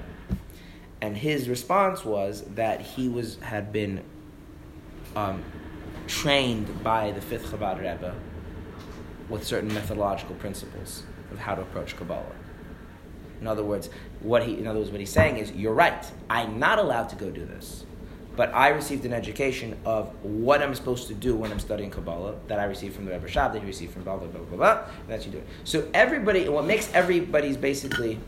And 1.01 1.16
his 1.16 1.49
response 1.49 2.05
was 2.05 2.42
that 2.55 2.80
he 2.80 3.09
was 3.09 3.36
had 3.40 3.72
been 3.72 4.03
um, 5.14 5.44
trained 6.07 6.82
by 6.82 7.12
the 7.12 7.20
fifth 7.20 7.53
Chabad 7.53 7.78
Rebbe 7.78 8.14
with 9.28 9.46
certain 9.46 9.72
methodological 9.72 10.34
principles 10.36 11.05
of 11.30 11.38
how 11.38 11.55
to 11.55 11.62
approach 11.62 11.96
Kabbalah. 11.96 12.24
In 13.40 13.46
other 13.46 13.62
words, 13.62 13.90
what 14.20 14.42
he 14.42 14.59
in 14.59 14.66
other 14.66 14.80
words 14.80 14.90
what 14.90 15.01
he's 15.01 15.12
saying 15.12 15.36
is, 15.36 15.53
you're 15.53 15.74
right. 15.74 16.05
I'm 16.28 16.59
not 16.59 16.78
allowed 16.78 17.09
to 17.11 17.16
go 17.16 17.30
do 17.30 17.44
this, 17.44 17.84
but 18.34 18.53
I 18.53 18.68
received 18.70 19.05
an 19.05 19.12
education 19.12 19.76
of 19.84 20.12
what 20.24 20.61
I'm 20.62 20.74
supposed 20.74 21.07
to 21.09 21.14
do 21.14 21.36
when 21.36 21.53
I'm 21.53 21.61
studying 21.61 21.90
Kabbalah 21.90 22.34
that 22.49 22.59
I 22.59 22.64
received 22.64 22.96
from 22.96 23.05
the 23.05 23.12
Rebbe 23.12 23.28
Rashab, 23.28 23.53
that 23.53 23.61
he 23.61 23.66
received 23.66 23.92
from 23.92 24.03
blah 24.03 24.16
blah 24.16 24.26
blah 24.26 24.40
blah 24.40 24.57
blah. 24.57 24.84
That's 25.07 25.26
you 25.26 25.32
do 25.32 25.38
it. 25.38 25.46
So 25.62 25.88
everybody, 25.94 26.49
what 26.49 26.64
makes 26.64 26.92
everybody's 26.92 27.57
basically 27.57 28.18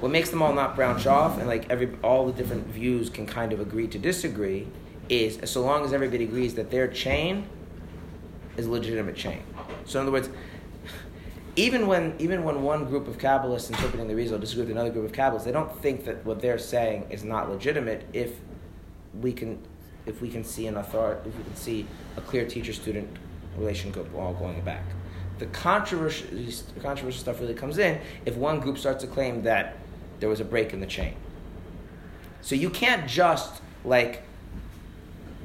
what 0.00 0.12
makes 0.12 0.30
them 0.30 0.42
all 0.42 0.52
not 0.52 0.76
branch 0.76 1.06
off 1.06 1.38
and 1.38 1.46
like 1.46 1.68
every 1.70 1.90
all 2.02 2.26
the 2.26 2.32
different 2.32 2.66
views 2.66 3.10
can 3.10 3.26
kind 3.26 3.52
of 3.52 3.60
agree 3.60 3.88
to 3.88 3.98
disagree 3.98 4.66
is 5.08 5.38
so 5.50 5.62
long 5.62 5.84
as 5.84 5.92
everybody 5.92 6.24
agrees 6.24 6.54
that 6.54 6.70
their 6.70 6.88
chain 6.88 7.46
is 8.56 8.66
a 8.66 8.70
legitimate 8.70 9.16
chain. 9.16 9.42
So 9.84 10.00
in 10.00 10.06
other 10.06 10.12
words, 10.12 10.28
even 11.56 11.86
when 11.86 12.14
even 12.18 12.44
when 12.44 12.62
one 12.62 12.84
group 12.84 13.08
of 13.08 13.18
Kabbalists 13.18 13.70
interpreting 13.70 14.08
the 14.08 14.14
Arizal 14.14 14.40
disagree 14.40 14.64
with 14.64 14.72
another 14.72 14.90
group 14.90 15.06
of 15.06 15.12
Kabbalists, 15.12 15.44
they 15.44 15.52
don't 15.52 15.74
think 15.80 16.04
that 16.04 16.24
what 16.24 16.40
they're 16.40 16.58
saying 16.58 17.06
is 17.10 17.24
not 17.24 17.50
legitimate 17.50 18.06
if 18.12 18.32
we 19.20 19.32
can 19.32 19.58
if 20.04 20.20
we 20.20 20.28
can 20.28 20.44
see 20.44 20.66
an 20.66 20.76
authority 20.76 21.28
if 21.28 21.36
we 21.36 21.44
can 21.44 21.56
see 21.56 21.86
a 22.16 22.20
clear 22.20 22.46
teacher 22.46 22.72
student 22.72 23.08
relationship 23.56 24.06
all 24.14 24.34
going 24.34 24.60
back. 24.60 24.84
The 25.38 25.46
controversial 25.46 26.28
the 26.28 26.80
controversial 26.80 27.20
stuff 27.20 27.40
really 27.40 27.54
comes 27.54 27.78
in 27.78 28.00
if 28.24 28.36
one 28.36 28.60
group 28.60 28.78
starts 28.78 29.02
to 29.04 29.10
claim 29.10 29.42
that 29.42 29.76
there 30.20 30.28
was 30.28 30.40
a 30.40 30.44
break 30.44 30.72
in 30.72 30.80
the 30.80 30.86
chain. 30.86 31.14
So 32.40 32.54
you 32.54 32.70
can't 32.70 33.08
just 33.08 33.60
like 33.84 34.22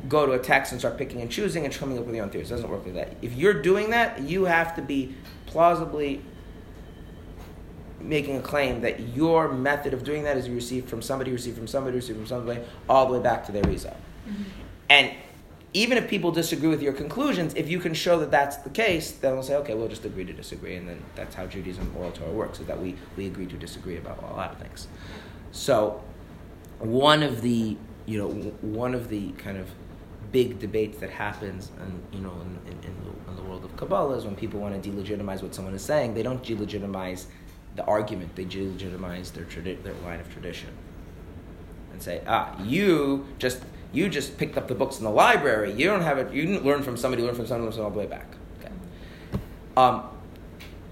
go 0.07 0.25
to 0.25 0.33
a 0.33 0.39
text 0.39 0.71
and 0.71 0.79
start 0.79 0.97
picking 0.97 1.21
and 1.21 1.29
choosing 1.29 1.65
and 1.65 1.73
coming 1.73 1.97
up 1.97 2.05
with 2.05 2.15
your 2.15 2.23
own 2.23 2.31
theories. 2.31 2.49
It 2.49 2.55
doesn't 2.55 2.69
work 2.69 2.85
like 2.85 2.95
that. 2.95 3.15
If 3.21 3.35
you're 3.35 3.61
doing 3.61 3.91
that, 3.91 4.21
you 4.21 4.45
have 4.45 4.75
to 4.75 4.81
be 4.81 5.15
plausibly 5.45 6.21
making 7.99 8.37
a 8.37 8.41
claim 8.41 8.81
that 8.81 8.99
your 8.99 9.51
method 9.51 9.93
of 9.93 10.03
doing 10.03 10.23
that 10.23 10.37
is 10.37 10.47
you 10.47 10.55
received 10.55 10.89
from 10.89 11.01
somebody, 11.01 11.31
received 11.31 11.57
from 11.57 11.67
somebody, 11.67 11.97
received 11.97 12.17
from 12.17 12.27
somebody, 12.27 12.61
all 12.89 13.05
the 13.05 13.13
way 13.13 13.19
back 13.19 13.45
to 13.45 13.51
the 13.51 13.61
Arizal. 13.61 13.95
Mm-hmm. 14.27 14.43
And 14.89 15.11
even 15.73 15.97
if 15.97 16.09
people 16.09 16.31
disagree 16.31 16.67
with 16.67 16.81
your 16.81 16.93
conclusions, 16.93 17.53
if 17.55 17.69
you 17.69 17.79
can 17.79 17.93
show 17.93 18.19
that 18.19 18.29
that's 18.29 18.57
the 18.57 18.69
case, 18.69 19.11
then 19.11 19.33
we'll 19.33 19.43
say, 19.43 19.55
okay, 19.55 19.73
we'll 19.73 19.87
just 19.87 20.03
agree 20.03 20.25
to 20.25 20.33
disagree. 20.33 20.75
And 20.75 20.87
then 20.87 21.01
that's 21.15 21.35
how 21.35 21.45
Judaism 21.45 21.93
oral 21.97 22.11
Torah 22.11 22.31
works, 22.31 22.59
is 22.59 22.67
that 22.67 22.81
we, 22.81 22.95
we 23.15 23.27
agree 23.27 23.45
to 23.45 23.55
disagree 23.55 23.97
about 23.97 24.21
a 24.21 24.25
lot 24.35 24.51
of 24.51 24.57
things. 24.57 24.87
So 25.51 26.03
one 26.79 27.23
of 27.23 27.41
the, 27.41 27.77
you 28.05 28.17
know, 28.17 28.29
one 28.61 28.93
of 28.93 29.07
the 29.09 29.31
kind 29.33 29.57
of 29.57 29.69
big 30.31 30.59
debates 30.59 30.97
that 30.99 31.09
happens, 31.09 31.71
and 31.79 32.01
you 32.11 32.19
know, 32.19 32.33
in, 32.41 32.71
in, 32.71 32.77
in, 32.83 32.95
the, 33.03 33.31
in 33.31 33.35
the 33.37 33.43
world 33.43 33.63
of 33.63 33.75
Kabbalah 33.77 34.17
is 34.17 34.25
when 34.25 34.35
people 34.35 34.59
want 34.59 34.81
to 34.81 34.89
delegitimize 34.89 35.41
what 35.41 35.55
someone 35.55 35.73
is 35.73 35.81
saying. 35.81 36.13
They 36.13 36.23
don't 36.23 36.43
delegitimize 36.43 37.25
the 37.75 37.83
argument; 37.85 38.35
they 38.35 38.45
delegitimize 38.45 39.33
their 39.33 39.45
tradi- 39.45 39.81
their 39.83 39.93
line 40.05 40.19
of 40.19 40.31
tradition, 40.31 40.69
and 41.91 42.01
say, 42.01 42.21
"Ah, 42.27 42.61
you 42.63 43.25
just 43.39 43.61
you 43.93 44.09
just 44.09 44.37
picked 44.37 44.57
up 44.57 44.67
the 44.67 44.75
books 44.75 44.97
in 44.97 45.03
the 45.03 45.11
library. 45.11 45.73
You 45.73 45.87
don't 45.87 46.01
have 46.01 46.17
it. 46.17 46.33
You 46.33 46.45
didn't 46.45 46.65
learn 46.65 46.83
from 46.83 46.97
somebody. 46.97 47.23
Learn 47.23 47.35
from 47.35 47.47
someone. 47.47 47.71
All 47.79 47.89
the 47.89 47.99
way 47.99 48.07
back." 48.07 48.27
Okay. 48.59 48.71
Um, 49.77 50.03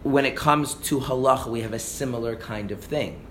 when 0.04 0.26
it 0.26 0.36
comes 0.36 0.76
to 0.76 1.00
halacha, 1.00 1.48
we 1.48 1.62
have 1.62 1.74
a 1.74 1.80
similar 1.80 2.36
kind 2.36 2.72
of 2.72 2.82
thing. 2.82 3.26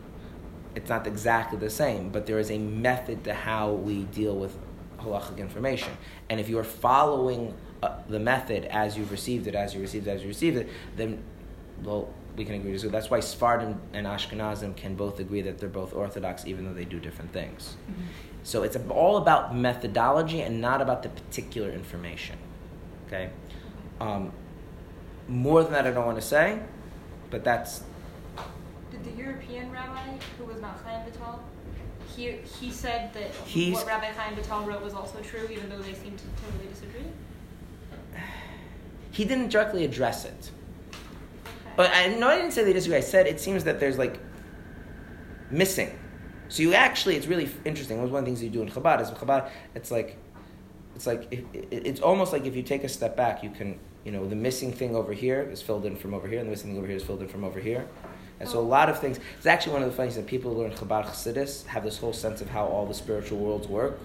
It's 0.74 0.88
not 0.88 1.06
exactly 1.06 1.58
the 1.58 1.70
same, 1.70 2.10
but 2.10 2.26
there 2.26 2.38
is 2.38 2.50
a 2.50 2.58
method 2.58 3.24
to 3.24 3.34
how 3.34 3.72
we 3.72 4.04
deal 4.04 4.36
with 4.36 4.56
halachic 4.98 5.38
information. 5.38 5.92
And 6.28 6.38
if 6.40 6.48
you 6.48 6.58
are 6.58 6.64
following 6.64 7.54
uh, 7.82 7.98
the 8.08 8.18
method 8.18 8.64
as 8.66 8.96
you've 8.96 9.10
received 9.10 9.46
it, 9.46 9.54
as 9.54 9.74
you 9.74 9.80
received 9.80 10.06
it, 10.06 10.10
as 10.10 10.22
you 10.22 10.28
received 10.28 10.56
it, 10.56 10.68
then 10.96 11.22
well, 11.82 12.12
we 12.36 12.44
can 12.44 12.54
agree. 12.54 12.76
So 12.78 12.88
that's 12.88 13.10
why 13.10 13.20
Sephardim 13.20 13.80
and 13.92 14.06
Ashkenazim 14.06 14.76
can 14.76 14.94
both 14.94 15.20
agree 15.20 15.42
that 15.42 15.58
they're 15.58 15.68
both 15.68 15.94
Orthodox, 15.94 16.46
even 16.46 16.64
though 16.64 16.74
they 16.74 16.84
do 16.84 17.00
different 17.00 17.32
things. 17.32 17.76
Mm-hmm. 17.90 18.02
So 18.48 18.62
it's 18.62 18.78
all 18.88 19.18
about 19.18 19.54
methodology 19.54 20.40
and 20.40 20.58
not 20.58 20.80
about 20.80 21.02
the 21.02 21.10
particular 21.10 21.70
information. 21.70 22.38
Okay. 23.06 23.28
Um, 24.00 24.32
more 25.28 25.62
than 25.62 25.72
that, 25.72 25.86
I 25.86 25.90
don't 25.90 26.06
want 26.06 26.16
to 26.16 26.26
say, 26.26 26.58
but 27.28 27.44
that's. 27.44 27.82
Did 28.90 29.04
the 29.04 29.10
European 29.22 29.70
rabbi, 29.70 30.16
who 30.38 30.46
was 30.46 30.62
not 30.62 30.80
Chaim 30.82 31.04
Vital, 31.04 31.44
he, 32.16 32.38
he 32.58 32.70
said 32.70 33.12
that 33.12 33.34
He's, 33.44 33.74
what 33.74 33.86
Rabbi 33.86 34.12
Chaim 34.12 34.34
Vital 34.34 34.62
wrote 34.62 34.82
was 34.82 34.94
also 34.94 35.20
true, 35.20 35.46
even 35.52 35.68
though 35.68 35.82
they 35.82 35.92
seem 35.92 36.16
to 36.16 36.24
totally 36.42 36.70
disagree? 36.70 38.22
He 39.10 39.26
didn't 39.26 39.50
directly 39.50 39.84
address 39.84 40.24
it. 40.24 40.50
Okay. 40.90 41.74
But 41.76 41.90
I, 41.94 42.14
no, 42.14 42.28
I 42.28 42.36
didn't 42.36 42.52
say 42.52 42.64
they 42.64 42.72
disagree. 42.72 42.96
I 42.96 43.00
said 43.00 43.26
it 43.26 43.40
seems 43.40 43.64
that 43.64 43.78
there's 43.78 43.98
like 43.98 44.18
missing. 45.50 45.98
So 46.48 46.62
you 46.62 46.74
actually, 46.74 47.16
it's 47.16 47.26
really 47.26 47.48
interesting. 47.64 47.98
It 47.98 48.02
was 48.02 48.10
one 48.10 48.20
of 48.20 48.24
the 48.24 48.30
things 48.30 48.42
you 48.42 48.50
do 48.50 48.62
in 48.62 48.70
Chabad 48.70 49.00
is 49.00 49.10
Chabad. 49.10 49.50
It's 49.74 49.90
like, 49.90 50.16
it's 50.96 51.06
like 51.06 51.28
it, 51.30 51.44
it, 51.52 51.68
it's 51.70 52.00
almost 52.00 52.32
like 52.32 52.46
if 52.46 52.56
you 52.56 52.62
take 52.62 52.84
a 52.84 52.88
step 52.88 53.16
back, 53.16 53.42
you 53.42 53.50
can, 53.50 53.78
you 54.04 54.12
know, 54.12 54.26
the 54.26 54.36
missing 54.36 54.72
thing 54.72 54.96
over 54.96 55.12
here 55.12 55.42
is 55.42 55.60
filled 55.60 55.84
in 55.84 55.94
from 55.94 56.14
over 56.14 56.26
here, 56.26 56.38
and 56.38 56.48
the 56.48 56.50
missing 56.50 56.70
thing 56.70 56.78
over 56.78 56.86
here 56.86 56.96
is 56.96 57.04
filled 57.04 57.22
in 57.22 57.28
from 57.28 57.44
over 57.44 57.60
here. 57.60 57.86
And 58.40 58.48
so 58.48 58.58
a 58.58 58.60
lot 58.60 58.88
of 58.88 58.98
things. 58.98 59.18
It's 59.36 59.46
actually 59.46 59.74
one 59.74 59.82
of 59.82 59.90
the 59.90 59.96
funny 59.96 60.08
things 60.08 60.16
that 60.16 60.26
people 60.26 60.54
who 60.54 60.62
learn 60.62 60.70
Chabad 60.70 61.06
Chassidus 61.06 61.66
have 61.66 61.84
this 61.84 61.98
whole 61.98 62.12
sense 62.12 62.40
of 62.40 62.48
how 62.48 62.66
all 62.66 62.86
the 62.86 62.94
spiritual 62.94 63.38
worlds 63.38 63.68
work, 63.68 63.98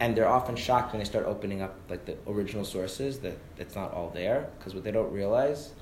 and 0.00 0.16
they're 0.16 0.28
often 0.28 0.56
shocked 0.56 0.92
when 0.92 0.98
they 0.98 1.04
start 1.04 1.26
opening 1.26 1.62
up 1.62 1.76
like 1.88 2.06
the 2.06 2.16
original 2.26 2.64
sources 2.64 3.20
that 3.20 3.38
that's 3.56 3.76
not 3.76 3.92
all 3.92 4.10
there 4.10 4.48
because 4.58 4.74
what 4.74 4.82
they 4.82 4.90
don't 4.90 5.12
realize 5.12 5.72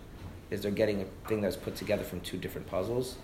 is 0.50 0.60
they're 0.60 0.70
getting 0.70 1.02
a 1.02 1.28
thing 1.28 1.40
that's 1.40 1.56
put 1.56 1.76
together 1.76 2.02
from 2.04 2.20
two 2.20 2.36
different 2.36 2.66
puzzles. 2.66 3.16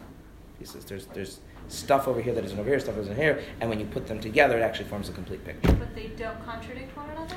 Says 0.63 0.85
there's 0.87 1.07
there's 1.07 1.41
stuff 1.69 2.07
over 2.09 2.21
here 2.21 2.35
that 2.35 2.45
isn't 2.45 2.59
over 2.59 2.69
here, 2.69 2.79
stuff 2.81 2.97
isn't 2.99 3.17
here, 3.17 3.43
and 3.61 3.71
when 3.71 3.81
you 3.81 3.87
put 3.87 4.07
them 4.07 4.21
together, 4.21 4.59
it 4.59 4.63
actually 4.63 4.89
forms 4.89 5.09
a 5.09 5.13
complete 5.13 5.45
picture. 5.45 5.73
But 5.73 5.95
they 5.95 6.09
don't 6.09 6.45
contradict 6.45 6.97
one 6.97 7.11
another. 7.11 7.37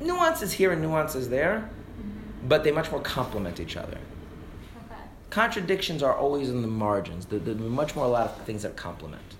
Nuances 0.00 0.52
here 0.52 0.72
and 0.72 0.82
nuances 0.82 1.28
there, 1.28 1.68
mm-hmm. 1.98 2.48
but 2.48 2.64
they 2.64 2.72
much 2.72 2.90
more 2.90 3.00
complement 3.00 3.60
each 3.60 3.76
other 3.76 3.98
contradictions 5.34 6.00
are 6.00 6.14
always 6.14 6.48
in 6.48 6.62
the 6.62 6.68
margins. 6.68 7.26
There, 7.26 7.40
are 7.40 7.58
much 7.58 7.96
more 7.96 8.04
a 8.04 8.08
lot 8.08 8.26
of 8.26 8.44
things 8.44 8.62
that 8.62 8.76
complement. 8.76 9.34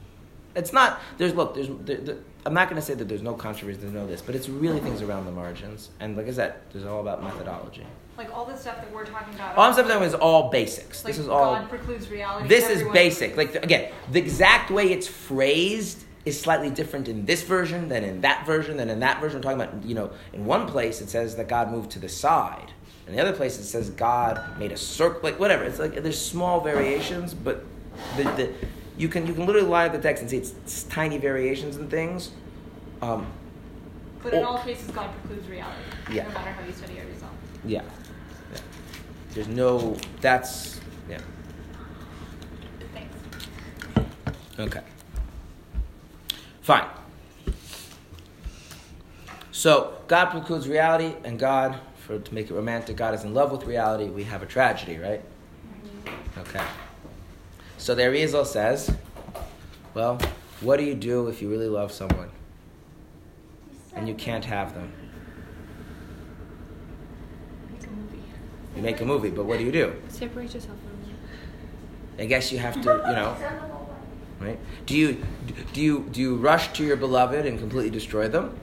It's 0.57 0.72
not. 0.72 1.01
There's 1.18 1.35
look. 1.35 1.55
There's. 1.55 1.68
There, 1.68 1.99
there, 1.99 2.16
I'm 2.45 2.53
not 2.53 2.68
going 2.68 2.80
to 2.80 2.87
say 2.87 2.95
that 2.95 3.09
there's 3.09 3.22
no 3.22 3.35
controversy. 3.35 3.78
There's 3.78 3.93
no 3.93 4.07
this, 4.07 4.20
but 4.20 4.35
it's 4.35 4.49
really 4.49 4.80
things 4.80 5.03
around 5.03 5.24
the 5.24 5.30
margins. 5.30 5.91
And 6.01 6.16
like 6.16 6.26
I 6.26 6.32
said, 6.32 6.55
there's 6.72 6.85
all 6.85 7.01
about 7.01 7.22
methodology. 7.22 7.87
Like 8.16 8.32
all 8.32 8.44
the 8.44 8.56
stuff 8.56 8.76
that 8.76 8.92
we're 8.92 9.04
talking 9.04 9.34
about. 9.34 9.56
All 9.56 9.64
I'm 9.64 9.74
talking 9.74 9.90
about 9.90 10.02
is 10.02 10.14
all 10.14 10.50
basics. 10.50 11.04
Like 11.04 11.14
this 11.14 11.22
is 11.22 11.28
all. 11.28 11.56
God 11.56 11.68
precludes 11.68 12.08
reality. 12.08 12.48
This 12.48 12.68
is 12.68 12.84
basic. 12.92 13.36
Like 13.36 13.56
again, 13.56 13.92
the 14.10 14.20
exact 14.20 14.70
way 14.70 14.92
it's 14.92 15.08
phrased 15.08 16.04
is 16.24 16.40
slightly 16.40 16.70
different 16.70 17.08
in 17.08 17.26
this 17.26 17.42
version 17.42 17.88
than 17.88 18.04
in 18.04 18.20
that 18.22 18.46
version 18.46 18.76
than 18.76 18.88
in 18.88 19.00
that 19.00 19.20
version. 19.20 19.38
We're 19.38 19.42
talking 19.42 19.60
about 19.60 19.84
you 19.84 19.94
know 19.94 20.10
in 20.32 20.44
one 20.44 20.66
place 20.66 21.00
it 21.00 21.10
says 21.10 21.36
that 21.36 21.48
God 21.48 21.70
moved 21.70 21.90
to 21.92 21.98
the 21.98 22.08
side. 22.08 22.70
In 23.06 23.14
the 23.14 23.20
other 23.20 23.32
place, 23.32 23.58
it 23.58 23.64
says 23.64 23.90
God 23.90 24.58
made 24.58 24.72
a 24.72 24.78
circle, 24.78 25.20
like 25.22 25.38
whatever. 25.38 25.64
It's 25.64 25.78
like 25.78 26.02
there's 26.02 26.20
small 26.20 26.60
variations, 26.60 27.34
but 27.34 27.64
the, 28.16 28.22
the 28.22 28.52
you 28.96 29.08
can 29.08 29.26
you 29.26 29.34
can 29.34 29.44
literally 29.44 29.68
line 29.68 29.86
up 29.86 29.92
the 29.92 30.00
text 30.00 30.22
and 30.22 30.30
see 30.30 30.38
it's, 30.38 30.52
it's 30.64 30.84
tiny 30.84 31.18
variations 31.18 31.76
and 31.76 31.90
things. 31.90 32.30
Um, 33.02 33.26
but 34.22 34.32
in 34.32 34.42
all 34.42 34.58
cases, 34.58 34.90
God 34.90 35.10
precludes 35.20 35.48
reality. 35.48 35.82
Yeah. 36.10 36.28
No 36.28 36.34
matter 36.34 36.52
how 36.52 36.66
you 36.66 36.72
study 36.72 36.94
it 36.94 37.06
yourself. 37.06 37.32
Yeah. 37.66 37.82
yeah. 37.82 38.03
There's 39.35 39.49
no. 39.49 39.97
That's 40.20 40.80
yeah. 41.09 41.20
Thanks. 42.95 44.09
Okay. 44.59 44.82
Fine. 46.62 46.89
So 49.53 49.99
God 50.09 50.26
precludes 50.30 50.68
reality, 50.68 51.14
and 51.24 51.39
God 51.39 51.78
for 52.05 52.18
to 52.18 52.35
make 52.35 52.51
it 52.51 52.55
romantic, 52.55 52.97
God 52.97 53.14
is 53.14 53.24
in 53.24 53.32
love 53.32 53.51
with 53.51 53.64
reality, 53.64 54.05
we 54.11 54.24
have 54.24 54.43
a 54.43 54.47
tragedy, 54.47 54.99
right? 54.99 55.22
Mm-hmm. 56.05 56.41
Okay. 56.41 56.64
So 57.78 57.95
the 57.95 58.03
Arizal 58.03 58.45
says, 58.47 58.93
well, 59.95 60.18
what 60.61 60.76
do 60.78 60.85
you 60.85 60.95
do 60.95 61.28
if 61.28 61.41
you 61.41 61.49
really 61.49 61.68
love 61.68 61.93
someone 61.93 62.30
and 63.95 64.07
you 64.07 64.14
can't 64.14 64.45
have 64.45 64.74
them? 64.74 64.93
Make 67.72 67.85
a 67.85 67.91
movie. 67.91 68.22
You 68.77 68.83
make 68.83 69.01
a 69.01 69.05
movie, 69.05 69.31
but 69.31 69.45
what 69.45 69.59
do 69.59 69.64
you 69.64 69.72
do? 69.72 69.95
Separate 70.09 70.53
yourself 70.55 70.77
from 70.79 71.09
them. 71.09 71.16
I 72.18 72.25
guess 72.27 72.51
you 72.53 72.59
have 72.59 72.75
to, 72.75 72.81
you 72.81 73.14
know, 73.14 73.37
right? 74.41 74.59
Do 74.87 74.97
you 74.97 75.25
do 75.72 75.81
you 75.81 76.09
do 76.11 76.20
you 76.20 76.37
rush 76.37 76.72
to 76.75 76.85
your 76.85 76.97
beloved 76.97 77.47
and 77.47 77.59
completely 77.59 77.91
destroy 77.91 78.29
them, 78.29 78.57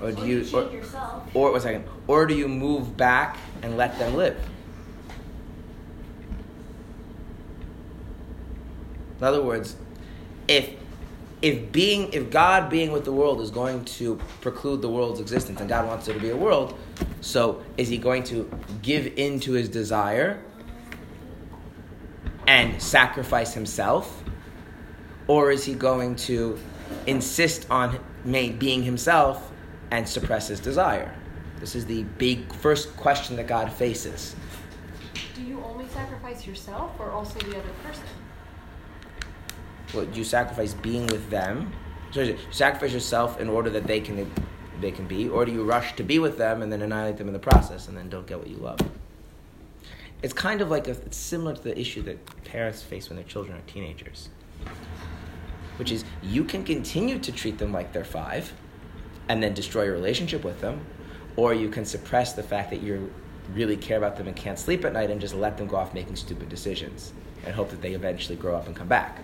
or 0.00 0.12
do 0.12 0.22
Or 0.22 0.26
you, 0.26 0.38
you 0.40 0.56
or, 0.56 0.62
cheat 0.64 0.72
yourself. 0.72 1.22
or 1.34 1.52
one 1.52 1.60
second, 1.60 1.84
or 2.06 2.26
do 2.26 2.34
you 2.34 2.48
move 2.48 2.96
back 2.96 3.36
and 3.62 3.76
let 3.76 3.98
them 3.98 4.14
live? 4.14 4.36
In 9.18 9.24
other 9.24 9.42
words, 9.42 9.76
if 10.46 10.70
if 11.42 11.70
being 11.72 12.12
if 12.12 12.30
God 12.30 12.68
being 12.70 12.90
with 12.92 13.04
the 13.04 13.12
world 13.12 13.40
is 13.40 13.50
going 13.50 13.84
to 13.84 14.16
preclude 14.40 14.82
the 14.82 14.88
world's 14.88 15.20
existence, 15.20 15.60
and 15.60 15.68
God 15.68 15.86
wants 15.86 16.06
there 16.06 16.14
to 16.14 16.20
be 16.20 16.30
a 16.30 16.36
world, 16.36 16.76
so 17.20 17.62
is 17.76 17.88
He 17.88 17.98
going 17.98 18.22
to 18.24 18.50
give 18.82 19.06
in 19.18 19.40
to 19.40 19.52
His 19.52 19.68
desire 19.68 20.42
and 22.46 22.80
sacrifice 22.80 23.54
Himself, 23.54 24.22
or 25.26 25.50
is 25.50 25.64
He 25.64 25.74
going 25.74 26.16
to 26.16 26.58
insist 27.06 27.70
on 27.70 27.98
being 28.24 28.82
Himself 28.82 29.52
and 29.90 30.08
suppress 30.08 30.48
His 30.48 30.60
desire? 30.60 31.14
This 31.60 31.74
is 31.74 31.86
the 31.86 32.04
big 32.04 32.52
first 32.52 32.96
question 32.96 33.36
that 33.36 33.46
God 33.46 33.72
faces. 33.72 34.36
Do 35.34 35.42
you 35.42 35.62
only 35.64 35.88
sacrifice 35.88 36.46
yourself 36.46 36.92
or 36.98 37.10
also 37.10 37.38
the 37.40 37.58
other 37.58 37.72
person? 37.84 38.04
Well, 39.94 40.04
do 40.06 40.18
you 40.18 40.24
sacrifice 40.24 40.74
being 40.74 41.06
with 41.06 41.30
them. 41.30 41.72
So 42.10 42.22
you 42.22 42.38
sacrifice 42.50 42.92
yourself 42.92 43.40
in 43.40 43.48
order 43.48 43.70
that 43.70 43.86
they 43.86 44.00
can 44.00 44.30
they 44.80 44.90
can 44.90 45.06
be, 45.06 45.28
or 45.28 45.44
do 45.44 45.52
you 45.52 45.64
rush 45.64 45.96
to 45.96 46.02
be 46.02 46.18
with 46.18 46.38
them 46.38 46.62
and 46.62 46.72
then 46.72 46.82
annihilate 46.82 47.16
them 47.16 47.26
in 47.26 47.32
the 47.32 47.38
process 47.38 47.88
and 47.88 47.96
then 47.96 48.08
don't 48.08 48.26
get 48.26 48.38
what 48.38 48.48
you 48.48 48.56
love? 48.56 48.80
It's 50.22 50.32
kind 50.32 50.60
of 50.60 50.70
like 50.70 50.88
a, 50.88 50.92
it's 50.92 51.16
similar 51.16 51.54
to 51.54 51.62
the 51.62 51.78
issue 51.78 52.02
that 52.02 52.44
parents 52.44 52.82
face 52.82 53.08
when 53.08 53.16
their 53.16 53.24
children 53.24 53.56
are 53.56 53.62
teenagers, 53.62 54.28
which 55.76 55.92
is 55.92 56.04
you 56.22 56.44
can 56.44 56.64
continue 56.64 57.18
to 57.18 57.32
treat 57.32 57.58
them 57.58 57.72
like 57.72 57.92
they're 57.92 58.04
five, 58.04 58.52
and 59.28 59.42
then 59.42 59.54
destroy 59.54 59.84
your 59.84 59.92
relationship 59.92 60.42
with 60.42 60.60
them, 60.60 60.84
or 61.36 61.54
you 61.54 61.68
can 61.68 61.84
suppress 61.84 62.32
the 62.32 62.42
fact 62.42 62.70
that 62.70 62.82
you 62.82 63.12
really 63.54 63.76
care 63.76 63.98
about 63.98 64.16
them 64.16 64.26
and 64.26 64.36
can't 64.36 64.58
sleep 64.58 64.84
at 64.84 64.92
night 64.92 65.10
and 65.10 65.20
just 65.20 65.34
let 65.34 65.56
them 65.56 65.66
go 65.66 65.76
off 65.76 65.94
making 65.94 66.16
stupid 66.16 66.48
decisions 66.48 67.12
and 67.44 67.54
hope 67.54 67.70
that 67.70 67.80
they 67.80 67.92
eventually 67.92 68.36
grow 68.36 68.56
up 68.56 68.66
and 68.66 68.74
come 68.74 68.88
back. 68.88 69.20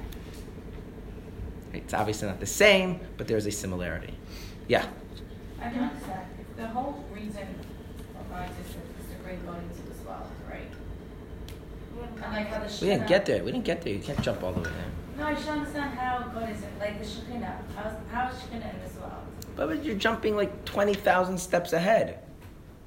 It's 1.72 1.92
obviously 1.92 2.28
not 2.28 2.38
the 2.38 2.46
same, 2.46 3.00
but 3.16 3.26
there's 3.26 3.46
a 3.46 3.50
similarity. 3.50 4.14
Yeah. 4.68 4.86
I 5.64 5.70
can 5.70 5.82
understand. 5.84 6.26
The 6.56 6.66
whole 6.68 7.04
reason 7.10 7.48
of 8.20 8.32
our 8.32 8.44
existence 8.44 8.84
is 9.00 9.10
to 9.10 9.22
bring 9.22 9.40
God 9.46 9.62
into 9.62 9.82
this 9.88 10.04
world, 10.04 10.26
right? 10.48 10.70
And 12.22 12.32
like 12.34 12.48
how 12.48 12.58
the 12.58 12.78
We 12.82 12.88
didn't 12.88 13.06
get 13.06 13.24
there. 13.24 13.42
We 13.42 13.52
didn't 13.52 13.64
get 13.64 13.80
there. 13.80 13.94
You 13.94 14.00
can't 14.00 14.20
jump 14.20 14.42
all 14.42 14.52
the 14.52 14.60
way 14.60 14.70
there. 14.70 14.84
No, 15.18 15.26
I 15.26 15.34
should 15.34 15.48
understand 15.48 15.98
how 15.98 16.18
God 16.34 16.50
is 16.50 16.58
in, 16.62 16.78
like 16.78 16.98
the 16.98 17.06
Shekhinah. 17.06 17.56
How 17.76 17.88
is, 17.88 17.96
how 18.10 18.28
is 18.28 18.36
Shekhinah 18.36 18.74
in 18.74 18.80
this 18.82 18.94
world? 18.96 19.12
But, 19.56 19.84
you're 19.84 19.94
jumping 19.94 20.36
like 20.36 20.64
20,000 20.66 21.38
steps 21.38 21.72
ahead. 21.72 22.18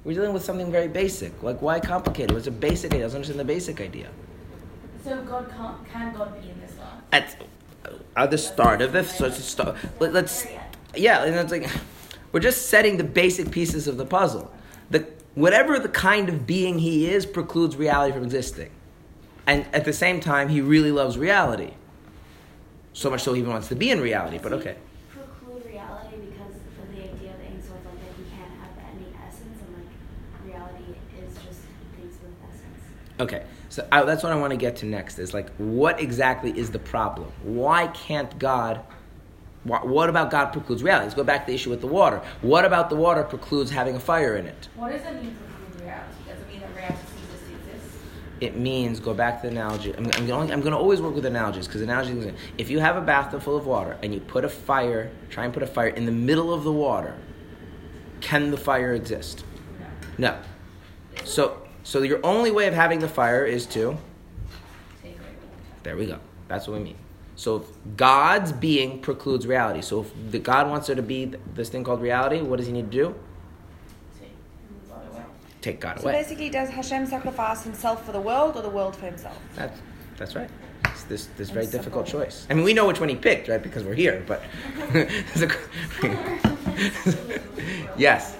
We're 0.04 0.14
dealing 0.14 0.32
with 0.32 0.44
something 0.44 0.70
very 0.70 0.88
basic. 0.88 1.42
Like, 1.42 1.60
why 1.60 1.80
complicate 1.80 2.30
it? 2.30 2.36
It's 2.36 2.46
a 2.46 2.52
basic 2.52 2.92
idea. 2.92 3.06
I 3.06 3.08
don't 3.08 3.16
understand 3.16 3.40
the 3.40 3.44
basic 3.44 3.80
idea. 3.80 4.08
So 5.02 5.20
God 5.22 5.50
can't, 5.56 5.88
can 5.90 6.14
God 6.14 6.40
be 6.40 6.50
in 6.50 6.60
this 6.60 6.76
world? 6.76 6.90
At, 7.10 7.42
at 8.16 8.30
the 8.30 8.38
start 8.38 8.82
of 8.82 8.92
this, 8.92 9.16
so 9.16 9.26
it's 9.26 9.38
a 9.38 9.42
start. 9.42 9.76
Let, 9.98 10.12
let's, 10.12 10.46
yeah, 10.94 11.24
and 11.24 11.34
it's 11.34 11.50
like, 11.50 11.68
we're 12.38 12.42
just 12.42 12.66
setting 12.68 12.98
the 12.98 13.02
basic 13.02 13.50
pieces 13.50 13.88
of 13.88 13.96
the 13.96 14.06
puzzle. 14.06 14.48
The, 14.90 15.04
whatever 15.34 15.76
the 15.80 15.88
kind 15.88 16.28
of 16.28 16.46
being 16.46 16.78
he 16.78 17.10
is 17.10 17.26
precludes 17.26 17.74
reality 17.74 18.12
from 18.12 18.22
existing. 18.22 18.70
And 19.48 19.66
at 19.72 19.84
the 19.84 19.92
same 19.92 20.20
time, 20.20 20.48
he 20.48 20.60
really 20.60 20.92
loves 20.92 21.18
reality. 21.18 21.72
So 22.92 23.10
much 23.10 23.22
so 23.22 23.32
he 23.32 23.40
even 23.40 23.50
wants 23.50 23.66
to 23.70 23.74
be 23.74 23.90
in 23.90 24.00
reality, 24.00 24.38
but 24.40 24.52
okay. 24.52 24.76
Preclude 25.10 25.66
reality 25.66 26.14
because 26.30 26.54
of 26.80 26.94
the 26.94 27.02
idea 27.12 27.34
of 27.34 27.40
Ein 27.40 27.60
Sof, 27.60 27.72
like 27.84 28.00
that 28.02 28.14
he 28.16 28.22
can't 28.30 28.52
have 28.60 28.94
any 28.94 29.12
essence, 29.26 29.58
and 29.60 29.74
like 29.74 30.54
reality 30.54 30.94
is 31.20 31.34
just 31.34 31.62
things 31.96 32.18
with 32.22 32.34
essence. 32.48 32.84
Okay, 33.18 33.46
so 33.68 33.84
I, 33.90 34.04
that's 34.04 34.22
what 34.22 34.30
I 34.30 34.36
want 34.36 34.52
to 34.52 34.56
get 34.56 34.76
to 34.76 34.86
next. 34.86 35.18
Is 35.18 35.34
like, 35.34 35.50
what 35.56 35.98
exactly 35.98 36.56
is 36.56 36.70
the 36.70 36.78
problem? 36.78 37.32
Why 37.42 37.88
can't 37.88 38.38
God? 38.38 38.84
What, 39.64 39.88
what 39.88 40.08
about 40.08 40.30
God 40.30 40.46
precludes 40.46 40.82
reality? 40.82 41.06
Let's 41.06 41.14
go 41.14 41.24
back 41.24 41.44
to 41.44 41.46
the 41.48 41.54
issue 41.54 41.70
with 41.70 41.80
the 41.80 41.86
water. 41.86 42.22
What 42.42 42.64
about 42.64 42.90
the 42.90 42.96
water 42.96 43.22
precludes 43.22 43.70
having 43.70 43.96
a 43.96 44.00
fire 44.00 44.36
in 44.36 44.46
it? 44.46 44.68
What 44.76 44.92
does 44.92 45.02
it 45.02 45.22
mean 45.22 45.36
preclude 45.36 45.82
reality? 45.82 46.14
Does 46.26 46.40
it 46.40 46.48
mean 46.48 46.60
that 46.60 46.74
reality 46.76 46.98
ceases 47.16 47.48
to 47.48 47.72
exist? 47.72 47.98
It 48.40 48.56
means 48.56 49.00
go 49.00 49.14
back 49.14 49.42
to 49.42 49.48
the 49.48 49.52
analogy. 49.52 49.94
I'm, 49.96 50.06
I'm 50.14 50.26
going. 50.26 50.52
I'm 50.52 50.60
going 50.60 50.72
to 50.72 50.78
always 50.78 51.00
work 51.00 51.14
with 51.14 51.26
analogies 51.26 51.66
because 51.66 51.82
analogies. 51.82 52.32
If 52.56 52.70
you 52.70 52.78
have 52.78 52.96
a 52.96 53.00
bathtub 53.00 53.42
full 53.42 53.56
of 53.56 53.66
water 53.66 53.98
and 54.02 54.14
you 54.14 54.20
put 54.20 54.44
a 54.44 54.48
fire, 54.48 55.10
try 55.28 55.44
and 55.44 55.52
put 55.52 55.62
a 55.62 55.66
fire 55.66 55.88
in 55.88 56.06
the 56.06 56.12
middle 56.12 56.54
of 56.54 56.62
the 56.62 56.72
water, 56.72 57.16
can 58.20 58.50
the 58.50 58.56
fire 58.56 58.94
exist? 58.94 59.44
No. 60.18 60.32
No. 60.32 60.38
So, 61.24 61.62
so 61.82 62.02
your 62.02 62.24
only 62.24 62.50
way 62.50 62.68
of 62.68 62.74
having 62.74 63.00
the 63.00 63.08
fire 63.08 63.44
is 63.44 63.66
to 63.66 63.98
Take 65.02 65.18
away 65.18 65.26
the 65.40 65.46
water. 65.46 65.80
There 65.82 65.96
we 65.96 66.06
go. 66.06 66.20
That's 66.46 66.68
what 66.68 66.78
we 66.78 66.84
mean. 66.84 66.96
So 67.38 67.58
if 67.58 67.96
God's 67.96 68.50
being 68.50 68.98
precludes 68.98 69.46
reality. 69.46 69.80
So 69.80 70.00
if 70.00 70.10
the 70.32 70.40
God 70.40 70.68
wants 70.68 70.88
there 70.88 70.96
to 70.96 71.02
be 71.02 71.26
this 71.54 71.68
thing 71.68 71.84
called 71.84 72.02
reality, 72.02 72.40
what 72.40 72.56
does 72.56 72.66
he 72.66 72.72
need 72.72 72.90
to 72.90 72.96
do? 72.96 73.14
Take 75.60 75.78
God 75.78 76.02
away. 76.02 76.12
So 76.12 76.18
basically, 76.18 76.50
does 76.50 76.68
Hashem 76.68 77.06
sacrifice 77.06 77.62
himself 77.62 78.04
for 78.04 78.10
the 78.10 78.20
world 78.20 78.56
or 78.56 78.62
the 78.62 78.68
world 78.68 78.96
for 78.96 79.06
himself? 79.06 79.38
That's 79.54 79.78
that's 80.16 80.34
right. 80.34 80.50
It's 80.86 81.04
this 81.04 81.26
this 81.36 81.50
very 81.50 81.66
And 81.66 81.72
difficult 81.72 82.06
choice. 82.06 82.44
I 82.50 82.54
mean, 82.54 82.64
we 82.64 82.74
know 82.74 82.88
which 82.88 82.98
one 82.98 83.08
he 83.08 83.14
picked, 83.14 83.46
right? 83.46 83.62
Because 83.62 83.84
we're 83.84 83.94
here. 83.94 84.24
But 84.26 84.42
yes. 87.96 88.36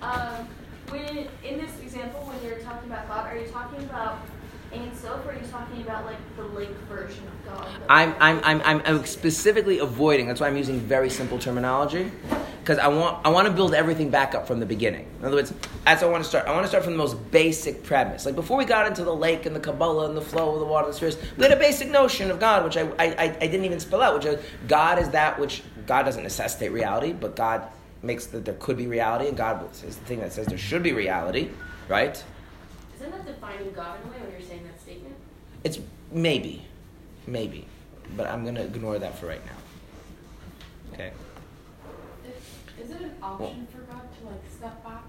Um, 0.00 0.48
when 0.88 1.28
in 1.44 1.58
this 1.58 1.78
example, 1.82 2.20
when 2.20 2.42
you're 2.42 2.60
talking 2.60 2.90
about 2.90 3.06
God, 3.06 3.30
are 3.30 3.38
you 3.38 3.48
talking 3.48 3.84
about 3.84 4.20
Ein 4.72 4.94
Sof, 4.94 5.26
or 5.26 5.32
are 5.32 5.34
you 5.34 5.46
talking 5.50 5.82
about 5.82 6.06
like 6.06 6.36
the 6.36 6.44
lake 6.44 6.70
version 6.88 7.24
of 7.26 7.46
God? 7.46 7.66
that- 7.66 7.73
I'm, 7.88 8.14
I'm, 8.18 8.40
I'm, 8.44 8.62
I'm, 8.64 8.82
I'm 8.84 9.04
specifically 9.06 9.78
avoiding. 9.78 10.26
That's 10.26 10.40
why 10.40 10.48
I'm 10.48 10.56
using 10.56 10.80
very 10.80 11.10
simple 11.10 11.38
terminology, 11.38 12.10
because 12.60 12.78
I 12.78 12.88
want 12.88 13.24
I 13.26 13.28
want 13.30 13.46
to 13.46 13.52
build 13.52 13.74
everything 13.74 14.10
back 14.10 14.34
up 14.34 14.46
from 14.46 14.60
the 14.60 14.66
beginning. 14.66 15.06
In 15.20 15.26
other 15.26 15.36
words, 15.36 15.52
that's 15.84 16.00
how 16.00 16.08
I 16.08 16.10
want 16.10 16.24
to 16.24 16.28
start. 16.28 16.46
I 16.46 16.52
want 16.52 16.64
to 16.64 16.68
start 16.68 16.84
from 16.84 16.94
the 16.94 16.98
most 16.98 17.30
basic 17.30 17.82
premise. 17.82 18.24
Like 18.26 18.34
before 18.34 18.56
we 18.56 18.64
got 18.64 18.86
into 18.86 19.04
the 19.04 19.14
lake 19.14 19.46
and 19.46 19.54
the 19.54 19.60
Kabbalah 19.60 20.08
and 20.08 20.16
the 20.16 20.22
flow 20.22 20.54
of 20.54 20.60
the 20.60 20.66
water 20.66 20.86
and 20.86 20.94
the 20.94 20.96
spheres, 20.96 21.18
we 21.36 21.42
had 21.42 21.52
a 21.52 21.56
basic 21.56 21.90
notion 21.90 22.30
of 22.30 22.40
God, 22.40 22.64
which 22.64 22.76
I, 22.76 22.82
I, 22.98 23.06
I, 23.06 23.24
I 23.24 23.46
didn't 23.46 23.64
even 23.64 23.80
spell 23.80 24.02
out. 24.02 24.14
Which 24.14 24.24
is 24.24 24.44
God 24.68 24.98
is 24.98 25.10
that 25.10 25.38
which 25.38 25.62
God 25.86 26.04
doesn't 26.04 26.22
necessitate 26.22 26.72
reality, 26.72 27.12
but 27.12 27.36
God 27.36 27.68
makes 28.02 28.26
that 28.26 28.44
there 28.44 28.54
could 28.54 28.76
be 28.76 28.86
reality, 28.86 29.28
and 29.28 29.36
God 29.36 29.66
is 29.72 29.96
the 29.96 30.04
thing 30.04 30.20
that 30.20 30.32
says 30.32 30.46
there 30.46 30.58
should 30.58 30.82
be 30.82 30.92
reality, 30.92 31.50
right? 31.88 32.22
Isn't 32.96 33.10
that 33.10 33.26
defining 33.26 33.72
God 33.72 33.98
in 34.00 34.08
a 34.08 34.12
way 34.12 34.20
when 34.20 34.32
you're 34.32 34.48
saying 34.48 34.64
that 34.64 34.80
statement? 34.80 35.14
It's 35.64 35.78
maybe, 36.12 36.66
maybe, 37.26 37.66
but 38.16 38.26
I'm 38.28 38.44
gonna 38.44 38.62
ignore 38.62 38.98
that 38.98 39.18
for 39.18 39.26
right 39.26 39.44
now. 39.44 40.92
Okay. 40.92 41.12
Is 42.82 42.90
it 42.90 43.00
an 43.02 43.12
option 43.22 43.66
for 43.70 43.78
God 43.92 44.02
to 44.20 44.26
like 44.26 44.40
step 44.56 44.82
back 44.84 45.04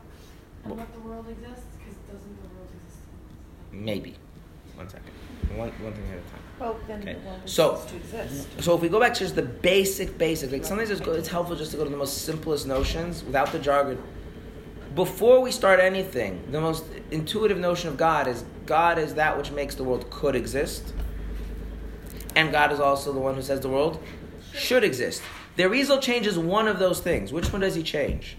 and 0.64 0.78
let 0.78 0.94
the 0.94 1.00
world 1.00 1.28
exist? 1.30 1.64
Because 1.78 1.96
doesn't 2.12 2.42
the 2.42 2.48
world 2.56 2.68
exist? 2.84 3.00
Maybe. 3.72 4.16
One 4.76 4.88
second. 4.90 5.12
One, 5.56 5.70
one 5.82 5.94
thing 5.94 6.04
at 6.12 6.18
a 6.18 6.32
time. 6.32 6.42
Well, 6.60 6.80
then 6.88 7.02
Okay. 7.02 7.14
the 7.14 7.20
world 7.28 7.42
So- 7.46 7.82
exist. 7.96 8.48
So 8.62 8.76
if 8.76 8.82
we 8.82 8.90
go 8.90 9.00
back 9.00 9.14
to 9.16 9.20
just 9.20 9.36
the 9.36 9.42
basic 9.42 10.18
basics, 10.18 10.52
like 10.52 10.66
sometimes 10.66 10.90
it's, 10.90 11.02
go, 11.02 11.14
it's 11.14 11.28
helpful 11.30 11.56
just 11.56 11.72
to 11.72 11.78
go 11.78 11.84
to 11.86 11.90
the 11.90 11.98
most 11.98 12.20
simplest 12.24 12.68
notions 12.68 13.24
without 13.24 13.52
the 13.52 13.60
jargon. 13.60 14.02
Before 14.96 15.42
we 15.42 15.52
start 15.52 15.80
anything, 15.80 16.42
the 16.52 16.62
most 16.62 16.86
intuitive 17.12 17.58
notion 17.58 17.90
of 17.90 17.98
God 17.98 18.28
is 18.28 18.44
God 18.66 18.98
is 18.98 19.16
that 19.16 19.38
which 19.38 19.52
makes 19.52 19.76
the 19.76 19.84
world 19.84 20.10
could 20.10 20.36
exist, 20.36 20.94
and 22.36 22.52
God 22.52 22.72
is 22.72 22.80
also 22.80 23.14
the 23.14 23.20
one 23.20 23.36
who 23.36 23.42
says 23.42 23.62
the 23.62 23.70
world 23.70 24.02
should 24.54 24.84
exist. 24.84 25.22
The 25.56 25.64
Arizal 25.64 26.02
changes 26.02 26.38
one 26.38 26.68
of 26.68 26.80
those 26.80 27.00
things. 27.00 27.32
Which 27.32 27.52
one 27.52 27.62
does 27.62 27.76
he 27.76 27.84
change? 27.84 28.38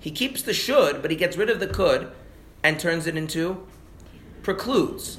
He 0.00 0.10
keeps 0.10 0.42
the 0.42 0.54
should, 0.54 1.02
but 1.02 1.10
he 1.10 1.16
gets 1.16 1.36
rid 1.36 1.50
of 1.50 1.60
the 1.60 1.66
could 1.66 2.10
and 2.62 2.78
turns 2.80 3.06
it 3.06 3.16
into 3.16 3.66
precludes. 4.42 5.18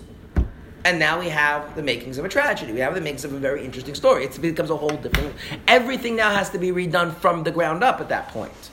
And 0.86 1.00
now 1.00 1.20
we 1.20 1.28
have 1.30 1.76
the 1.76 1.84
makings 1.84 2.18
of 2.18 2.26
a 2.26 2.30
tragedy. 2.30 2.72
We 2.72 2.80
have 2.80 2.96
the 2.96 3.02
makings 3.02 3.26
of 3.26 3.34
a 3.34 3.38
very 3.38 3.66
interesting 3.66 3.94
story. 3.94 4.24
It 4.24 4.42
becomes 4.42 4.70
a 4.70 4.78
whole 4.78 4.90
different. 4.90 5.36
Everything 5.68 6.16
now 6.16 6.34
has 6.34 6.50
to 6.52 6.58
be 6.58 6.72
redone 6.72 7.14
from 7.16 7.44
the 7.44 7.52
ground 7.52 7.84
up 7.84 8.00
at 8.00 8.10
that 8.10 8.30
point. 8.30 8.72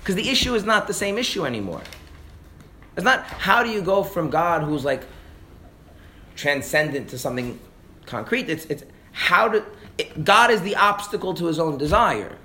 Because 0.00 0.16
the 0.16 0.28
issue 0.28 0.54
is 0.54 0.64
not 0.64 0.86
the 0.86 0.94
same 0.94 1.16
issue 1.16 1.46
anymore. 1.46 1.82
It's 2.96 3.04
not 3.04 3.24
how 3.24 3.62
do 3.62 3.70
you 3.70 3.80
go 3.80 4.02
from 4.02 4.30
God 4.30 4.62
who's 4.62 4.84
like 4.84 5.04
transcendent 6.34 7.10
to 7.10 7.18
something 7.18 7.58
concrete. 8.06 8.48
It's 8.48 8.64
it's 8.66 8.84
how 9.12 9.48
to. 9.48 9.64
It, 9.98 10.24
God 10.24 10.50
is 10.50 10.62
the 10.62 10.76
obstacle 10.76 11.34
to 11.34 11.46
His 11.46 11.58
own 11.58 11.78
desire. 11.78 12.36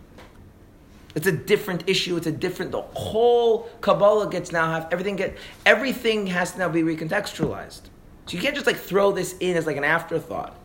It's 1.16 1.28
a 1.28 1.32
different 1.32 1.90
issue. 1.90 2.16
It's 2.18 2.28
a 2.28 2.32
different. 2.32 2.72
The 2.72 2.82
whole 2.82 3.70
Kabbalah 3.82 4.30
gets 4.30 4.52
now 4.52 4.72
have 4.72 4.88
everything 4.92 5.16
get 5.16 5.38
everything 5.66 6.28
has 6.28 6.54
to 6.54 6.60
now 6.60 6.70
be 6.70 6.84
recontextualized. 6.84 7.82
So 8.26 8.38
you 8.38 8.42
can't 8.42 8.54
just 8.54 8.68
like 8.68 8.78
throw 8.78 9.12
this 9.12 9.36
in 9.40 9.58
as 9.58 9.66
like 9.66 9.78
an 9.78 9.84
afterthought. 9.84 10.56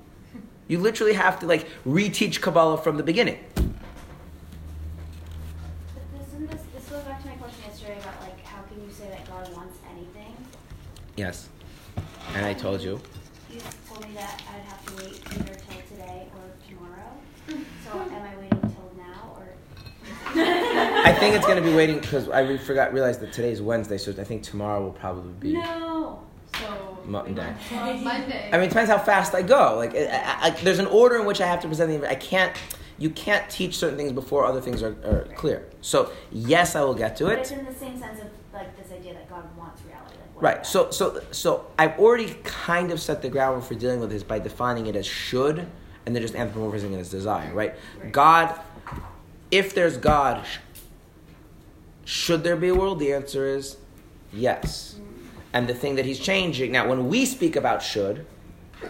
You 0.69 0.79
literally 0.79 1.15
have 1.15 1.41
to 1.41 1.47
like 1.47 1.67
reteach 1.87 2.41
Kabbalah 2.41 2.79
from 2.79 2.97
the 2.97 3.03
beginning. 3.03 3.39
This, 6.39 6.61
this 6.75 6.89
goes 6.89 7.03
back 7.05 7.23
to 7.23 7.29
my 7.29 7.35
question 7.37 7.65
yesterday 7.67 7.99
about 8.01 8.21
like 8.21 8.43
how 8.45 8.63
can 8.63 8.83
you 8.83 8.91
say 8.91 9.09
that 9.09 9.27
God 9.29 9.51
wants 9.55 9.79
anything? 9.91 10.37
Yes, 11.17 11.49
and 12.35 12.45
I 12.45 12.53
told 12.55 12.83
you. 12.83 13.01
You 13.51 13.61
told 13.89 14.07
me 14.07 14.15
that 14.15 14.43
I'd 14.53 14.65
have 14.69 14.85
to 14.87 15.05
wait 15.05 15.23
either 15.33 15.55
till 15.55 15.81
today 15.89 16.29
or 16.35 16.43
tomorrow. 16.69 17.13
So 17.85 17.99
am 17.99 18.23
I 18.23 18.37
waiting 18.37 18.61
till 18.61 18.93
now 18.97 19.37
or? 19.37 19.55
I 21.05 21.13
think 21.13 21.37
it's 21.37 21.47
gonna 21.47 21.61
be 21.63 21.75
waiting 21.75 21.99
because 22.01 22.29
I 22.29 22.41
re- 22.41 22.59
forgot 22.59 22.93
realized 22.93 23.21
that 23.21 23.33
today's 23.33 23.61
Wednesday, 23.61 23.99
so 23.99 24.11
I 24.13 24.25
think 24.25 24.43
tomorrow 24.43 24.83
will 24.83 24.93
probably 24.93 25.33
be. 25.39 25.53
No. 25.55 26.21
So. 26.59 26.99
Monday. 27.05 27.55
On 27.73 28.03
Monday. 28.05 28.49
I 28.53 28.57
mean, 28.57 28.67
it 28.67 28.69
depends 28.69 28.91
how 28.91 28.99
fast 28.99 29.35
I 29.35 29.43
go. 29.43 29.75
Like, 29.77 29.95
I, 29.95 30.07
I, 30.07 30.39
I, 30.47 30.51
there's 30.63 30.79
an 30.79 30.87
order 30.87 31.19
in 31.19 31.27
which 31.27 31.41
I 31.41 31.47
have 31.47 31.61
to 31.61 31.69
present 31.69 32.01
the. 32.01 32.09
I 32.09 32.15
can't. 32.15 32.57
You 32.97 33.11
can't 33.11 33.49
teach 33.51 33.77
certain 33.77 33.99
things 33.99 34.13
before 34.13 34.47
other 34.47 34.61
things 34.61 34.81
are, 34.83 34.93
are 35.05 35.29
clear. 35.35 35.67
So 35.81 36.13
yes, 36.31 36.77
I 36.77 36.83
will 36.83 36.95
get 36.95 37.17
to 37.17 37.25
But 37.25 37.41
it's 37.41 37.51
it. 37.51 37.59
in 37.59 37.65
the 37.67 37.75
same 37.75 37.99
sense 37.99 38.21
of 38.21 38.29
like 38.53 38.77
this 38.81 38.93
idea 38.97 39.15
that 39.15 39.29
God 39.29 39.43
wants 39.59 39.83
reality. 39.83 40.15
Like, 40.15 40.35
what 40.35 40.43
Right. 40.43 40.61
is 40.63 40.69
So 40.69 40.91
so 40.93 41.21
so 41.33 41.67
I've 41.79 41.99
already 41.99 42.35
kind 42.45 42.93
of 42.93 43.01
set 43.01 43.21
the 43.21 43.29
groundwork 43.29 43.65
for 43.65 43.75
dealing 43.75 43.99
with 44.01 44.11
this 44.11 44.23
by 44.23 44.39
defining 44.39 44.87
it 44.87 44.95
as 44.95 45.07
should, 45.07 45.67
and 46.07 46.15
then 46.15 46.23
just 46.23 46.35
anthropomorphizing 46.35 46.93
it 46.93 47.01
as 47.01 47.11
desire. 47.11 47.53
Right. 47.53 47.75
God. 48.13 48.59
If 49.51 49.75
there's 49.75 49.97
God, 49.97 50.45
sh- 50.47 50.59
should 52.05 52.45
there 52.45 52.57
be 52.57 52.69
a 52.69 52.75
world? 52.75 52.99
The 52.99 53.13
answer 53.13 53.47
is 53.47 53.77
yes. 54.33 54.97
And 55.53 55.69
the 55.69 55.75
thing 55.75 55.95
that 55.97 56.05
he's 56.05 56.19
changing 56.19 56.73
now, 56.73 56.89
when 56.89 57.09
we 57.09 57.25
speak 57.27 57.57
about 57.57 57.83
should, 57.83 58.27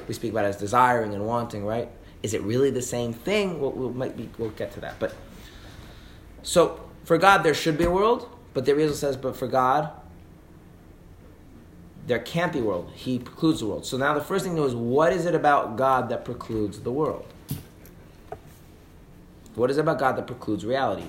we 0.09 0.15
speak 0.15 0.33
about 0.33 0.47
as 0.47 0.57
desiring 0.57 1.15
and 1.15 1.27
wanting, 1.27 1.65
right? 1.65 1.89
Is 2.23 2.35
it 2.35 2.43
really 2.43 2.71
the 2.71 2.83
same 2.83 3.13
thing? 3.13 3.61
We'll, 3.61 3.73
we'll, 3.73 3.93
might 3.93 4.17
be, 4.17 4.31
we'll 4.39 4.51
get 4.51 4.73
to 4.73 4.81
that. 4.81 4.99
But 4.99 5.15
so 6.43 6.81
for 7.05 7.19
God, 7.19 7.43
there 7.43 7.55
should 7.55 7.77
be 7.77 7.85
a 7.85 7.91
world, 7.91 8.29
but 8.55 8.65
the 8.65 8.73
Arizal 8.73 8.95
says, 8.95 9.17
but 9.17 9.37
for 9.37 9.47
God, 9.47 9.91
there 12.07 12.19
can't 12.19 12.53
be 12.53 12.59
a 12.59 12.63
world. 12.63 12.93
He 12.95 13.19
precludes 13.19 13.61
the 13.61 13.67
world. 13.67 13.87
So 13.87 13.97
now 13.97 14.15
the 14.15 14.21
first 14.21 14.45
thing 14.45 14.55
to 14.55 14.61
know 14.61 14.67
is 14.67 14.75
what 14.75 15.13
is 15.13 15.27
it 15.27 15.35
about 15.35 15.77
God 15.77 16.09
that 16.09 16.25
precludes 16.25 16.81
the 16.81 16.93
world? 16.93 17.27
What 19.55 19.71
is 19.71 19.79
it 19.79 19.83
about 19.83 19.99
God 19.99 20.17
that 20.17 20.27
precludes 20.27 20.65
reality? 20.65 21.09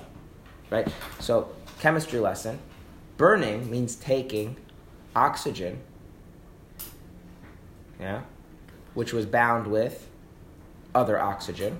Right? 0.70 0.88
So, 1.20 1.48
chemistry 1.78 2.18
lesson. 2.18 2.58
Burning 3.16 3.70
means 3.70 3.96
taking 3.96 4.56
oxygen, 5.14 5.80
yeah, 7.98 8.22
which 8.94 9.12
was 9.12 9.24
bound 9.24 9.66
with 9.66 10.08
other 10.94 11.18
oxygen, 11.18 11.78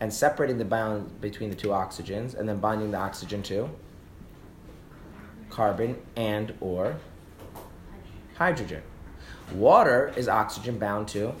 and 0.00 0.12
separating 0.12 0.58
the 0.58 0.64
bond 0.64 1.20
between 1.20 1.50
the 1.50 1.56
two 1.56 1.68
oxygens, 1.68 2.38
and 2.38 2.48
then 2.48 2.58
binding 2.58 2.92
the 2.92 2.98
oxygen 2.98 3.42
to 3.42 3.70
carbon 5.50 5.96
and 6.16 6.52
or 6.60 6.96
hydrogen. 8.36 8.82
Water 9.52 10.12
is 10.16 10.28
oxygen 10.28 10.78
bound 10.78 11.08
to. 11.08 11.34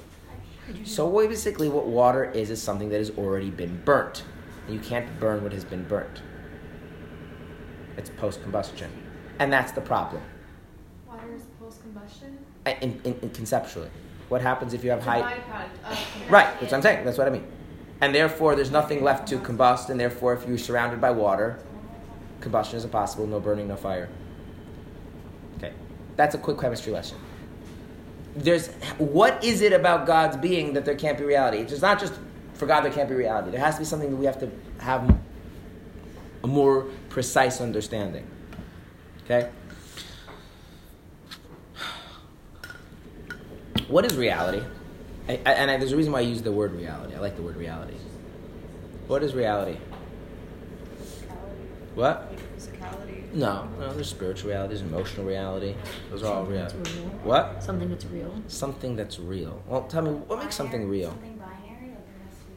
So 0.84 1.10
basically, 1.10 1.68
what 1.68 1.86
water 1.86 2.24
is 2.24 2.50
is 2.50 2.62
something 2.62 2.88
that 2.88 2.98
has 2.98 3.10
already 3.10 3.50
been 3.50 3.82
burnt. 3.84 4.24
You 4.68 4.78
can't 4.78 5.20
burn 5.20 5.42
what 5.42 5.52
has 5.52 5.64
been 5.64 5.84
burnt. 5.84 6.22
It's 7.96 8.10
post 8.10 8.42
combustion, 8.42 8.90
and 9.38 9.52
that's 9.52 9.72
the 9.72 9.80
problem. 9.80 10.22
Water 11.08 11.32
is 11.34 11.42
post 11.60 11.80
combustion. 11.82 12.38
Uh, 12.66 12.72
in, 12.80 13.00
in, 13.04 13.18
in 13.22 13.30
conceptually, 13.30 13.90
what 14.28 14.40
happens 14.40 14.74
if 14.74 14.82
you 14.82 14.90
have 14.90 15.00
It's 15.00 15.06
high? 15.06 15.38
Right, 16.28 16.46
that's 16.60 16.62
what 16.62 16.74
I'm 16.74 16.82
saying. 16.82 17.04
That's 17.04 17.18
what 17.18 17.26
I 17.26 17.30
mean. 17.30 17.46
And 18.00 18.14
therefore, 18.14 18.56
there's 18.56 18.70
nothing 18.70 19.02
left 19.02 19.28
to 19.28 19.38
combust, 19.38 19.90
and 19.90 19.98
therefore, 19.98 20.34
if 20.34 20.46
you're 20.46 20.58
surrounded 20.58 21.00
by 21.00 21.10
water, 21.10 21.58
combustion 22.40 22.76
is 22.76 22.84
impossible. 22.84 23.26
No 23.26 23.40
burning, 23.40 23.68
no 23.68 23.76
fire. 23.76 24.08
Okay, 25.58 25.72
that's 26.16 26.34
a 26.34 26.38
quick 26.38 26.58
chemistry 26.58 26.92
lesson. 26.92 27.18
There's 28.36 28.68
what 28.98 29.44
is 29.44 29.60
it 29.60 29.72
about 29.72 30.06
God's 30.06 30.36
being 30.36 30.72
that 30.72 30.84
there 30.84 30.96
can't 30.96 31.16
be 31.16 31.24
reality? 31.24 31.58
It's 31.58 31.80
not 31.80 32.00
just 32.00 32.14
for 32.54 32.66
God 32.66 32.80
there 32.80 32.92
can't 32.92 33.08
be 33.08 33.14
reality. 33.14 33.50
There 33.50 33.60
has 33.60 33.74
to 33.76 33.80
be 33.80 33.84
something 33.84 34.10
that 34.10 34.16
we 34.16 34.26
have 34.26 34.38
to 34.40 34.50
have 34.78 35.16
a 36.42 36.46
more 36.46 36.86
precise 37.14 37.60
understanding. 37.60 38.26
Okay. 39.24 39.48
What 43.86 44.04
is 44.04 44.16
reality? 44.16 44.66
I, 45.28 45.40
I, 45.46 45.52
and 45.52 45.70
I, 45.70 45.76
there's 45.76 45.92
a 45.92 45.96
reason 45.96 46.12
why 46.12 46.18
I 46.18 46.22
use 46.22 46.42
the 46.42 46.50
word 46.50 46.74
reality. 46.74 47.14
I 47.14 47.20
like 47.20 47.36
the 47.36 47.42
word 47.42 47.56
reality. 47.56 47.94
What 49.06 49.22
is 49.22 49.32
reality? 49.32 49.78
What? 51.94 52.32
Physicality. 52.58 53.32
No, 53.32 53.68
no. 53.78 53.94
There's 53.94 54.10
spiritual 54.10 54.50
reality. 54.50 54.74
There's 54.74 54.82
emotional 54.82 55.24
reality. 55.24 55.76
Those 56.10 56.24
are 56.24 56.34
all 56.34 56.44
real. 56.44 56.62
That's 56.62 56.74
real. 56.74 57.04
What? 57.22 57.62
Something 57.62 57.90
that's 57.90 58.06
real. 58.06 58.34
Something 58.48 58.96
that's 58.96 59.20
real. 59.20 59.62
Well, 59.68 59.84
tell 59.84 60.02
me 60.02 60.10
what 60.10 60.40
makes 60.40 60.56
something 60.56 60.88
real. 60.88 61.10
Something 61.10 61.36
binary, 61.36 61.90
like 61.90 62.06
there 62.06 62.26
has 62.26 62.38
to 62.38 62.44
be 62.46 62.56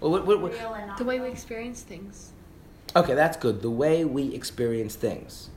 Well, 0.00 0.10
what, 0.12 0.26
what, 0.26 0.40
what, 0.40 0.52
real 0.52 0.72
and 0.72 0.86
not 0.86 0.96
The 0.96 1.04
way 1.04 1.20
we 1.20 1.28
experience 1.28 1.82
things. 1.82 2.32
Okay, 2.94 3.14
that's 3.14 3.36
good. 3.36 3.62
The 3.62 3.70
way 3.70 4.04
we 4.04 4.34
experience 4.34 4.94
things. 4.96 5.48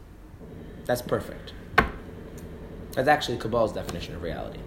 That's 0.86 1.02
perfect. 1.02 1.54
That's 2.94 3.08
actually 3.08 3.38
Kabbal's 3.38 3.74
definition 3.74 4.16
of 4.16 4.24
reality. 4.24 4.60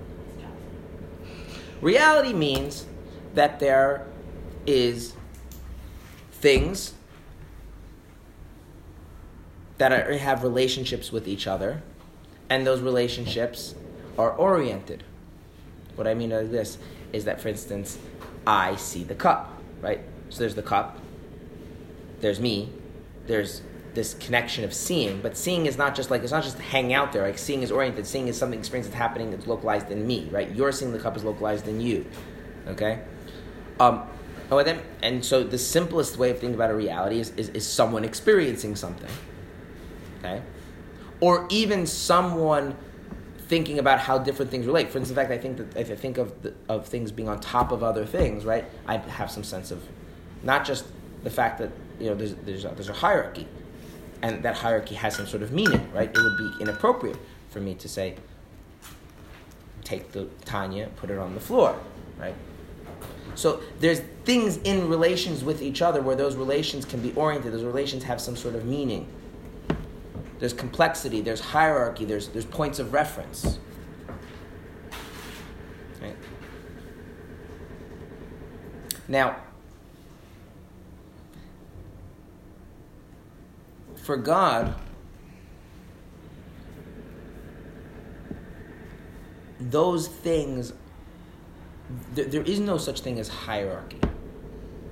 Reality 1.80 2.32
means 2.32 2.84
that 3.34 3.60
there 3.60 4.06
is 4.66 5.14
things 6.32 6.92
that 9.78 9.92
are, 9.92 10.18
have 10.18 10.42
relationships 10.42 11.12
with 11.12 11.28
each 11.28 11.46
other, 11.46 11.82
and 12.50 12.66
those 12.66 12.80
relationships 12.80 13.74
are 14.18 14.32
oriented. 14.32 15.04
What 15.94 16.06
I 16.06 16.14
mean 16.14 16.30
by 16.30 16.42
this 16.42 16.78
is 17.12 17.24
that, 17.24 17.40
for 17.40 17.48
instance, 17.48 17.98
I 18.46 18.76
see 18.76 19.04
the 19.04 19.14
cup, 19.14 19.56
right? 19.80 20.00
So 20.28 20.40
there's 20.40 20.54
the 20.54 20.62
cup, 20.62 20.98
there's 22.20 22.40
me, 22.40 22.72
there's 23.26 23.62
this 23.94 24.14
connection 24.14 24.64
of 24.64 24.72
seeing, 24.72 25.20
but 25.20 25.36
seeing 25.36 25.66
is 25.66 25.76
not 25.76 25.94
just 25.94 26.10
like 26.10 26.22
it's 26.22 26.32
not 26.32 26.44
just 26.44 26.58
hanging 26.58 26.92
out 26.92 27.12
there. 27.12 27.22
Like 27.22 27.38
seeing 27.38 27.62
is 27.62 27.72
oriented. 27.72 28.06
Seeing 28.06 28.28
is 28.28 28.36
something 28.36 28.58
experience 28.58 28.86
that's 28.86 28.98
happening 28.98 29.30
that's 29.30 29.46
localized 29.46 29.90
in 29.90 30.06
me, 30.06 30.28
right? 30.30 30.54
You're 30.54 30.72
seeing 30.72 30.92
the 30.92 30.98
cup 30.98 31.16
is 31.16 31.24
localized 31.24 31.66
in 31.68 31.80
you, 31.80 32.06
okay? 32.66 33.00
Um, 33.80 34.02
oh, 34.50 34.58
and 34.58 34.68
then 34.68 34.80
and 35.02 35.24
so 35.24 35.42
the 35.42 35.58
simplest 35.58 36.16
way 36.16 36.30
of 36.30 36.38
thinking 36.38 36.54
about 36.54 36.70
a 36.70 36.74
reality 36.74 37.20
is, 37.20 37.30
is, 37.30 37.48
is 37.50 37.66
someone 37.66 38.04
experiencing 38.04 38.76
something, 38.76 39.10
okay, 40.18 40.42
or 41.20 41.46
even 41.50 41.86
someone 41.86 42.76
thinking 43.48 43.78
about 43.78 43.98
how 43.98 44.18
different 44.18 44.50
things 44.50 44.66
relate. 44.66 44.90
For 44.90 44.98
instance, 44.98 45.10
in 45.10 45.16
fact, 45.16 45.30
I 45.30 45.38
think 45.38 45.56
that 45.56 45.80
if 45.80 45.90
I 45.90 45.96
think 45.96 46.18
of 46.18 46.42
the, 46.42 46.54
of 46.68 46.86
things 46.86 47.10
being 47.10 47.28
on 47.28 47.40
top 47.40 47.72
of 47.72 47.82
other 47.82 48.04
things, 48.04 48.44
right, 48.44 48.64
I 48.86 48.98
have 48.98 49.30
some 49.30 49.42
sense 49.42 49.70
of 49.70 49.82
not 50.42 50.64
just 50.64 50.84
the 51.24 51.30
fact 51.30 51.58
that 51.58 51.70
you 51.98 52.08
know 52.10 52.14
there's 52.14 52.34
there's 52.34 52.64
a, 52.64 52.68
there's 52.68 52.88
a 52.88 52.94
hierarchy, 52.94 53.46
and 54.22 54.42
that 54.42 54.56
hierarchy 54.56 54.94
has 54.94 55.16
some 55.16 55.26
sort 55.26 55.42
of 55.42 55.52
meaning, 55.52 55.90
right? 55.92 56.10
It 56.10 56.18
would 56.18 56.36
be 56.36 56.52
inappropriate 56.60 57.18
for 57.50 57.60
me 57.60 57.74
to 57.74 57.88
say, 57.88 58.16
take 59.84 60.12
the 60.12 60.26
Tanya, 60.44 60.88
put 60.96 61.10
it 61.10 61.18
on 61.18 61.34
the 61.34 61.40
floor, 61.40 61.78
right? 62.18 62.34
So 63.34 63.62
there's 63.78 64.00
things 64.24 64.56
in 64.58 64.88
relations 64.88 65.44
with 65.44 65.62
each 65.62 65.80
other 65.80 66.02
where 66.02 66.16
those 66.16 66.34
relations 66.34 66.84
can 66.84 67.00
be 67.00 67.12
oriented. 67.12 67.52
Those 67.52 67.62
relations 67.62 68.02
have 68.04 68.20
some 68.20 68.36
sort 68.36 68.54
of 68.54 68.64
meaning. 68.64 69.06
There's 70.40 70.52
complexity. 70.52 71.20
There's 71.20 71.40
hierarchy. 71.40 72.04
There's 72.04 72.28
there's 72.28 72.44
points 72.44 72.78
of 72.78 72.92
reference. 72.92 73.58
Right? 76.00 76.16
Now, 79.08 79.36
for 84.08 84.16
God, 84.16 84.74
those 89.60 90.08
things, 90.08 90.72
there, 92.14 92.24
there 92.24 92.40
is 92.40 92.58
no 92.58 92.78
such 92.78 93.02
thing 93.02 93.18
as 93.18 93.28
hierarchy. 93.28 94.00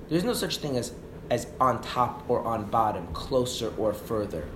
There's 0.07 0.23
no 0.23 0.33
such 0.33 0.57
thing 0.57 0.77
as, 0.77 0.93
as 1.31 1.47
on 1.59 1.81
top 1.81 2.29
or 2.29 2.41
on 2.41 2.65
bottom, 2.65 3.07
closer 3.13 3.73
or 3.79 3.91
further. 3.91 4.47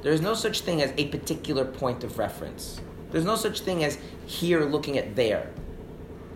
There's 0.00 0.22
no 0.22 0.32
such 0.32 0.62
thing 0.62 0.80
as 0.80 0.94
a 0.96 1.08
particular 1.08 1.66
point 1.66 2.02
of 2.02 2.16
reference. 2.16 2.80
There's 3.10 3.26
no 3.26 3.36
such 3.36 3.60
thing 3.60 3.84
as 3.84 3.98
here 4.24 4.64
looking 4.64 4.96
at 4.96 5.14
there. 5.14 5.50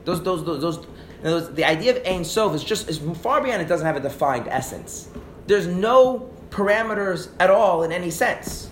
Those, 0.05 0.23
those, 0.23 0.45
those, 0.45 0.87
those, 1.23 1.55
the 1.55 1.65
idea 1.65 1.97
of 1.97 2.07
Ein 2.07 2.27
Sof 2.27 2.55
is 2.55 2.63
just 2.63 2.91
is 2.91 2.99
far 3.23 3.43
beyond. 3.43 3.63
It 3.63 3.69
doesn't 3.69 3.87
have 3.87 3.97
a 3.97 4.01
defined 4.01 4.49
essence. 4.49 5.09
There's 5.47 5.67
no 5.67 6.34
parameters 6.55 7.29
at 7.41 7.51
all 7.51 7.83
in 7.83 7.91
any 7.91 8.11
sense. 8.11 8.71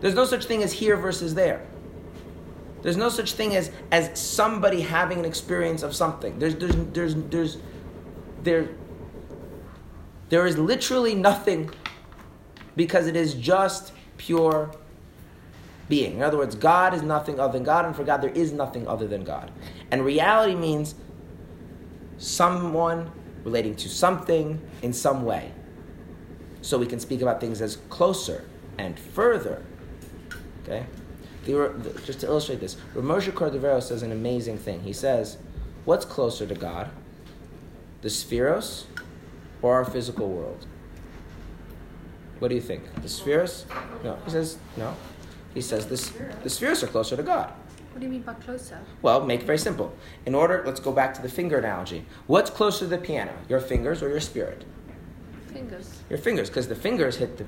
There's 0.00 0.14
no 0.14 0.26
such 0.26 0.44
thing 0.44 0.62
as 0.62 0.72
here 0.72 0.96
versus 0.96 1.34
there. 1.34 1.66
There's 2.82 2.98
no 2.98 3.08
such 3.08 3.32
thing 3.32 3.56
as 3.56 3.72
as 3.90 4.16
somebody 4.20 4.82
having 4.82 5.18
an 5.18 5.24
experience 5.24 5.82
of 5.82 5.96
something. 5.96 6.38
There's 6.38 6.54
there's 6.56 6.76
there's 6.92 7.14
there's 7.14 7.56
there 8.42 8.68
there 10.28 10.46
is 10.46 10.58
literally 10.58 11.14
nothing 11.14 11.70
because 12.76 13.06
it 13.06 13.16
is 13.16 13.34
just 13.34 13.92
pure 14.18 14.70
being. 15.88 16.16
In 16.16 16.22
other 16.22 16.36
words, 16.36 16.54
God 16.54 16.92
is 16.92 17.02
nothing 17.02 17.40
other 17.40 17.54
than 17.54 17.64
God, 17.64 17.86
and 17.86 17.96
for 17.96 18.04
God 18.04 18.20
there 18.20 18.30
is 18.30 18.52
nothing 18.52 18.86
other 18.86 19.08
than 19.08 19.24
God. 19.24 19.50
And 19.90 20.04
reality 20.04 20.54
means 20.54 20.94
someone 22.18 23.10
relating 23.44 23.74
to 23.76 23.88
something 23.88 24.60
in 24.82 24.92
some 24.92 25.24
way. 25.24 25.52
So 26.62 26.78
we 26.78 26.86
can 26.86 27.00
speak 27.00 27.22
about 27.22 27.40
things 27.40 27.60
as 27.60 27.76
closer 27.88 28.44
and 28.78 28.98
further. 28.98 29.62
Okay? 30.62 30.86
The, 31.44 32.00
just 32.04 32.20
to 32.20 32.26
illustrate 32.26 32.60
this, 32.60 32.76
Ramosha 32.94 33.32
Cordovero 33.32 33.82
says 33.82 34.02
an 34.02 34.12
amazing 34.12 34.58
thing. 34.58 34.82
He 34.82 34.92
says, 34.92 35.38
What's 35.84 36.04
closer 36.04 36.46
to 36.46 36.54
God? 36.54 36.90
The 38.02 38.08
sefiros 38.08 38.84
or 39.62 39.74
our 39.74 39.84
physical 39.84 40.28
world? 40.28 40.66
What 42.38 42.48
do 42.48 42.54
you 42.54 42.60
think? 42.60 42.82
The 43.02 43.08
spheres? 43.08 43.64
No. 44.04 44.18
He 44.24 44.30
says, 44.30 44.58
No. 44.76 44.94
He 45.54 45.62
says 45.62 45.86
this, 45.86 46.12
the 46.42 46.50
spheres 46.50 46.84
are 46.84 46.86
closer 46.86 47.16
to 47.16 47.22
God. 47.22 47.52
What 47.90 48.00
do 48.00 48.06
you 48.06 48.12
mean 48.12 48.22
by 48.22 48.34
closer? 48.34 48.78
Well, 49.02 49.24
make 49.24 49.40
it 49.40 49.46
very 49.46 49.58
simple. 49.58 49.92
In 50.24 50.34
order, 50.34 50.62
let's 50.64 50.78
go 50.78 50.92
back 50.92 51.14
to 51.14 51.22
the 51.22 51.28
finger 51.28 51.58
analogy. 51.58 52.04
What's 52.28 52.50
closer 52.50 52.80
to 52.80 52.86
the 52.86 52.98
piano, 52.98 53.32
your 53.48 53.60
fingers 53.60 54.02
or 54.02 54.08
your 54.08 54.20
spirit? 54.20 54.64
Fingers. 55.52 56.02
Your 56.08 56.18
fingers, 56.18 56.48
because 56.48 56.68
the 56.68 56.74
fingers 56.74 57.16
hit 57.16 57.38
the 57.38 57.46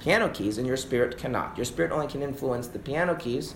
piano 0.00 0.28
keys 0.28 0.58
and 0.58 0.66
your 0.66 0.76
spirit 0.76 1.16
cannot. 1.18 1.56
Your 1.56 1.64
spirit 1.64 1.92
only 1.92 2.06
can 2.06 2.22
influence 2.22 2.68
the 2.68 2.78
piano 2.78 3.14
keys 3.14 3.54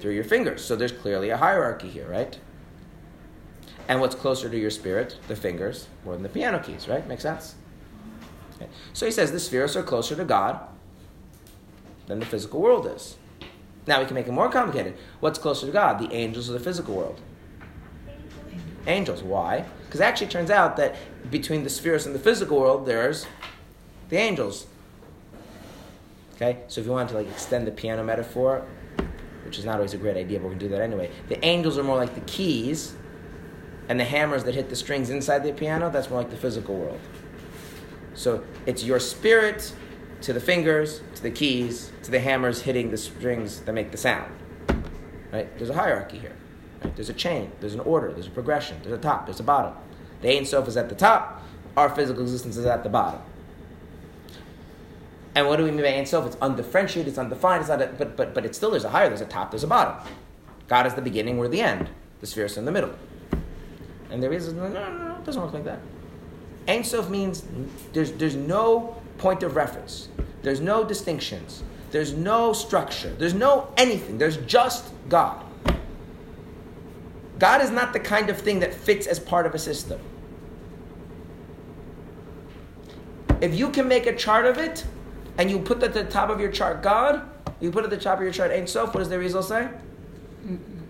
through 0.00 0.12
your 0.12 0.24
fingers. 0.24 0.64
So 0.64 0.76
there's 0.76 0.92
clearly 0.92 1.30
a 1.30 1.36
hierarchy 1.36 1.88
here, 1.88 2.08
right? 2.08 2.38
And 3.88 4.00
what's 4.00 4.14
closer 4.14 4.48
to 4.48 4.58
your 4.58 4.70
spirit? 4.70 5.16
The 5.28 5.36
fingers 5.36 5.88
more 6.04 6.14
than 6.14 6.22
the 6.22 6.28
piano 6.28 6.58
keys, 6.58 6.88
right? 6.88 7.06
Makes 7.06 7.22
sense? 7.22 7.56
Okay. 8.56 8.68
So 8.92 9.06
he 9.06 9.12
says 9.12 9.32
the 9.32 9.40
spheres 9.40 9.76
are 9.76 9.82
closer 9.82 10.14
to 10.14 10.24
God 10.24 10.60
than 12.06 12.20
the 12.20 12.26
physical 12.26 12.60
world 12.60 12.86
is. 12.86 13.16
Now 13.86 14.00
we 14.00 14.06
can 14.06 14.14
make 14.14 14.28
it 14.28 14.32
more 14.32 14.48
complicated. 14.48 14.96
What's 15.20 15.38
closer 15.38 15.66
to 15.66 15.72
God, 15.72 15.98
the 15.98 16.12
angels 16.14 16.48
or 16.48 16.52
the 16.52 16.60
physical 16.60 16.94
world? 16.94 17.20
Angels. 18.86 19.22
Why? 19.22 19.64
Because 19.92 20.00
actually 20.00 20.28
turns 20.28 20.50
out 20.50 20.78
that 20.78 20.96
between 21.30 21.64
the 21.64 21.68
spheres 21.68 22.06
and 22.06 22.14
the 22.14 22.18
physical 22.18 22.58
world, 22.58 22.86
there's 22.86 23.26
the 24.08 24.16
angels. 24.16 24.66
Okay? 26.34 26.60
So 26.68 26.80
if 26.80 26.86
you 26.86 26.92
wanted 26.92 27.10
to 27.10 27.16
like 27.16 27.28
extend 27.28 27.66
the 27.66 27.72
piano 27.72 28.02
metaphor, 28.02 28.66
which 29.44 29.58
is 29.58 29.66
not 29.66 29.74
always 29.74 29.92
a 29.92 29.98
great 29.98 30.16
idea, 30.16 30.40
but 30.40 30.46
we 30.46 30.52
can 30.52 30.60
do 30.60 30.68
that 30.70 30.80
anyway. 30.80 31.10
The 31.28 31.44
angels 31.44 31.76
are 31.76 31.82
more 31.82 31.98
like 31.98 32.14
the 32.14 32.22
keys, 32.22 32.94
and 33.90 34.00
the 34.00 34.04
hammers 34.06 34.44
that 34.44 34.54
hit 34.54 34.70
the 34.70 34.76
strings 34.76 35.10
inside 35.10 35.40
the 35.40 35.52
piano, 35.52 35.90
that's 35.90 36.08
more 36.08 36.20
like 36.20 36.30
the 36.30 36.38
physical 36.38 36.74
world. 36.74 37.00
So 38.14 38.44
it's 38.64 38.82
your 38.82 38.98
spirit 38.98 39.74
to 40.22 40.32
the 40.32 40.40
fingers, 40.40 41.02
to 41.16 41.22
the 41.22 41.30
keys, 41.30 41.92
to 42.04 42.10
the 42.10 42.20
hammers 42.20 42.62
hitting 42.62 42.90
the 42.90 42.96
strings 42.96 43.60
that 43.60 43.74
make 43.74 43.90
the 43.90 43.98
sound. 43.98 44.32
Right? 45.30 45.54
There's 45.58 45.68
a 45.68 45.74
hierarchy 45.74 46.16
here. 46.16 46.32
Right? 46.82 46.96
There's 46.96 47.08
a 47.08 47.14
chain, 47.14 47.52
there's 47.60 47.74
an 47.74 47.80
order, 47.80 48.12
there's 48.12 48.26
a 48.26 48.30
progression, 48.30 48.78
there's 48.82 48.98
a 48.98 49.02
top, 49.02 49.26
there's 49.26 49.40
a 49.40 49.44
bottom. 49.44 49.74
The 50.20 50.36
Ein 50.36 50.44
Sof 50.44 50.68
is 50.68 50.76
at 50.76 50.88
the 50.88 50.94
top, 50.94 51.42
our 51.76 51.88
physical 51.88 52.22
existence 52.22 52.56
is 52.56 52.66
at 52.66 52.82
the 52.82 52.88
bottom. 52.88 53.20
And 55.34 55.46
what 55.46 55.56
do 55.56 55.64
we 55.64 55.70
mean 55.70 55.82
by 55.82 55.94
Ein 55.94 56.06
Sof? 56.06 56.26
It's 56.26 56.36
undifferentiated, 56.42 57.08
it's 57.08 57.18
undefined, 57.18 57.60
it's 57.60 57.70
not 57.70 57.80
a, 57.80 57.86
but, 57.86 58.16
but, 58.16 58.34
but 58.34 58.44
it's 58.44 58.56
still, 58.56 58.70
there's 58.70 58.84
a 58.84 58.90
higher, 58.90 59.08
there's 59.08 59.20
a 59.20 59.26
top, 59.26 59.50
there's 59.50 59.64
a 59.64 59.68
bottom. 59.68 59.96
God 60.68 60.86
is 60.86 60.94
the 60.94 61.02
beginning, 61.02 61.38
we're 61.38 61.48
the 61.48 61.60
end. 61.60 61.88
The 62.20 62.26
sphere 62.26 62.44
is 62.44 62.56
in 62.56 62.64
the 62.64 62.72
middle. 62.72 62.94
And 64.10 64.22
there 64.22 64.32
is, 64.32 64.52
no, 64.52 64.68
no, 64.68 64.92
no, 64.92 65.08
no, 65.08 65.14
it 65.16 65.24
doesn't 65.24 65.40
work 65.40 65.52
like 65.52 65.64
that. 65.64 65.80
Ein 66.68 66.84
Sof 66.84 67.08
means 67.08 67.44
there's, 67.92 68.12
there's 68.12 68.36
no 68.36 69.00
point 69.18 69.42
of 69.42 69.56
reference. 69.56 70.08
There's 70.42 70.60
no 70.60 70.84
distinctions. 70.84 71.62
There's 71.90 72.12
no 72.12 72.52
structure. 72.52 73.10
There's 73.10 73.34
no 73.34 73.72
anything. 73.76 74.18
There's 74.18 74.36
just 74.38 74.92
God. 75.08 75.44
God 77.42 77.60
is 77.60 77.72
not 77.72 77.92
the 77.92 77.98
kind 77.98 78.30
of 78.30 78.38
thing 78.38 78.60
that 78.60 78.72
fits 78.72 79.08
as 79.08 79.18
part 79.18 79.46
of 79.46 79.54
a 79.56 79.58
system. 79.58 79.98
If 83.40 83.52
you 83.52 83.68
can 83.70 83.88
make 83.88 84.06
a 84.06 84.14
chart 84.14 84.46
of 84.46 84.58
it 84.58 84.84
and 85.38 85.50
you 85.50 85.58
put 85.58 85.82
at 85.82 85.92
the 85.92 86.04
top 86.04 86.30
of 86.30 86.38
your 86.38 86.52
chart 86.52 86.84
God, 86.84 87.28
you 87.58 87.72
put 87.72 87.82
at 87.82 87.90
the 87.90 87.96
top 87.96 88.18
of 88.18 88.22
your 88.22 88.32
chart 88.32 88.52
Ein 88.52 88.68
Sof, 88.68 88.94
what 88.94 89.00
does 89.00 89.08
the 89.08 89.18
result 89.18 89.46
say? 89.46 89.68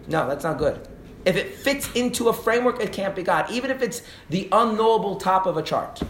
No, 0.08 0.28
that's 0.28 0.44
not 0.44 0.58
good. 0.58 0.86
If 1.24 1.36
it 1.36 1.54
fits 1.54 1.90
into 1.94 2.28
a 2.28 2.34
framework, 2.34 2.82
it 2.82 2.92
can't 2.92 3.16
be 3.16 3.22
God. 3.22 3.50
Even 3.50 3.70
if 3.70 3.80
it's 3.80 4.02
the 4.28 4.50
unknowable 4.52 5.16
top 5.16 5.46
of 5.46 5.56
a 5.56 5.62
chart, 5.62 6.02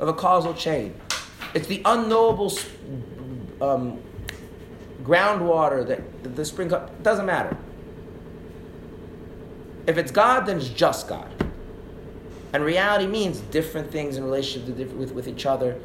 of 0.00 0.08
a 0.08 0.12
causal 0.12 0.52
chain. 0.52 0.96
It's 1.54 1.68
the 1.68 1.80
unknowable 1.84 2.52
um, 3.62 4.02
groundwater 5.04 5.86
that 5.86 6.34
the 6.34 6.44
spring 6.44 6.70
cup 6.70 7.04
doesn't 7.04 7.26
matter. 7.26 7.56
If 9.86 9.98
it's 9.98 10.10
God, 10.10 10.46
then 10.46 10.58
it's 10.58 10.68
just 10.68 11.08
God. 11.08 11.30
And 12.52 12.64
reality 12.64 13.06
means 13.06 13.40
different 13.40 13.90
things 13.90 14.16
in 14.16 14.24
relationship 14.24 14.76
to 14.76 14.84
with, 14.96 15.12
with 15.12 15.28
each 15.28 15.46
other. 15.46 15.78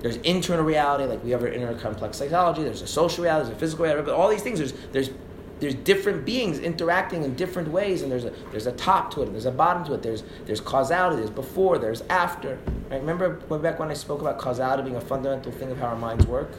There's 0.00 0.16
internal 0.16 0.64
reality, 0.64 1.04
like 1.04 1.22
we 1.24 1.30
have 1.30 1.42
our 1.42 1.48
inner 1.48 1.74
complex 1.74 2.18
psychology. 2.18 2.62
There's 2.62 2.82
a 2.82 2.86
social 2.86 3.24
reality, 3.24 3.48
there's 3.48 3.56
a 3.56 3.60
physical 3.60 3.84
reality. 3.84 4.06
But 4.06 4.14
all 4.14 4.28
these 4.28 4.42
things, 4.42 4.58
there's 4.58 4.72
there's 4.92 5.10
there's 5.58 5.74
different 5.74 6.24
beings 6.24 6.58
interacting 6.58 7.24
in 7.24 7.34
different 7.34 7.68
ways, 7.68 8.02
and 8.02 8.10
there's 8.12 8.24
a 8.24 8.32
there's 8.50 8.66
a 8.66 8.72
top 8.72 9.12
to 9.14 9.22
it, 9.22 9.26
and 9.26 9.34
there's 9.34 9.46
a 9.46 9.50
bottom 9.50 9.84
to 9.84 9.94
it. 9.94 10.02
There's 10.02 10.24
there's 10.44 10.60
causality, 10.60 11.16
there's 11.16 11.30
before, 11.30 11.78
there's 11.78 12.02
after. 12.02 12.58
Right? 12.90 13.00
Remember 13.00 13.40
way 13.48 13.58
back 13.58 13.78
when 13.78 13.90
I 13.90 13.94
spoke 13.94 14.20
about 14.20 14.38
causality 14.38 14.82
being 14.82 14.96
a 14.96 15.00
fundamental 15.00 15.52
thing 15.52 15.70
of 15.70 15.78
how 15.78 15.86
our 15.86 15.96
minds 15.96 16.26
work. 16.26 16.50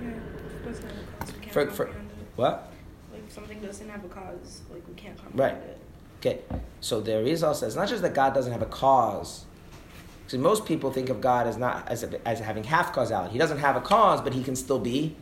Yeah, 0.00 0.08
it 0.08 0.64
doesn't 0.64 0.84
have 0.84 0.96
a 0.96 1.24
cause. 1.24 1.32
We 1.34 1.40
can't 1.40 1.52
For, 1.52 1.70
for 1.70 1.94
what? 2.36 2.71
Something 3.32 3.60
doesn't 3.60 3.88
have 3.88 4.04
a 4.04 4.08
cause, 4.08 4.60
like 4.70 4.86
we 4.86 4.94
can't 4.94 5.18
Right. 5.34 5.54
it. 5.54 5.78
Okay, 6.20 6.40
so 6.80 7.00
the 7.00 7.12
Arizal 7.12 7.54
says 7.54 7.74
not 7.74 7.88
just 7.88 8.02
that 8.02 8.12
God 8.14 8.34
doesn't 8.34 8.52
have 8.52 8.60
a 8.60 8.66
cause. 8.66 9.46
See, 10.26 10.36
most 10.36 10.66
people 10.66 10.92
think 10.92 11.08
of 11.08 11.20
God 11.22 11.46
as 11.46 11.56
not 11.56 11.88
as, 11.88 12.04
as 12.26 12.40
having 12.40 12.64
half 12.64 12.92
causality. 12.92 13.32
He 13.32 13.38
doesn't 13.38 13.58
have 13.58 13.74
a 13.74 13.80
cause, 13.80 14.20
but 14.20 14.34
he 14.34 14.42
can 14.44 14.54
still 14.54 14.78
be 14.78 15.16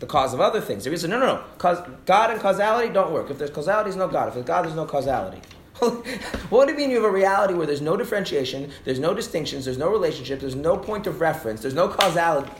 the 0.00 0.06
cause 0.06 0.34
of 0.34 0.40
other 0.40 0.60
things. 0.60 0.82
The 0.82 0.90
Arizal, 0.90 1.10
no, 1.10 1.20
no, 1.20 1.26
no. 1.26 1.44
Cause, 1.58 1.78
God 2.06 2.30
and 2.32 2.40
causality 2.40 2.92
don't 2.92 3.12
work. 3.12 3.30
If 3.30 3.38
there's 3.38 3.50
causality, 3.50 3.90
there's 3.90 3.96
no 3.96 4.08
God. 4.08 4.26
If 4.28 4.34
there's 4.34 4.46
God, 4.46 4.64
there's 4.64 4.74
no 4.74 4.84
causality. 4.84 5.40
what 6.50 6.66
do 6.66 6.72
you 6.72 6.78
mean 6.78 6.90
you 6.90 6.96
have 6.96 7.04
a 7.04 7.10
reality 7.10 7.54
where 7.54 7.66
there's 7.66 7.80
no 7.80 7.96
differentiation, 7.96 8.70
there's 8.84 8.98
no 8.98 9.14
distinctions, 9.14 9.64
there's 9.64 9.78
no 9.78 9.90
relationship, 9.90 10.40
there's 10.40 10.56
no 10.56 10.76
point 10.76 11.06
of 11.06 11.20
reference, 11.20 11.62
there's 11.62 11.74
no 11.74 11.88
causality? 11.88 12.50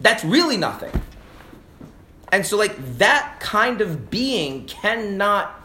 That's 0.00 0.24
really 0.24 0.58
nothing. 0.58 0.92
And 2.30 2.44
so, 2.44 2.56
like, 2.56 2.76
that 2.98 3.38
kind 3.40 3.80
of 3.80 4.10
being 4.10 4.66
cannot 4.66 5.60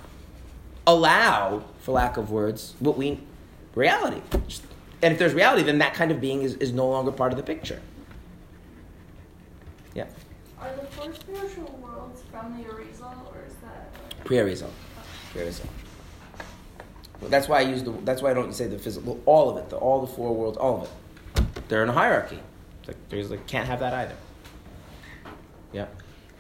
allow, 0.88 1.64
for 1.80 1.92
lack 1.92 2.18
of 2.18 2.32
words, 2.32 2.76
what 2.80 2.98
we 2.98 3.20
reality. 3.76 4.22
And 5.02 5.12
if 5.14 5.20
there's 5.20 5.34
reality, 5.34 5.64
then 5.64 5.80
that 5.80 5.94
kind 5.94 6.12
of 6.12 6.22
being 6.22 6.42
is, 6.44 6.56
is 6.56 6.72
no 6.72 6.88
longer 6.90 7.12
part 7.12 7.34
of 7.34 7.38
the 7.38 7.44
picture. 7.44 7.82
Yeah. 9.94 10.06
Are 10.62 10.74
the 10.76 10.86
four 10.88 11.14
spiritual 11.14 11.78
worlds 11.82 12.22
from 12.32 12.58
the 12.58 12.64
Arizal, 12.64 13.34
or 13.34 13.44
is 13.46 13.54
that? 13.56 14.26
Pre-Arizal. 14.26 14.70
Pre-Arizal. 15.34 15.68
Well, 17.20 17.30
that's 17.30 17.48
why 17.48 17.60
I 17.60 17.62
use 17.62 17.84
the. 17.84 17.92
That's 17.92 18.22
why 18.22 18.32
I 18.32 18.34
don't 18.34 18.54
say 18.54 18.68
the 18.68 18.78
physical. 18.78 19.22
All 19.26 19.50
of 19.50 19.58
it. 19.58 19.70
The, 19.70 19.78
all 19.78 20.02
the 20.02 20.08
four 20.08 20.36
worlds. 20.36 20.58
All 20.58 20.82
of 20.82 20.84
it. 20.84 21.70
They're 21.70 21.84
in 21.84 21.90
a 21.90 21.94
hierarchy. 21.94 22.40
It's 22.80 22.90
like 22.90 22.98
there's 23.10 23.32
like 23.32 23.48
can't 23.48 23.68
have 23.68 23.80
that 23.80 23.94
either. 23.94 24.16
Yeah. 25.72 25.86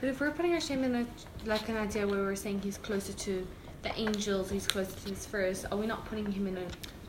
But 0.03 0.09
if 0.09 0.19
we're 0.19 0.31
putting 0.31 0.51
Hashem 0.51 0.83
in 0.83 0.95
a, 0.95 1.05
like 1.45 1.69
an 1.69 1.77
idea 1.77 2.05
where 2.05 2.19
we're 2.19 2.35
saying 2.35 2.59
he's 2.59 2.77
closer 2.77 3.13
to 3.13 3.47
the 3.83 3.97
angels, 3.97 4.49
he's 4.49 4.67
closer 4.67 4.91
to 4.99 5.09
his 5.09 5.25
first, 5.25 5.65
are 5.71 5.77
we 5.77 5.87
not 5.87 6.03
putting 6.03 6.29
him 6.29 6.45
in 6.45 6.57
a 6.57 6.65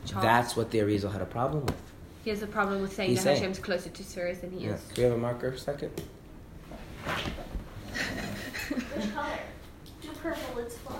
chart? 0.07 0.23
That's 0.23 0.55
what 0.55 0.71
the 0.71 0.77
Arizal 0.77 1.11
had 1.11 1.21
a 1.21 1.25
problem 1.25 1.65
with. 1.65 1.75
he 2.23 2.29
has 2.29 2.41
a 2.41 2.47
problem 2.47 2.81
with 2.81 2.93
saying 2.93 3.09
He's 3.09 3.17
that 3.25 3.35
saying- 3.35 3.39
Hashem's 3.39 3.59
closer 3.59 3.89
to 3.89 4.01
Spheres 4.01 4.39
than 4.39 4.51
he 4.51 4.67
Yeah. 4.67 4.75
is. 4.75 4.81
Do 4.93 5.01
we 5.01 5.09
have 5.09 5.11
a 5.11 5.17
marker 5.17 5.51
for 5.51 5.57
a 5.57 5.59
second? 5.59 5.91
Which 8.69 9.13
color? 9.13 9.39
Do 10.01 10.09
purple, 10.23 10.59
it's 10.59 10.77
fun. 10.77 10.95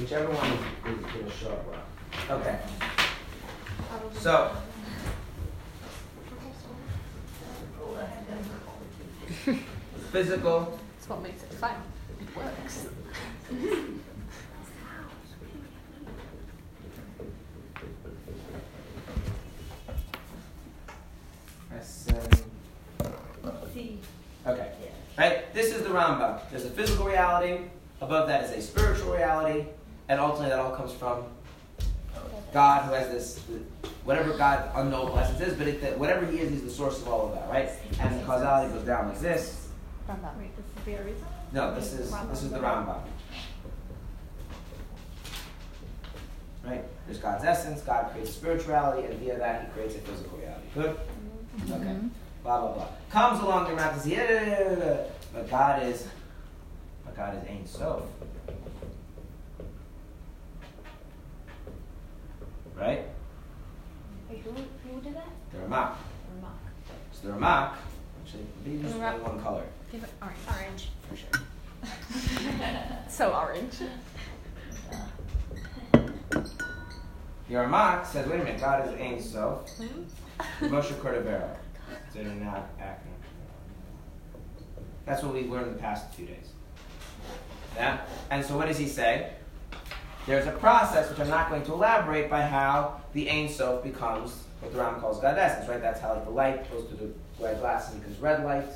Whichever 0.00 0.30
one 0.32 0.50
is, 0.50 0.98
is 0.98 1.12
going 1.12 1.26
to 1.26 1.30
show 1.30 1.50
up 1.50 1.66
well. 1.68 2.38
Okay. 2.38 2.58
So. 4.18 4.56
Physical. 10.10 10.78
That's 11.04 11.20
what 11.20 11.22
makes 11.22 11.42
it 11.42 11.52
fun. 11.52 11.74
It 12.18 12.34
works. 12.34 12.86
Um, 13.50 14.00
okay. 24.46 24.72
Right? 25.18 25.52
This 25.52 25.74
is 25.74 25.82
the 25.82 25.90
Rambam. 25.90 26.40
There's 26.50 26.64
a 26.64 26.70
physical 26.70 27.04
reality. 27.04 27.64
Above 28.00 28.26
that 28.28 28.44
is 28.44 28.52
a 28.52 28.62
spiritual 28.62 29.12
reality. 29.12 29.66
And 30.08 30.18
ultimately, 30.18 30.48
that 30.48 30.58
all 30.58 30.74
comes 30.74 30.94
from 30.94 31.24
God, 32.54 32.84
who 32.86 32.94
has 32.94 33.10
this, 33.10 33.40
whatever 34.04 34.34
God, 34.38 34.70
unknowable 34.74 35.18
essence 35.18 35.42
is, 35.42 35.52
but 35.52 35.68
it, 35.68 35.98
whatever 35.98 36.24
He 36.24 36.38
is, 36.38 36.50
He's 36.50 36.62
the 36.62 36.70
source 36.70 37.02
of 37.02 37.08
all 37.08 37.28
of 37.28 37.34
that, 37.34 37.50
right? 37.50 37.68
And 38.00 38.18
the 38.18 38.24
causality 38.24 38.72
goes 38.72 38.86
down 38.86 39.08
like 39.08 39.20
this. 39.20 39.68
Wait, 40.86 40.96
this 40.96 41.06
is 41.06 41.20
the 41.20 41.26
Arizal? 41.26 41.52
No, 41.52 41.74
this 41.74 41.92
is 41.92 42.10
this 42.28 42.42
is 42.42 42.50
the 42.50 42.58
Rambam. 42.58 43.00
Right? 46.64 46.84
There's 47.06 47.18
God's 47.18 47.44
essence. 47.44 47.82
God 47.82 48.10
creates 48.12 48.32
spirituality, 48.32 49.06
and 49.06 49.18
via 49.18 49.38
that, 49.38 49.66
He 49.66 49.72
creates 49.72 49.94
a 49.94 49.98
physical 49.98 50.38
reality. 50.38 50.66
Good. 50.74 50.96
Mm-hmm. 50.96 51.72
Okay. 51.72 51.84
Mm-hmm. 51.84 52.08
Blah 52.42 52.60
blah 52.60 52.72
blah. 52.72 52.88
Comes 53.10 53.40
along 53.40 53.64
the 53.64 53.80
Rambam 53.80 53.94
says, 53.94 54.06
yeah, 54.08 54.30
yeah, 54.30 54.42
yeah, 54.42 54.60
yeah, 54.60 54.78
yeah. 54.78 55.02
but 55.32 55.50
God 55.50 55.82
is, 55.84 56.06
but 57.04 57.16
God 57.16 57.42
is 57.42 57.48
Ein 57.48 57.66
Sof. 57.66 58.02
Right? 62.76 63.04
Wait, 64.28 64.42
who, 64.42 64.50
who 64.50 65.00
did 65.00 65.14
that? 65.14 65.28
The 65.52 65.58
Ramak. 65.58 65.92
Ramak. 66.34 66.56
So 67.12 67.28
the 67.28 67.34
Ramak, 67.34 67.74
actually, 68.24 68.46
maybe 68.64 68.82
just 68.82 68.96
one 68.96 69.40
color 69.40 69.64
Give 69.94 70.02
it 70.02 70.10
orange. 70.20 70.38
Orange. 70.50 70.90
for 71.08 71.16
sure. 71.16 71.28
So 73.08 73.32
orange. 73.32 73.74
Your 77.48 77.64
Ramak 77.64 78.04
says, 78.04 78.26
wait 78.26 78.40
a 78.40 78.44
minute, 78.44 78.60
God 78.60 78.88
is 78.88 79.00
Ein 79.00 79.22
Sof. 79.22 79.70
Hmm? 79.70 80.64
Moshe 80.66 80.92
Cordovero. 80.94 81.48
It's 82.08 82.16
in 82.16 82.26
an 82.26 82.42
ac- 82.42 82.82
acronym. 82.82 83.20
That's 85.06 85.22
what 85.22 85.32
we've 85.32 85.48
learned 85.48 85.68
in 85.68 85.72
the 85.74 85.78
past 85.78 86.12
few 86.14 86.26
days. 86.26 86.48
Yeah? 87.76 88.00
And 88.32 88.44
so 88.44 88.56
what 88.56 88.66
does 88.66 88.78
he 88.78 88.88
say? 88.88 89.34
There's 90.26 90.48
a 90.48 90.52
process, 90.52 91.08
which 91.08 91.20
I'm 91.20 91.28
not 91.28 91.50
going 91.50 91.62
to 91.66 91.72
elaborate, 91.72 92.28
by 92.28 92.42
how 92.42 93.00
the 93.12 93.30
Ein 93.30 93.48
Sof 93.48 93.84
becomes 93.84 94.42
what 94.58 94.72
the 94.72 94.78
Ram 94.80 94.98
calls 94.98 95.20
God 95.20 95.38
essence, 95.38 95.68
right? 95.68 95.80
That's 95.80 96.00
how 96.00 96.14
like 96.14 96.24
the 96.24 96.30
light 96.30 96.68
goes 96.72 96.88
to 96.88 96.96
the 96.96 97.10
red 97.38 97.60
glass 97.60 97.92
and 97.92 98.00
becomes 98.00 98.18
red 98.18 98.44
light. 98.44 98.66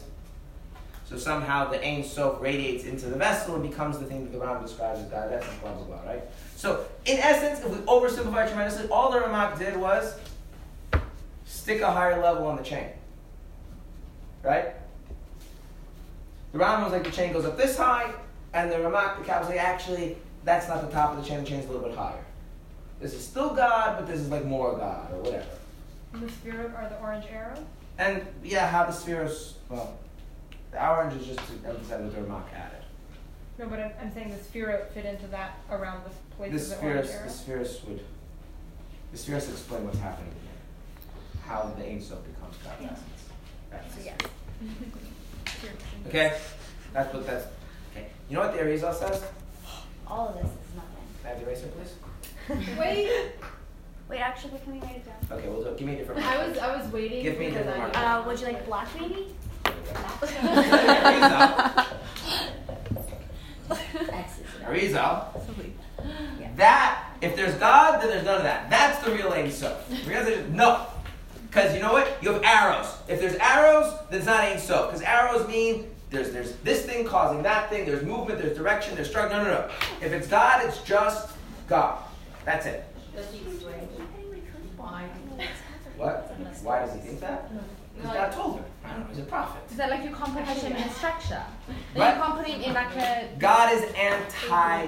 So 1.08 1.16
somehow 1.16 1.70
the 1.70 1.82
Ein 1.82 2.04
Sof 2.04 2.38
radiates 2.38 2.84
into 2.84 3.06
the 3.06 3.16
vessel 3.16 3.54
and 3.54 3.62
becomes 3.62 3.98
the 3.98 4.04
thing 4.04 4.24
that 4.24 4.32
the 4.32 4.38
Ram 4.38 4.62
describes 4.62 5.00
as 5.00 5.06
God 5.06 5.32
essence, 5.32 5.58
blah, 5.62 5.72
blah, 5.72 5.84
blah, 5.84 6.02
right? 6.02 6.22
So, 6.54 6.84
in 7.06 7.18
essence, 7.18 7.64
if 7.64 7.70
we 7.70 7.78
oversimplify 7.86 8.46
tremendously, 8.46 8.90
all 8.90 9.10
the 9.10 9.20
Ramak 9.20 9.58
did 9.58 9.74
was 9.78 10.18
stick 11.46 11.80
a 11.80 11.90
higher 11.90 12.20
level 12.20 12.46
on 12.46 12.58
the 12.58 12.62
chain. 12.62 12.88
Right? 14.42 14.74
The 16.52 16.58
Ram 16.58 16.82
was 16.82 16.92
like 16.92 17.04
the 17.04 17.10
chain 17.10 17.32
goes 17.32 17.46
up 17.46 17.56
this 17.56 17.78
high, 17.78 18.12
and 18.52 18.70
the 18.70 18.76
Ramak, 18.76 19.16
the 19.16 19.24
Kabbal, 19.24 19.40
was 19.40 19.48
like, 19.48 19.62
actually, 19.62 20.18
that's 20.44 20.68
not 20.68 20.82
the 20.82 20.92
top 20.92 21.16
of 21.16 21.22
the 21.22 21.26
chain, 21.26 21.40
the 21.40 21.46
chain's 21.46 21.64
a 21.64 21.68
little 21.68 21.88
bit 21.88 21.96
higher. 21.96 22.22
This 23.00 23.14
is 23.14 23.24
still 23.24 23.54
God, 23.54 23.96
but 23.98 24.06
this 24.06 24.20
is 24.20 24.28
like 24.28 24.44
more 24.44 24.76
God, 24.76 25.10
or 25.14 25.22
whatever. 25.22 25.46
And 26.12 26.22
the 26.28 26.30
spirit 26.30 26.72
are 26.76 26.86
the 26.86 26.98
orange 27.00 27.24
arrow? 27.32 27.64
And 27.96 28.26
yeah, 28.44 28.68
how 28.68 28.84
the 28.84 28.92
spheres, 28.92 29.54
well, 29.70 29.96
the 30.72 30.88
orange 30.90 31.20
is 31.20 31.26
just 31.26 31.38
to 31.40 31.68
emphasize 31.68 32.02
what 32.02 32.14
the 32.14 32.20
Ramak 32.20 32.52
added. 32.54 32.82
No, 33.58 33.66
but 33.66 33.80
I'm, 33.80 33.92
I'm 34.00 34.12
saying 34.12 34.30
the 34.30 34.36
sphere 34.42 34.86
fit 34.94 35.04
into 35.04 35.26
that 35.28 35.58
around 35.70 36.02
the 36.04 36.10
place 36.36 36.52
The 36.68 36.74
of 36.74 36.80
the 36.80 36.86
orange 36.86 37.06
spheres, 37.06 37.10
arrow. 37.16 37.24
the 37.26 37.30
spheres 37.32 37.80
would, 37.88 38.04
the 39.12 39.18
spheres 39.18 39.48
explain 39.50 39.84
what's 39.84 39.98
happening 39.98 40.32
here. 40.42 41.42
How 41.46 41.72
the 41.76 41.84
Ein 41.84 42.00
Sof 42.00 42.18
becomes 42.24 42.56
God's 42.64 42.84
essence. 42.92 43.24
That's, 43.70 44.04
yes. 44.04 44.16
Okay? 46.06 46.36
That's 46.92 47.12
what 47.12 47.26
that's, 47.26 47.46
okay. 47.92 48.06
You 48.28 48.36
know 48.36 48.42
what 48.42 48.52
the 48.54 48.60
Arizal 48.62 48.94
says? 48.94 49.24
All 50.06 50.28
of 50.28 50.34
this 50.36 50.44
is 50.44 50.74
nothing. 50.76 51.04
Can 51.22 51.26
I 51.26 51.28
have 51.30 51.40
the 51.40 51.46
eraser, 51.46 51.66
please? 51.68 52.76
Wait, 52.78 53.32
Wait, 54.08 54.20
actually, 54.20 54.58
can 54.60 54.72
we 54.74 54.80
write 54.80 54.96
it 54.96 55.04
down? 55.04 55.38
Okay, 55.38 55.48
we'll 55.48 55.62
do. 55.64 55.74
Give 55.76 55.86
me 55.86 55.94
a 55.94 55.98
different 55.98 56.22
I 56.24 56.48
was 56.48 56.56
I 56.58 56.76
was 56.76 56.90
waiting 56.90 57.22
Give 57.22 57.38
me 57.38 57.46
a 57.46 57.50
because 57.50 57.66
different 57.66 57.96
I 57.96 58.02
marker. 58.02 58.22
Uh, 58.22 58.26
would 58.26 58.40
you 58.40 58.46
like 58.46 58.64
black 58.66 58.88
maybe? 58.98 59.34
Arizal. 59.88 61.86
Arizal. 64.64 65.24
That, 66.56 67.04
if 67.20 67.36
there's 67.36 67.54
God, 67.54 68.00
then 68.02 68.08
there's 68.10 68.24
none 68.24 68.36
of 68.38 68.42
that. 68.42 68.68
That's 68.68 68.98
the 69.04 69.12
real 69.12 69.32
Ein 69.32 69.50
Sof. 69.50 69.88
Real 70.06 70.18
Ein 70.18 70.26
Sof- 70.26 70.48
No. 70.48 70.86
Because 71.48 71.74
you 71.74 71.80
know 71.80 71.92
what? 71.92 72.18
You 72.20 72.32
have 72.32 72.42
arrows. 72.42 72.92
If 73.08 73.20
there's 73.20 73.36
arrows, 73.36 73.94
then 74.10 74.18
it's 74.18 74.26
not 74.26 74.40
Ein 74.40 74.58
Sof. 74.58 74.88
Because 74.90 75.02
arrows 75.02 75.46
mean 75.46 75.88
there's, 76.10 76.30
there's 76.32 76.56
this 76.56 76.84
thing 76.84 77.04
causing 77.06 77.42
that 77.42 77.70
thing, 77.70 77.86
there's 77.86 78.02
movement, 78.02 78.40
there's 78.40 78.56
direction, 78.56 78.94
there's 78.96 79.08
structure. 79.08 79.36
No, 79.36 79.44
no, 79.44 79.50
no. 79.50 79.70
If 80.00 80.12
it's 80.12 80.26
God, 80.26 80.64
it's 80.66 80.82
just 80.82 81.30
God. 81.68 82.02
That's 82.44 82.66
it. 82.66 82.84
Why? 84.76 85.04
What? 85.96 86.34
Why 86.62 86.80
does 86.80 86.94
he 86.94 87.00
think 87.00 87.20
that? 87.20 87.50
Because 88.00 88.14
God 88.14 88.32
told 88.32 88.56
him. 88.56 88.64
I 88.84 88.92
don't 88.92 89.00
know, 89.00 89.06
he's 89.08 89.18
a 89.18 89.22
prophet. 89.22 89.62
Is 89.70 89.76
that 89.76 89.90
like 89.90 90.04
you 90.04 90.14
can't 90.14 90.34
put 90.34 90.44
him 90.46 90.72
in 90.76 90.82
a 90.82 90.90
structure? 90.90 91.42
What? 91.94 91.98
Like 91.98 92.14
you 92.14 92.22
can't 92.22 92.36
put 92.38 92.46
him 92.46 92.60
in 92.62 92.74
like 92.74 92.96
a. 92.96 93.28
God 93.38 93.72
is 93.72 93.82
anti 93.94 94.86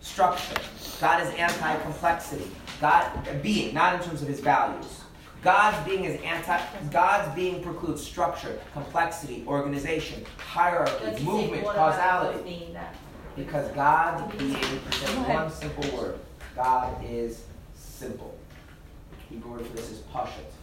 structure. 0.00 0.54
God 1.00 1.22
is 1.22 1.34
anti 1.34 1.76
complexity. 1.80 2.50
God 2.80 3.42
being, 3.42 3.74
not 3.74 3.94
in 3.94 4.06
terms 4.06 4.22
of 4.22 4.28
his 4.28 4.40
values. 4.40 5.00
God's 5.42 5.86
being 5.86 6.04
is 6.04 6.20
anti 6.22 6.58
God's 6.90 7.34
being 7.34 7.62
precludes 7.62 8.02
structure, 8.02 8.58
complexity, 8.72 9.44
organization, 9.46 10.24
hierarchy, 10.38 11.22
movement, 11.24 11.64
causality. 11.64 12.68
Because 13.36 13.68
God 13.72 14.36
being 14.38 14.54
is 14.54 15.16
one 15.26 15.50
simple 15.50 15.96
word. 15.96 16.18
God 16.54 17.04
is 17.04 17.42
simple. 17.74 18.38
The 19.10 19.34
Hebrew 19.34 19.52
word 19.52 19.66
for 19.66 19.76
this 19.76 19.90
is 19.90 19.98
pashut. 20.12 20.53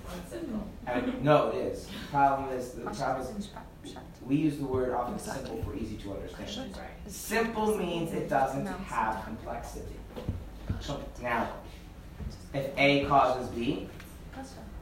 And 0.88 1.24
no, 1.24 1.50
it 1.50 1.56
is. 1.56 1.86
The 1.86 2.08
problem 2.12 2.50
is 2.58 2.72
the 2.72 2.82
problem 2.82 3.28
is 3.38 3.50
we 4.26 4.36
use 4.36 4.58
the 4.58 4.66
word 4.66 4.94
often 4.94 5.18
simple 5.20 5.62
for 5.64 5.76
easy 5.76 5.98
to 5.98 6.14
understand. 6.14 6.76
Simple 7.08 7.78
means 7.78 8.14
it 8.14 8.30
doesn't 8.30 8.66
have 8.66 9.24
complexity. 9.26 9.96
Now, 11.22 11.50
if 12.54 12.70
A 12.78 13.06
causes 13.06 13.48
B, 13.50 13.88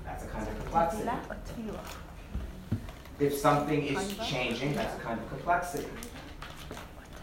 that's 0.05 0.23
a 0.23 0.27
kind 0.27 0.47
of 0.47 0.59
complexity. 0.59 1.09
If 3.19 3.33
something 3.37 3.83
is 3.85 4.17
changing, 4.27 4.75
that's 4.75 4.95
a 4.97 4.99
kind 5.01 5.19
of 5.19 5.29
complexity. 5.29 5.87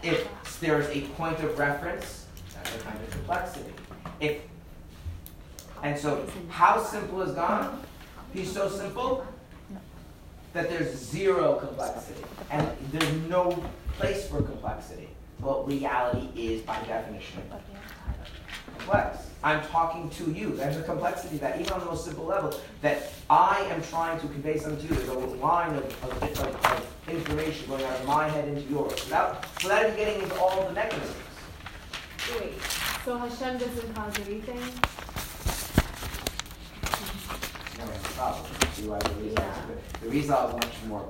If 0.03 0.27
there 0.59 0.79
is 0.79 0.89
a 0.89 1.01
point 1.09 1.39
of 1.39 1.57
reference, 1.57 2.25
that's 2.53 2.75
a 2.75 2.79
kind 2.79 2.99
of 2.99 3.11
complexity. 3.11 3.73
If 4.19 4.41
and 5.83 5.97
so, 5.97 6.25
how 6.49 6.83
simple 6.83 7.21
is 7.21 7.33
God? 7.33 7.77
He's 8.33 8.51
so 8.51 8.69
simple 8.69 9.25
that 10.53 10.69
there's 10.69 10.95
zero 10.95 11.55
complexity, 11.55 12.23
and 12.49 12.69
there's 12.91 13.13
no 13.29 13.63
place 13.97 14.27
for 14.27 14.41
complexity. 14.41 15.09
But 15.39 15.67
reality 15.67 16.29
is, 16.35 16.61
by 16.63 16.79
definition, 16.85 17.43
complex. 18.77 19.27
I'm 19.43 19.61
talking 19.67 20.09
to 20.09 20.31
you. 20.31 20.55
There's 20.55 20.77
a 20.77 20.83
complexity 20.83 21.37
that, 21.37 21.59
even 21.59 21.73
on 21.73 21.79
the 21.81 21.85
most 21.85 22.05
simple 22.05 22.25
level, 22.25 22.59
that 22.81 23.11
I 23.29 23.61
am 23.69 23.83
trying 23.83 24.19
to 24.19 24.27
convey 24.27 24.57
something 24.57 24.87
to 24.87 24.93
you. 24.93 24.99
There's 24.99 25.09
a 25.09 25.13
line 25.13 25.75
of, 25.75 25.83
of, 26.03 26.23
of, 26.23 26.65
of 26.65 27.09
information 27.09 27.67
going 27.67 27.83
out 27.83 27.99
of 27.99 28.05
my 28.07 28.27
head 28.27 28.47
into 28.47 28.61
yours, 28.69 28.93
without, 28.93 29.45
without 29.61 29.85
even 29.85 29.95
getting 29.95 30.23
into 30.23 30.39
all 30.39 30.65
the 30.65 30.73
mechanisms. 30.73 31.15
Wait. 32.39 32.53
So 33.05 33.17
Hashem 33.17 33.57
doesn't 33.57 33.93
cause 33.95 34.19
anything? 34.19 34.59
Never 37.77 37.91
have 37.91 38.05
a 38.05 38.06
problem. 38.17 38.45
See 38.73 38.87
why 38.87 38.99
the 38.99 39.09
Arizal 39.09 39.67
the 40.01 40.07
Arizal 40.07 40.47
is 40.49 40.53
much 40.55 40.75
more 40.87 41.05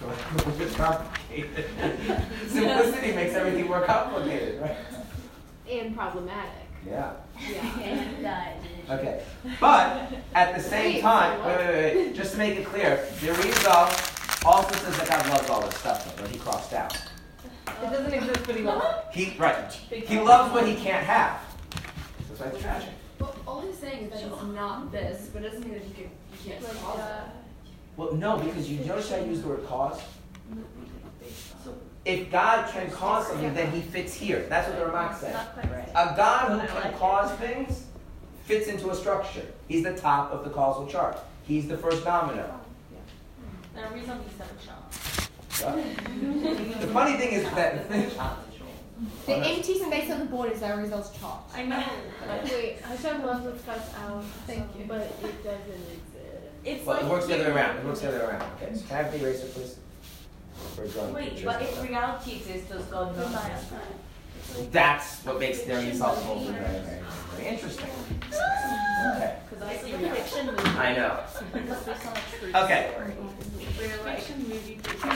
complicated. 0.76 1.64
Simplicity 2.48 3.12
makes 3.12 3.34
everything 3.34 3.66
more 3.66 3.82
complicated, 3.82 4.60
right? 4.62 4.76
And 5.70 5.94
problematic. 5.94 6.52
Yeah. 6.86 7.12
Yeah. 7.50 8.54
Okay. 8.88 9.22
But 9.60 10.12
at 10.34 10.54
the 10.56 10.62
same 10.62 10.94
Wait, 10.94 11.00
time, 11.02 11.44
wait, 11.44 11.58
wait, 11.58 11.96
wait, 11.96 12.14
just 12.14 12.32
to 12.32 12.38
make 12.38 12.56
it 12.58 12.64
clear, 12.64 13.04
the 13.20 13.26
Arizal 13.28 14.46
also 14.46 14.74
says 14.76 14.96
that 14.96 15.08
God 15.08 15.28
loves 15.28 15.50
all 15.50 15.60
this 15.62 15.76
stuff, 15.76 16.04
though, 16.16 16.22
but 16.22 16.30
he 16.30 16.38
crossed 16.38 16.72
out. 16.72 16.96
It 16.96 17.90
doesn't 17.90 18.14
exist, 18.14 18.40
but 18.46 18.56
he 18.56 18.62
loves 18.62 18.84
it. 18.84 19.14
He 19.14 19.38
right. 19.38 19.70
He 19.72 20.18
loves 20.18 20.54
what 20.54 20.66
he 20.66 20.74
can't 20.76 21.04
have. 21.04 21.40
That's 22.28 22.40
why 22.40 22.46
it's 22.46 22.62
tragic. 22.62 22.90
Well, 23.20 23.34
all 23.46 23.60
he's 23.62 23.78
saying 23.78 24.04
is 24.04 24.12
that 24.12 24.22
it's 24.22 24.42
not 24.54 24.92
this, 24.92 25.30
but 25.32 25.42
it 25.42 25.50
doesn't 25.50 25.64
mean 25.64 25.74
that 25.74 25.84
you 25.84 25.94
can 25.94 26.04
you 26.04 26.50
can't 26.50 26.62
Like, 26.62 26.82
cause 26.82 26.98
uh, 27.00 27.24
it. 27.24 27.70
Well, 27.96 28.14
no, 28.14 28.38
because 28.38 28.70
you 28.70 28.84
notice 28.84 29.12
I 29.12 29.20
use 29.20 29.42
the 29.42 29.48
word 29.48 29.66
cause. 29.66 30.00
If 32.04 32.30
God 32.30 32.70
can 32.70 32.90
cause 32.90 33.26
something, 33.26 33.52
then 33.54 33.70
he 33.72 33.80
fits 33.80 34.14
here. 34.14 34.46
That's 34.48 34.68
what 34.68 34.78
the 34.78 34.84
Ramak 34.84 35.18
said. 35.18 35.34
Not 35.34 35.52
quite 35.52 35.70
right. 35.70 35.88
A 35.90 36.16
God 36.16 36.60
who 36.60 36.80
can 36.80 36.92
cause 36.94 37.30
things 37.32 37.84
fits 38.44 38.68
into 38.68 38.90
a 38.90 38.94
structure. 38.94 39.44
He's 39.66 39.84
the 39.84 39.94
top 39.94 40.32
of 40.32 40.44
the 40.44 40.50
causal 40.50 40.86
chart. 40.86 41.18
He's 41.46 41.68
the 41.68 41.76
first 41.76 42.04
domino. 42.04 42.58
And 43.76 43.84
a 43.84 43.94
reason 43.94 44.18
we 44.18 44.30
said 44.36 44.48
shop. 44.64 44.90
the 46.80 46.86
funny 46.88 47.16
thing 47.18 47.32
is 47.32 47.44
that 47.50 47.88
The 49.26 49.36
empty 49.36 49.78
space 49.78 50.10
on 50.10 50.18
the 50.20 50.24
board 50.24 50.52
is 50.52 50.62
our 50.62 50.78
results 50.80 51.16
chart. 51.18 51.40
I 51.54 51.64
know. 51.64 51.84
Wait, 52.44 52.80
Hashem 52.80 53.24
loves 53.24 53.46
us 53.46 53.60
cuts 53.64 53.94
out. 53.94 54.24
Thank 54.46 54.66
you. 54.76 54.86
But 54.88 55.02
it 55.22 55.44
doesn't 55.44 55.70
exist. 55.70 56.04
It's 56.64 56.84
well, 56.84 56.96
like 56.96 57.06
it 57.06 57.10
works 57.10 57.26
the 57.26 57.34
other 57.34 57.54
way 57.54 57.60
around. 57.60 57.76
It 57.76 57.84
works 57.84 58.00
the 58.00 58.08
other 58.08 58.18
way 58.18 58.24
around. 58.24 58.42
Okay, 58.60 58.74
so 58.74 58.86
can 58.86 58.96
I 58.96 59.02
have 59.02 59.12
the 59.12 59.20
eraser, 59.20 59.46
please? 59.46 59.76
For 60.74 60.86
drawing 60.88 61.14
Wait, 61.14 61.28
pictures. 61.30 61.44
but 61.44 61.62
if 61.62 61.82
reality 61.82 62.32
exists, 62.36 62.68
does 62.68 62.84
God 62.86 63.16
not 63.16 63.50
exist? 63.50 64.72
That's 64.72 65.24
what 65.24 65.38
makes 65.38 65.62
their 65.62 65.80
results 65.86 66.22
very, 66.22 66.44
very, 66.46 66.80
very, 66.80 67.02
very 67.36 67.48
interesting. 67.48 67.90
Ah! 68.32 69.16
Okay. 69.16 69.36
Because 69.48 69.64
I 69.64 69.76
see 69.76 69.92
a 69.92 69.98
fiction 69.98 70.46
movies. 70.46 70.66
I 70.66 70.94
know. 70.94 71.20
Because 71.52 71.84
there's 71.84 72.02
so 72.02 72.10
much 72.10 72.20
truth. 72.40 72.54
Okay. 72.54 72.90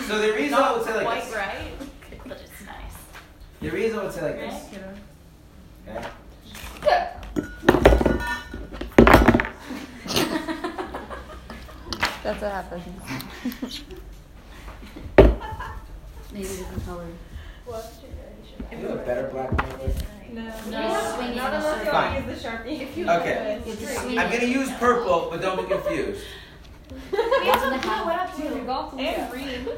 So 0.07 0.19
the 0.21 0.33
reason 0.35 0.55
I 0.55 0.73
would 0.73 0.85
say 0.85 0.95
like 0.95 1.05
quite 1.05 1.25
this. 1.25 1.35
right, 1.35 1.71
but 1.79 1.81
it's 1.81 1.81
nice. 1.81 1.92
The 3.63 3.71
reason 3.71 4.01
I 4.01 4.03
would 4.03 4.13
say 4.13 4.23
like 4.23 4.39
this. 4.41 4.55
Okay. 5.87 6.05
That's 12.25 12.43
what 12.43 12.51
happens. 12.51 12.83
Maybe 16.33 16.49
different 16.49 16.85
color. 16.85 17.07
You 18.73 18.79
have 18.79 18.91
a 18.91 18.97
better 18.97 19.29
black 19.29 19.51
and 19.51 19.61
white. 19.61 19.95
No. 20.33 20.43
No. 20.43 21.15
Swing 21.15 21.37
Not 21.37 21.55
unless 21.55 21.87
you 21.87 21.93
want 21.93 22.17
to 22.17 22.33
use 22.33 22.43
the 22.43 22.49
Sharpie. 22.49 22.81
If 22.81 22.97
you 22.97 23.09
Okay. 23.09 23.63
I'm 24.19 24.29
gonna 24.33 24.45
use 24.45 24.73
purple, 24.73 25.29
but 25.31 25.41
don't 25.41 25.61
be 25.61 25.73
confused. 25.73 26.25
We 27.13 27.49
also 27.49 27.71
blue 27.71 28.07
went 28.07 28.21
up 28.21 28.37
too. 28.37 28.49
And 28.99 29.31
green. 29.31 29.69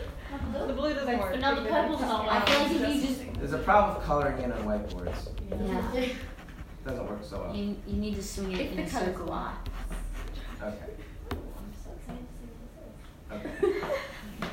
The 0.67 0.73
blue 0.73 0.95
doesn't 0.95 1.19
work. 1.19 1.31
But 1.33 1.41
now 1.41 1.55
the 1.55 1.69
purple's 1.69 2.01
not 2.01 2.29
I 2.29 2.45
feel 2.45 2.59
like 2.61 2.71
if 2.91 3.03
you 3.03 3.09
just 3.09 3.35
There's 3.39 3.53
a 3.53 3.59
problem 3.59 3.97
with 3.97 4.05
coloring 4.05 4.43
in 4.43 4.53
on 4.53 4.65
whiteboards. 4.65 5.29
yeah, 5.51 5.93
It 6.01 6.17
doesn't 6.87 7.07
work 7.09 7.21
so 7.23 7.41
well. 7.43 7.55
you, 7.57 7.77
you 7.87 7.97
need 7.97 8.15
to 8.17 8.23
swing 8.23 8.53
it 8.53 8.73
in 8.73 8.79
a 8.81 8.89
circle. 8.89 9.33
Okay. 10.63 10.73
Okay. 13.33 13.51
You 13.63 13.83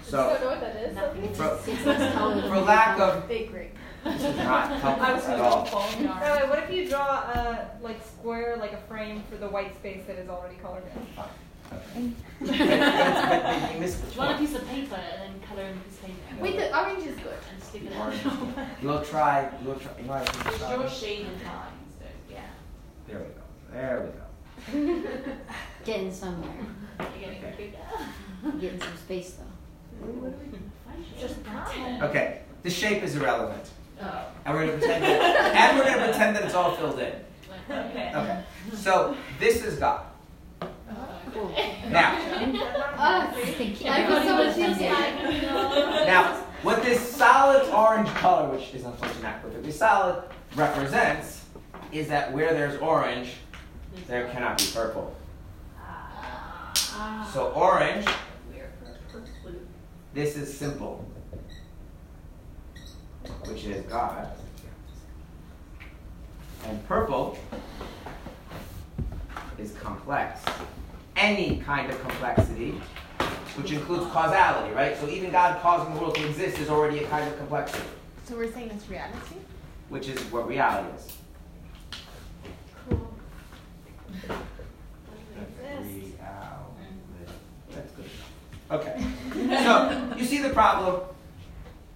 So, 0.03 0.17
don't 0.29 0.41
know 0.41 0.47
what 0.47 0.61
that 0.61 0.75
is? 0.77 0.95
Sophie? 0.97 1.33
for, 1.33 1.71
It's 1.71 1.85
less 1.85 2.13
color 2.15 2.35
than 2.41 2.49
for 2.49 2.59
lack 2.61 2.99
of 2.99 3.25
Fake 3.27 3.53
ring. 3.53 3.71
this 4.03 4.23
is 4.23 4.37
not 4.37 4.71
I 4.71 4.77
helpful 4.77 5.13
was 5.15 5.25
at 5.25 5.39
all. 5.39 5.61
of 5.61 5.69
falling 5.69 6.07
By 6.07 6.29
the 6.39 6.43
way, 6.45 6.49
what 6.49 6.59
if 6.63 6.71
you 6.71 6.89
draw 6.89 7.05
a 7.31 7.69
like 7.81 8.01
square, 8.05 8.57
like 8.57 8.73
a 8.73 8.77
frame 8.87 9.23
for 9.29 9.37
the 9.37 9.47
white 9.47 9.75
space 9.75 10.01
that 10.07 10.17
is 10.17 10.29
already 10.29 10.55
colored 10.55 10.83
in? 10.95 11.05
But, 11.15 11.29
but, 11.71 11.81
but 12.39 13.73
you 13.73 13.79
missed 13.79 14.01
the 14.03 14.07
Do 14.07 14.13
you 14.13 14.19
want 14.19 14.35
a 14.35 14.37
piece 14.39 14.55
of 14.55 14.67
paper 14.67 14.95
and 14.95 15.21
then 15.21 15.41
colour 15.47 15.63
in 15.63 15.77
a 15.77 15.81
piece 15.81 15.93
of 15.95 16.01
paper? 16.05 16.17
Wait, 16.41 16.57
the 16.57 16.77
orange 16.77 17.05
is 17.07 17.15
good. 17.17 17.33
And 17.53 17.63
stick 17.63 17.83
it 17.85 17.93
Orange. 17.97 18.25
in. 18.25 18.87
We'll 18.87 19.03
try. 19.03 19.49
We'll 19.63 19.75
try. 19.75 19.91
You 19.97 20.03
know 20.03 20.13
what 20.13 20.21
I 20.21 20.31
think? 20.31 20.59
We'll 20.59 20.77
try? 20.77 20.85
a 20.85 20.89
shade 20.89 21.19
in 21.27 21.39
time 21.39 21.73
instead. 21.87 22.13
Yeah. 22.29 22.39
There 23.07 23.19
we 23.19 23.25
go. 23.25 23.41
There 23.73 23.97
we 24.05 24.11
go. 24.11 25.03
Getting 25.85 26.13
somewhere. 26.13 26.51
You're 26.99 27.31
getting 27.33 27.57
bigger. 27.57 28.59
Getting 28.59 28.79
some 28.79 28.97
space 28.97 29.31
though. 29.33 30.33
Just 31.19 31.43
pretend. 31.43 32.03
Okay. 32.03 32.41
The 32.63 32.69
shape 32.69 33.01
is 33.01 33.15
irrelevant, 33.15 33.69
Oh. 34.03 34.25
and 34.45 34.53
we're 34.53 34.65
gonna 34.67 34.77
pretend 34.77 35.03
that, 35.03 35.55
and 35.55 35.77
we're 35.79 35.85
gonna 35.85 36.05
pretend 36.05 36.35
that 36.35 36.43
it's 36.43 36.53
all 36.53 36.75
filled 36.75 36.99
in. 36.99 37.13
Okay. 37.71 38.11
Okay. 38.13 38.43
So 38.75 39.15
this 39.39 39.63
is 39.63 39.77
God. 39.79 40.01
Easier. 44.57 44.91
now, 46.05 46.43
what 46.63 46.83
this 46.83 46.99
solid 46.99 47.67
orange 47.73 48.09
color, 48.15 48.49
which 48.49 48.73
is 48.73 48.83
unfortunately 48.83 49.23
not 49.23 49.41
perfectly 49.41 49.71
solid, 49.71 50.23
represents 50.55 51.45
is 51.91 52.07
that 52.07 52.31
where 52.31 52.53
there's 52.53 52.79
orange, 52.81 53.33
there 54.07 54.29
cannot 54.29 54.57
be 54.57 54.65
purple. 54.73 55.15
So 57.33 57.51
orange, 57.55 58.05
this 60.13 60.35
is 60.35 60.55
simple, 60.55 61.05
which 63.45 63.65
is 63.65 63.85
God. 63.85 64.27
And 66.65 66.87
purple 66.87 67.37
is 69.57 69.71
complex. 69.73 70.41
Any 71.15 71.57
kind 71.57 71.91
of 71.91 71.99
complexity, 72.01 72.71
which 73.57 73.71
includes 73.71 74.09
causality, 74.11 74.73
right? 74.73 74.97
So 74.97 75.07
even 75.09 75.31
God 75.31 75.61
causing 75.61 75.93
the 75.93 75.99
world 75.99 76.15
to 76.15 76.25
exist 76.27 76.57
is 76.59 76.69
already 76.69 76.99
a 77.03 77.07
kind 77.07 77.27
of 77.27 77.37
complexity, 77.37 77.83
So 78.25 78.35
we're 78.37 78.51
saying 78.51 78.71
it's 78.73 78.87
reality? 78.89 79.35
which 79.89 80.07
is 80.07 80.19
what 80.31 80.47
reality 80.47 80.87
is. 80.95 81.17
Cool. 82.89 83.13
Reality. 85.35 86.13
That's 87.71 87.91
good. 87.91 88.09
Okay. 88.71 89.05
So 89.63 90.13
you 90.17 90.23
see 90.25 90.37
the 90.41 90.49
problem. 90.51 91.01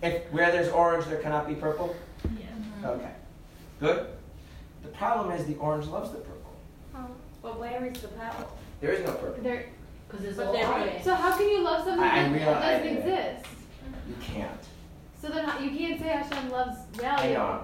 If 0.04 0.30
where 0.32 0.52
there's 0.52 0.68
orange, 0.70 1.06
there 1.06 1.20
cannot 1.20 1.48
be 1.48 1.56
purple. 1.56 1.96
Yeah. 2.38 2.90
Okay. 2.90 3.12
Good. 3.80 4.08
The 4.84 4.90
problem 4.90 5.32
is 5.32 5.46
the 5.46 5.56
orange 5.56 5.86
loves 5.88 6.12
the 6.12 6.18
purple. 6.18 6.54
Oh. 6.96 7.08
But 7.42 7.60
where 7.60 7.86
is 7.86 8.02
the 8.02 8.10
purple? 8.10 8.58
There 8.82 8.92
is 8.92 9.06
no 9.06 9.14
perfect. 9.14 9.44
There. 9.44 9.66
Because 10.08 10.24
there's 10.26 10.38
But 10.38 10.48
all 10.48 10.54
there 10.54 10.68
orange. 10.72 11.00
is. 11.00 11.04
So 11.06 11.14
how 11.16 11.38
can 11.38 11.48
you 11.50 11.62
love 11.64 11.84
something 11.86 12.04
I- 12.04 12.20
I 12.20 12.24
that, 12.24 12.32
realize- 12.32 12.62
doesn't 12.84 12.88
I- 12.88 12.92
exist? 13.00 13.46
You 14.08 14.16
can't. 14.22 14.64
So 15.22 15.30
then 15.30 15.46
you 15.64 15.72
can't 15.78 16.00
say 16.00 16.08
Hashem 16.10 16.50
loves 16.52 16.78
I 16.98 17.02
reality. 17.02 17.34
know. 17.34 17.62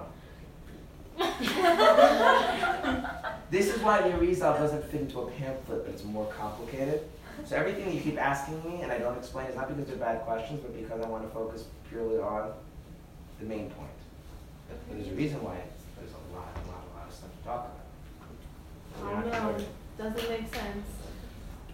This 3.50 3.74
is 3.74 3.80
why 3.82 4.00
the 4.02 4.08
Arizal 4.16 4.56
doesn't 4.58 4.84
fit 4.86 5.02
into 5.02 5.20
a 5.20 5.30
pamphlet, 5.30 5.84
but 5.84 5.92
it's 5.94 6.04
more 6.04 6.26
complicated. 6.32 7.02
So 7.44 7.54
everything 7.56 7.92
you 7.92 8.00
keep 8.00 8.18
asking 8.18 8.62
me 8.64 8.80
and 8.82 8.90
I 8.90 8.98
don't 8.98 9.16
explain 9.18 9.46
is 9.46 9.54
not 9.56 9.68
because 9.68 9.86
they're 9.86 9.96
bad 9.96 10.22
questions, 10.22 10.60
but 10.60 10.74
because 10.74 11.00
I 11.04 11.08
want 11.08 11.22
to 11.24 11.28
focus 11.34 11.64
purely 11.88 12.18
on 12.18 12.52
the 13.40 13.46
main 13.46 13.70
point. 13.70 13.90
But 14.68 14.78
there's 14.90 15.08
a 15.08 15.12
reason 15.12 15.42
why 15.42 15.56
there's 15.98 16.12
a 16.12 16.34
lot, 16.34 16.48
a 16.56 16.58
lot, 16.70 16.82
a 16.94 16.98
lot 16.98 17.08
of 17.08 17.14
stuff 17.14 17.30
to 17.38 17.44
talk 17.44 17.68
about. 17.68 19.04
We're 19.04 19.14
not 19.14 19.26
no, 19.26 19.52
gonna- 19.52 20.14
doesn't 20.14 20.30
make 20.30 20.54
sense. 20.54 20.86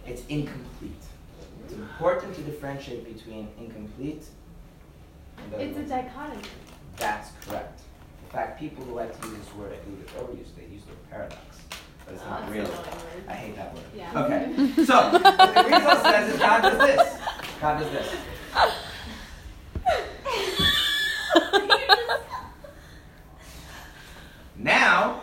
It's 0.09 0.23
incomplete. 0.27 1.03
It's 1.63 1.73
important 1.73 2.33
to 2.35 2.41
differentiate 2.41 3.15
between 3.15 3.47
incomplete 3.59 4.25
and 5.37 5.61
It's 5.61 5.77
a 5.77 5.83
dichotomy. 5.83 6.41
That's 6.97 7.29
correct. 7.45 7.81
In 8.23 8.31
fact, 8.31 8.59
people 8.59 8.83
who 8.85 8.95
like 8.95 9.19
to 9.21 9.27
use 9.27 9.37
this 9.37 9.53
word, 9.53 9.71
I 9.71 9.77
believe 9.85 10.01
it's 10.01 10.13
overused, 10.13 10.55
they 10.57 10.73
use 10.73 10.81
the 10.83 10.89
word 10.89 11.09
paradox. 11.11 11.41
But 12.05 12.15
it's 12.15 12.25
not 12.25 12.43
oh, 12.47 12.51
real. 12.51 12.69
I 13.27 13.33
hate 13.33 13.55
that 13.55 13.73
word. 13.73 13.83
Yeah. 13.95 14.23
Okay. 14.23 14.83
So, 14.85 15.11
what 15.11 15.21
the 15.21 15.29
Arizal 15.29 16.01
says 16.01 16.33
is 16.33 16.39
God 16.39 16.61
does 16.61 16.77
this. 16.79 17.19
God 17.61 17.79
does 17.79 17.91
this. 17.91 18.15
Now, 24.57 25.21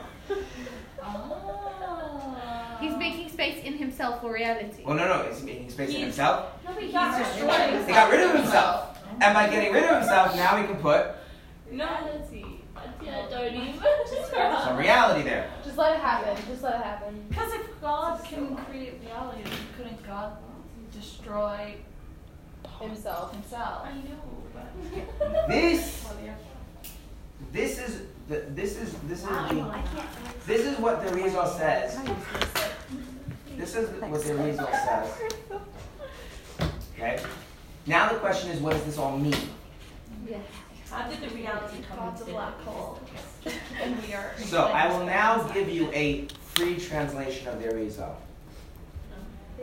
He's 2.81 2.97
making 2.97 3.31
space 3.31 3.65
in 3.65 3.75
himself 3.75 4.21
for 4.21 4.33
reality. 4.33 4.76
Well, 4.87 4.95
no, 4.95 5.09
no, 5.09 5.29
he's 5.29 5.43
making 5.43 5.69
space 5.69 5.93
in 5.93 6.03
himself. 6.03 6.47
No, 6.65 6.73
but 6.73 6.81
he's 6.81 6.93
destroying 6.93 7.87
He 7.87 7.93
got 7.93 8.09
rid 8.09 8.21
of 8.21 8.37
himself. 8.37 8.97
And 9.21 9.35
by 9.35 9.49
getting 9.49 9.73
rid 9.73 9.83
of 9.83 9.99
himself, 9.99 10.37
now 10.37 10.57
he 10.59 10.65
can 10.65 10.77
put 10.77 11.07
No, 11.73 11.89
let's 12.05 12.31
see. 12.31 12.45
Yeah, 13.03 13.27
don't 13.29 13.53
even. 13.53 13.75
some 14.65 14.77
reality 14.77 15.23
there. 15.25 15.51
Just 15.65 15.77
let 15.77 15.97
it 15.97 16.01
happen. 16.01 16.37
Just 16.47 16.63
let 16.63 16.77
it 16.77 16.85
happen. 16.85 17.25
Because 17.29 17.53
if 17.55 17.81
God 17.81 18.23
can 18.25 18.57
create 18.57 19.01
reality, 19.05 19.43
then 19.43 19.53
couldn't 19.77 20.07
God 20.07 20.37
destroy 20.93 21.75
Himself. 22.81 23.33
himself? 23.33 23.87
I 23.87 23.93
know, 23.93 24.23
but. 24.55 25.49
This, 25.49 26.07
this 27.53 27.79
is, 27.79 28.03
the, 28.29 28.45
this 28.51 28.77
is, 28.77 28.93
this 29.09 29.21
is 29.21 29.27
the, 29.27 29.75
this 30.47 30.61
is 30.61 30.79
what 30.79 31.03
the 31.03 31.11
Arizal 31.11 31.59
says. 31.59 31.99
This 33.57 33.75
is 33.75 33.89
what 34.03 34.23
the 34.23 34.31
Arizal 34.31 34.71
says. 34.71 35.19
Okay? 36.95 37.23
Now 37.87 38.13
the 38.13 38.19
question 38.19 38.51
is, 38.51 38.61
what 38.61 38.73
does 38.73 38.85
this 38.85 38.99
all 38.99 39.17
mean? 39.17 39.35
Yes. 40.29 40.41
How 40.91 41.09
did 41.09 41.21
the 41.21 41.35
reality 41.35 41.79
come 41.89 41.99
God's 41.99 42.21
a 42.21 42.25
into 42.25 42.35
black 42.35 42.61
hole. 42.61 43.01
And 43.83 44.03
we 44.03 44.13
are. 44.13 44.33
So 44.39 44.65
I 44.65 44.89
will 44.89 45.07
now 45.07 45.43
give 45.49 45.69
you 45.69 45.91
a 45.93 46.27
free 46.55 46.79
translation 46.79 47.49
of 47.49 47.63
the 47.63 47.69
Arizal. 47.69 48.15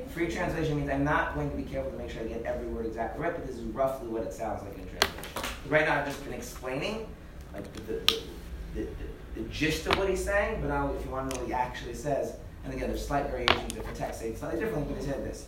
Free 0.09 0.31
translation 0.31 0.77
means 0.77 0.89
I'm 0.89 1.03
not 1.03 1.35
going 1.35 1.51
to 1.51 1.57
be 1.57 1.63
careful 1.63 1.91
to 1.91 1.97
make 1.97 2.09
sure 2.09 2.21
I 2.21 2.25
get 2.25 2.43
every 2.43 2.67
word 2.67 2.85
exactly 2.85 3.21
right, 3.21 3.33
but 3.33 3.45
this 3.45 3.57
is 3.57 3.63
roughly 3.65 4.07
what 4.07 4.23
it 4.23 4.33
sounds 4.33 4.63
like 4.63 4.77
in 4.77 4.87
translation. 4.87 5.57
Right 5.69 5.85
now 5.85 5.99
I've 5.99 6.05
just 6.05 6.23
been 6.23 6.33
explaining 6.33 7.07
like 7.53 7.71
the, 7.73 7.81
the, 7.81 7.93
the, 8.03 8.19
the, 8.75 8.87
the 9.35 9.49
gist 9.49 9.85
of 9.87 9.97
what 9.97 10.09
he's 10.09 10.23
saying, 10.23 10.61
but 10.61 10.69
now 10.69 10.91
if 10.93 11.05
you 11.05 11.11
want 11.11 11.29
to 11.29 11.35
know 11.35 11.41
what 11.41 11.47
he 11.47 11.53
actually 11.53 11.93
says, 11.93 12.35
and 12.63 12.73
again 12.73 12.89
there's 12.89 13.05
slight 13.05 13.27
variations, 13.27 13.73
different 13.73 13.97
texts 13.97 14.21
say 14.21 14.33
slightly 14.35 14.59
differently, 14.59 14.93
but 14.93 15.03
he 15.03 15.09
said 15.09 15.23
this. 15.23 15.47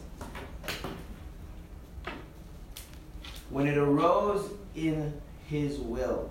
when 3.55 3.67
it 3.67 3.77
arose 3.77 4.49
in 4.75 5.13
his 5.47 5.77
will 5.77 6.29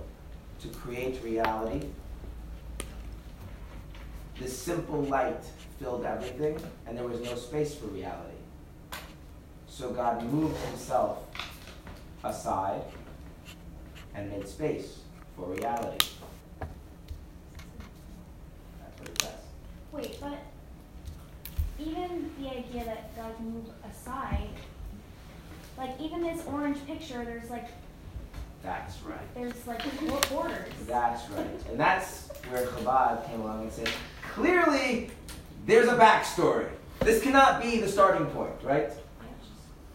to 0.60 0.68
create 0.68 1.22
reality, 1.22 1.86
this 4.38 4.54
simple 4.56 5.02
light 5.04 5.42
filled 5.78 6.04
everything, 6.04 6.58
and 6.86 6.98
there 6.98 7.06
was 7.06 7.20
no 7.20 7.34
space 7.36 7.74
for 7.74 7.86
reality. 7.86 8.36
So 9.68 9.90
God 9.90 10.22
moved 10.24 10.56
himself 10.66 11.24
aside 12.22 12.82
and 14.14 14.30
made 14.30 14.46
space 14.46 14.98
for 15.36 15.46
reality. 15.46 16.06
Wait, 19.92 20.18
but 20.20 20.38
even 21.78 22.30
the 22.40 22.48
idea 22.50 22.84
that 22.84 23.14
God 23.16 23.38
moved 23.40 23.70
aside, 23.90 24.48
like 25.76 26.00
even 26.00 26.22
this 26.22 26.44
orange 26.46 26.84
picture, 26.86 27.24
there's 27.24 27.50
like 27.50 27.66
That's 28.62 29.00
right. 29.02 29.34
there's 29.34 29.66
like 29.66 29.82
borders. 30.30 30.68
That's 30.86 31.28
right. 31.30 31.46
And 31.70 31.78
that's 31.78 32.28
where 32.50 32.66
Chabad 32.66 33.26
came 33.26 33.40
along 33.40 33.62
and 33.62 33.72
said, 33.72 33.90
clearly, 34.34 35.10
there's 35.66 35.88
a 35.88 35.96
backstory. 35.96 36.68
This 37.00 37.22
cannot 37.22 37.60
be 37.60 37.80
the 37.80 37.88
starting 37.88 38.26
point, 38.26 38.52
right? 38.62 38.90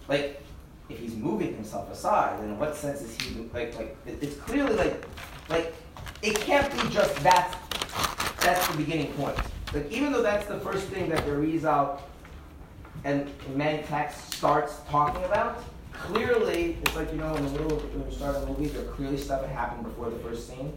Like, 0.07 0.41
if 0.89 0.99
he's 0.99 1.15
moving 1.15 1.53
himself 1.55 1.91
aside, 1.91 2.39
then 2.39 2.49
in 2.49 2.59
what 2.59 2.75
sense 2.75 3.01
is 3.01 3.15
he 3.21 3.47
like 3.53 3.75
like 3.77 3.95
it's 4.05 4.35
clearly 4.37 4.75
like 4.75 5.05
like 5.47 5.73
it 6.23 6.35
can't 6.39 6.71
be 6.71 6.89
just 6.89 7.15
that 7.23 7.55
that's 8.41 8.67
the 8.69 8.77
beginning 8.77 9.13
point. 9.13 9.37
Like 9.73 9.91
even 9.91 10.11
though 10.11 10.23
that's 10.23 10.47
the 10.47 10.59
first 10.59 10.87
thing 10.87 11.09
that 11.09 11.25
the 11.25 11.31
Arizal 11.31 11.99
and 13.03 13.29
many 13.55 13.83
texts 13.83 14.35
starts 14.35 14.77
talking 14.89 15.23
about, 15.25 15.63
clearly 15.93 16.77
it's 16.81 16.95
like 16.95 17.11
you 17.11 17.17
know 17.17 17.35
in 17.35 17.45
the 17.45 17.51
middle 17.51 17.77
of 17.77 17.83
you 17.93 17.99
a 17.99 18.45
movie, 18.47 18.67
there 18.67 18.83
clearly 18.85 19.17
stuff 19.17 19.41
that 19.41 19.49
happened 19.49 19.83
before 19.83 20.09
the 20.09 20.19
first 20.19 20.47
scene. 20.47 20.73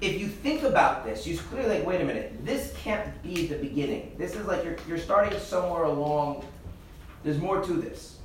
If 0.00 0.20
you 0.20 0.26
think 0.26 0.62
about 0.64 1.04
this, 1.04 1.26
you're 1.26 1.38
clearly 1.38 1.78
like, 1.78 1.86
wait 1.86 2.00
a 2.00 2.04
minute, 2.04 2.44
this 2.44 2.74
can't 2.76 3.22
be 3.22 3.46
the 3.46 3.56
beginning. 3.56 4.14
This 4.18 4.34
is 4.34 4.46
like 4.46 4.64
you're 4.64 4.76
you're 4.86 4.98
starting 4.98 5.38
somewhere 5.38 5.84
along. 5.84 6.44
There's 7.24 7.38
more 7.38 7.62
to 7.62 7.72
this. 7.72 8.18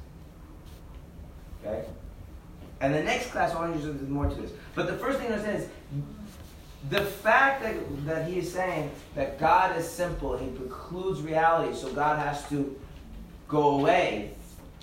Okay? 1.64 1.86
And 2.82 2.94
the 2.94 3.04
next 3.04 3.32
class, 3.32 3.54
I 3.54 3.62
want 3.62 3.76
you 3.76 3.82
to 3.82 3.94
there's 3.94 4.10
more 4.10 4.28
to 4.28 4.36
this. 4.36 4.52
But 4.76 4.88
the 4.88 4.98
first 4.98 5.20
thing 5.20 5.32
I 5.32 5.36
understand 5.36 5.64
is 5.64 5.70
the 6.90 7.02
fact 7.02 7.64
that, 7.64 8.06
that 8.06 8.30
he 8.30 8.40
is 8.40 8.52
saying 8.52 8.92
that 9.16 9.40
God 9.40 9.78
is 9.78 9.88
simple, 9.88 10.38
he 10.38 10.48
precludes 10.48 11.22
reality, 11.22 11.76
so 11.76 11.92
God 11.92 12.20
has 12.20 12.48
to 12.50 12.80
go 13.48 13.80
away 13.80 14.34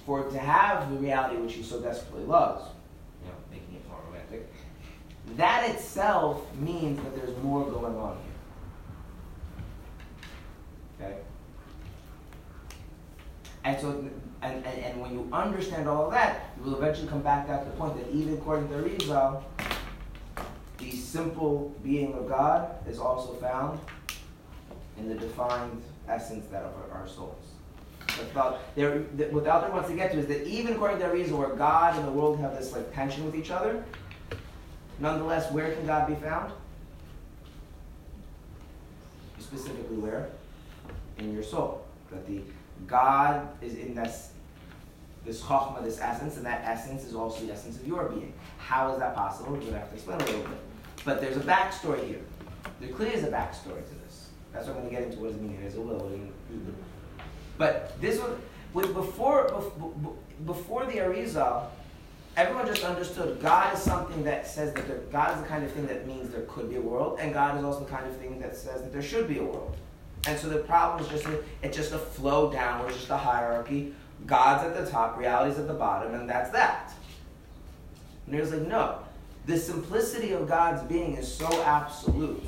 for 0.05 0.27
it 0.27 0.31
to 0.33 0.39
have 0.39 0.91
the 0.91 0.97
reality 0.97 1.37
which 1.37 1.55
he 1.55 1.63
so 1.63 1.81
desperately 1.81 2.27
loves, 2.27 2.65
you 3.23 3.29
know, 3.29 3.35
making 3.51 3.77
it 3.77 3.89
more 3.89 3.99
romantic. 4.07 4.53
That 5.37 5.71
itself 5.71 6.43
means 6.57 7.03
that 7.03 7.17
there's 7.17 7.37
more 7.43 7.65
going 7.65 7.97
on 7.97 8.19
here. 10.99 11.09
Okay? 11.09 11.17
And 13.65 13.81
so, 13.81 14.05
and, 14.43 14.67
and, 14.67 14.67
and 14.67 15.01
when 15.01 15.13
you 15.13 15.27
understand 15.33 15.89
all 15.89 16.07
of 16.07 16.13
that, 16.13 16.51
you 16.59 16.65
will 16.65 16.77
eventually 16.77 17.09
come 17.09 17.23
back 17.23 17.47
to 17.47 17.65
the 17.65 17.77
point 17.77 17.97
that 17.97 18.11
even 18.11 18.35
according 18.35 18.69
to 18.69 18.75
Arizal, 18.75 19.43
the 20.79 20.91
simple 20.91 21.75
being 21.83 22.15
of 22.15 22.29
God 22.29 22.71
is 22.89 22.99
also 22.99 23.35
found 23.35 23.79
in 24.99 25.09
the 25.09 25.15
defined 25.15 25.83
essence 26.09 26.47
that 26.51 26.63
of 26.63 26.75
our, 26.93 27.09
souls. 27.09 27.37
Without, 28.19 28.61
there, 28.75 29.01
that- 29.17 29.33
what 29.33 29.45
the 29.45 29.55
author 29.55 29.71
wants 29.73 29.89
to 29.89 29.97
get 29.97 30.13
to 30.13 30.19
is 30.19 30.27
that 30.27 30.47
even 30.47 30.75
according 30.75 30.99
to 30.99 31.05
Arizal, 31.05 31.39
where 31.39 31.49
God 31.51 31.97
and 31.97 32.07
the 32.07 32.13
world 32.13 32.39
have 32.41 32.57
this 32.57 32.73
like 32.73 32.93
tension 32.95 33.25
with 33.25 33.35
each 33.35 33.51
other, 33.51 33.85
nonetheless, 34.99 35.51
where 35.51 35.73
can 35.73 35.87
God 35.87 36.07
be 36.07 36.15
found? 36.15 36.53
Specifically, 39.39 39.97
where? 39.97 40.29
In 41.19 41.33
your 41.33 41.43
soul. 41.43 41.85
That 42.11 42.27
the 42.27 42.43
God 42.87 43.49
is 43.63 43.75
in 43.75 43.95
this 43.95 44.31
this 45.25 45.41
chokhmah, 45.41 45.83
this 45.83 46.01
essence, 46.01 46.37
and 46.37 46.45
that 46.45 46.63
essence 46.65 47.05
is 47.05 47.15
also 47.15 47.47
the 47.47 47.53
essence 47.53 47.77
of 47.77 47.87
your 47.87 48.09
being. 48.11 48.33
How 48.65 48.93
is 48.93 48.99
that 48.99 49.15
possible? 49.15 49.53
We're 49.53 49.59
going 49.61 49.73
to 49.73 49.79
have 49.79 49.91
to 49.91 49.95
explain 49.95 50.21
a 50.21 50.25
little 50.25 50.41
bit. 50.41 50.59
But 51.05 51.21
there's 51.21 51.37
a 51.37 51.41
backstory 51.41 52.07
here. 52.07 52.21
There 52.81 52.89
clearly 52.89 53.15
is 53.15 53.25
a 53.25 53.29
backstory 53.29 53.87
to 53.87 53.95
this. 54.07 54.31
That's 54.53 54.67
what 54.67 54.77
I'm 54.77 54.85
going 54.85 54.95
to 54.95 55.01
get 55.01 55.03
into. 55.03 55.19
What 55.19 55.29
does 55.29 55.37
it 55.37 55.43
mean? 55.43 55.61
There's 55.61 55.77
a 55.77 55.81
will. 55.81 56.11
But 57.59 58.01
this 58.01 58.21
was 58.73 58.87
before 58.89 59.73
before 60.47 60.87
the 60.87 60.93
Arizal, 60.93 61.67
everyone 62.37 62.67
just 62.67 62.85
understood 62.85 63.41
God 63.41 63.75
is 63.75 63.81
something 63.81 64.25
that 64.25 64.47
says 64.47 64.73
that 64.73 64.89
there, 64.89 64.99
God 65.13 65.37
is 65.37 65.43
the 65.43 65.49
kind 65.49 65.63
of 65.63 65.71
thing 65.71 65.87
that 65.87 66.07
means 66.07 66.31
there 66.31 66.43
could 66.43 66.71
be 66.71 66.77
a 66.77 66.81
world, 66.81 67.19
and 67.21 67.33
God 67.33 67.59
is 67.59 67.65
also 67.65 67.81
the 67.81 67.91
kind 67.91 68.07
of 68.07 68.17
thing 68.17 68.41
that 68.41 68.57
says 68.57 68.81
that 68.81 68.93
there 68.93 69.03
should 69.03 69.29
be 69.29 69.39
a 69.39 69.45
world. 69.45 69.77
And 70.27 70.39
so 70.39 70.49
the 70.49 70.61
problem 70.61 71.05
is 71.05 71.11
just 71.11 71.27
it's 71.63 71.77
just 71.77 71.93
a 71.93 71.99
flow 71.99 72.51
downwards, 72.51 72.97
just 72.97 73.11
a 73.11 73.17
hierarchy. 73.17 73.95
God's 74.27 74.65
at 74.65 74.85
the 74.85 74.91
top, 74.91 75.19
reality's 75.19 75.59
at 75.59 75.69
the 75.69 75.75
bottom, 75.75 76.15
and 76.15 76.29
that's 76.29 76.51
that. 76.51 76.95
And 78.27 78.35
there's 78.35 78.53
like, 78.53 78.67
no. 78.67 78.99
The 79.47 79.59
simplicity 79.59 80.33
of 80.33 80.49
God's 80.49 80.83
being 80.83 81.17
is 81.17 81.33
so 81.33 81.63
absolute 81.63 82.43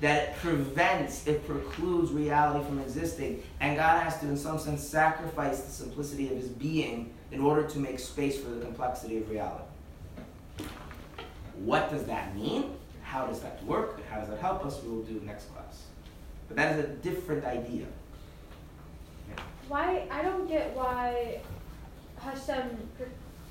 that 0.00 0.28
it 0.28 0.36
prevents, 0.36 1.26
it 1.26 1.46
precludes 1.46 2.10
reality 2.10 2.64
from 2.66 2.80
existing. 2.80 3.42
And 3.60 3.76
God 3.76 4.02
has 4.02 4.18
to, 4.20 4.26
in 4.26 4.36
some 4.36 4.58
sense, 4.58 4.82
sacrifice 4.82 5.60
the 5.60 5.70
simplicity 5.70 6.28
of 6.30 6.36
his 6.36 6.48
being 6.48 7.14
in 7.30 7.40
order 7.40 7.66
to 7.68 7.78
make 7.78 7.98
space 7.98 8.38
for 8.38 8.50
the 8.50 8.64
complexity 8.64 9.18
of 9.18 9.30
reality. 9.30 9.64
What 11.64 11.90
does 11.90 12.04
that 12.04 12.34
mean? 12.34 12.72
How 13.02 13.26
does 13.26 13.40
that 13.40 13.64
work? 13.64 14.00
How 14.10 14.18
does 14.18 14.28
that 14.28 14.40
help 14.40 14.66
us? 14.66 14.82
We 14.82 14.90
will 14.90 15.02
do 15.02 15.20
next 15.24 15.44
class. 15.52 15.84
But 16.48 16.56
that 16.56 16.76
is 16.76 16.84
a 16.84 16.88
different 16.88 17.44
idea. 17.44 17.86
Why 19.68 20.06
I 20.10 20.22
don't 20.22 20.46
get 20.46 20.74
why 20.74 21.40
Hashem 22.18 22.76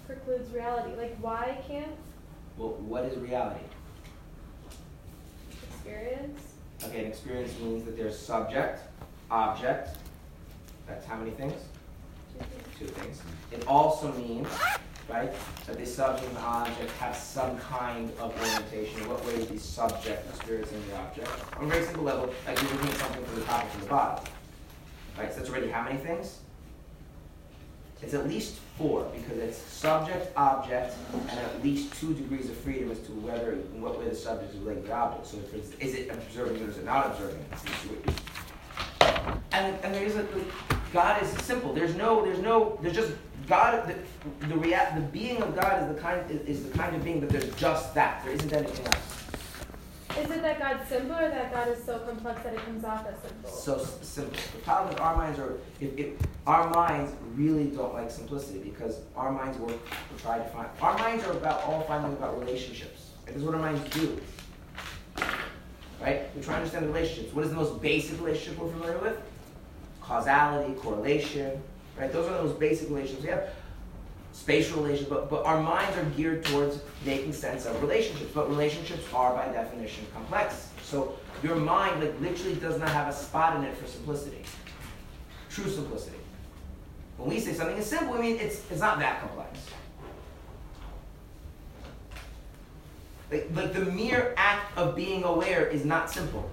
precludes 0.05 0.51
reality. 0.51 0.95
Like 0.97 1.15
why 1.21 1.57
can't 1.67 1.91
Well, 2.57 2.69
what 2.87 3.05
is 3.05 3.17
reality? 3.17 3.63
experience? 5.83 6.39
Okay, 6.85 7.01
an 7.01 7.07
experience 7.07 7.57
means 7.59 7.83
that 7.85 7.97
there's 7.97 8.17
subject, 8.17 8.79
object. 9.29 9.97
That's 10.87 11.05
how 11.05 11.17
many 11.17 11.31
things? 11.31 11.53
Two 12.79 12.85
things. 12.85 13.21
It 13.51 13.65
also 13.67 14.11
means, 14.13 14.47
right, 15.09 15.31
that 15.67 15.77
the 15.77 15.85
subject 15.85 16.27
and 16.27 16.37
the 16.37 16.41
object 16.41 16.91
have 16.99 17.15
some 17.15 17.57
kind 17.59 18.11
of 18.19 18.33
orientation. 18.39 19.07
What 19.09 19.25
way 19.25 19.33
is 19.35 19.47
the 19.47 19.59
subject 19.59 20.27
experiencing 20.29 20.81
the 20.89 20.97
object? 20.97 21.29
On 21.57 21.65
a 21.65 21.67
very 21.67 21.85
simple 21.85 22.03
level, 22.03 22.33
like 22.47 22.61
you're 22.61 22.71
looking 22.71 22.89
at 22.89 22.95
something 22.95 23.23
from 23.25 23.35
the 23.35 23.45
top 23.45 23.69
from 23.69 23.81
the 23.81 23.87
bottom. 23.87 24.25
Right, 25.17 25.31
so 25.31 25.39
that's 25.39 25.49
already 25.49 25.69
how 25.69 25.83
many 25.83 25.99
things? 25.99 26.39
It's 28.03 28.13
at 28.13 28.27
least 28.27 28.59
four 28.77 29.09
because 29.15 29.37
it's 29.37 29.57
subject, 29.57 30.35
object, 30.35 30.95
and 31.13 31.39
at 31.39 31.63
least 31.63 31.93
two 31.99 32.13
degrees 32.13 32.49
of 32.49 32.57
freedom 32.57 32.91
as 32.91 32.99
to 32.99 33.11
whether 33.13 33.53
in 33.53 33.81
what 33.81 33.97
way 33.97 34.09
the 34.09 34.15
subject 34.15 34.53
is 34.53 34.59
related 34.59 34.81
to 34.81 34.87
the 34.87 34.93
object. 34.93 35.27
So, 35.27 35.37
for 35.37 35.55
instance, 35.55 35.79
is 35.79 35.95
it 35.95 36.09
observing 36.09 36.61
or 36.63 36.69
is 36.69 36.77
it 36.77 36.85
not 36.85 37.05
observing? 37.07 37.45
And 39.53 39.77
and 39.83 39.93
there 39.95 40.03
is 40.03 40.15
a 40.15 40.25
God 40.91 41.23
is 41.23 41.29
simple. 41.43 41.73
There's 41.73 41.95
no 41.95 42.23
there's 42.25 42.39
no 42.39 42.77
there's 42.81 42.95
just 42.95 43.13
God 43.47 43.87
the 43.87 44.47
the 44.47 44.57
rea- 44.57 44.91
the 44.95 45.01
being 45.01 45.41
of 45.41 45.55
God 45.55 45.81
is 45.83 45.95
the 45.95 46.01
kind 46.01 46.29
is, 46.29 46.41
is 46.41 46.69
the 46.69 46.77
kind 46.77 46.95
of 46.95 47.03
being 47.03 47.21
that 47.21 47.29
there's 47.29 47.53
just 47.55 47.93
that. 47.95 48.23
There 48.25 48.33
isn't 48.33 48.51
anything 48.51 48.85
else. 48.85 49.22
Is 50.19 50.29
it 50.29 50.43
that 50.43 50.59
God's 50.59 50.87
simple 50.87 51.15
or 51.15 51.27
that 51.27 51.51
God 51.51 51.67
is 51.69 51.83
so 51.83 51.97
complex 51.99 52.43
that 52.43 52.53
it 52.53 52.63
comes 52.65 52.83
off 52.83 53.07
as 53.07 53.15
simple? 53.19 53.49
so 53.49 53.83
simple. 54.01 54.39
The 54.53 54.61
problem 54.61 54.93
is 54.93 54.99
our 54.99 55.15
minds 55.15 55.39
are 55.39 55.57
if, 55.81 55.97
if 55.97 56.13
our 56.45 56.69
minds 56.69 57.13
really 57.35 57.65
don't 57.65 57.95
like 57.95 58.11
simplicity 58.11 58.59
because 58.59 58.99
our 59.15 59.31
minds 59.31 59.57
work 59.57 59.71
to 59.71 60.21
try 60.23 60.37
to 60.37 60.43
find 60.45 60.67
our 60.81 60.95
minds 60.99 61.25
are 61.25 61.31
about 61.31 61.63
all 61.63 61.81
finding 61.81 62.13
about 62.13 62.39
relationships. 62.39 63.09
This 63.25 63.37
is 63.37 63.43
what 63.43 63.55
our 63.55 63.61
minds 63.61 63.81
do. 63.95 64.21
Right? 65.99 66.35
We 66.35 66.43
try 66.43 66.55
to 66.55 66.59
understand 66.59 66.85
the 66.85 66.89
relationships. 66.89 67.33
What 67.33 67.45
is 67.45 67.49
the 67.49 67.57
most 67.57 67.81
basic 67.81 68.19
relationship 68.19 68.59
we're 68.59 68.69
familiar 68.69 68.99
with? 68.99 69.17
Causality, 70.01 70.73
correlation. 70.75 71.59
Right? 71.97 72.11
Those 72.11 72.27
are 72.27 72.37
the 72.37 72.43
most 72.43 72.59
basic 72.59 72.89
relationships 72.89 73.23
we 73.23 73.29
have. 73.29 73.49
Spatial 74.33 74.81
relations, 74.81 75.07
but, 75.07 75.29
but 75.29 75.45
our 75.45 75.61
minds 75.61 75.95
are 75.95 76.03
geared 76.17 76.43
towards 76.43 76.79
making 77.05 77.33
sense 77.33 77.65
of 77.65 77.79
relationships. 77.81 78.31
But 78.33 78.49
relationships 78.49 79.05
are 79.13 79.33
by 79.35 79.45
definition 79.53 80.05
complex. 80.11 80.69
So 80.81 81.17
your 81.43 81.55
mind 81.55 82.01
like 82.01 82.19
literally 82.19 82.55
does 82.55 82.79
not 82.79 82.89
have 82.89 83.07
a 83.07 83.13
spot 83.13 83.57
in 83.57 83.63
it 83.63 83.77
for 83.77 83.87
simplicity. 83.87 84.43
True 85.49 85.69
simplicity. 85.69 86.17
When 87.17 87.29
we 87.29 87.39
say 87.39 87.53
something 87.53 87.77
is 87.77 87.85
simple, 87.85 88.15
I 88.15 88.21
mean 88.21 88.37
it's 88.39 88.69
it's 88.71 88.81
not 88.81 88.97
that 88.99 89.21
complex. 89.21 89.59
Like, 93.31 93.49
like 93.53 93.73
the 93.73 93.85
mere 93.85 94.33
act 94.35 94.77
of 94.77 94.95
being 94.95 95.23
aware 95.23 95.67
is 95.67 95.85
not 95.85 96.09
simple. 96.09 96.49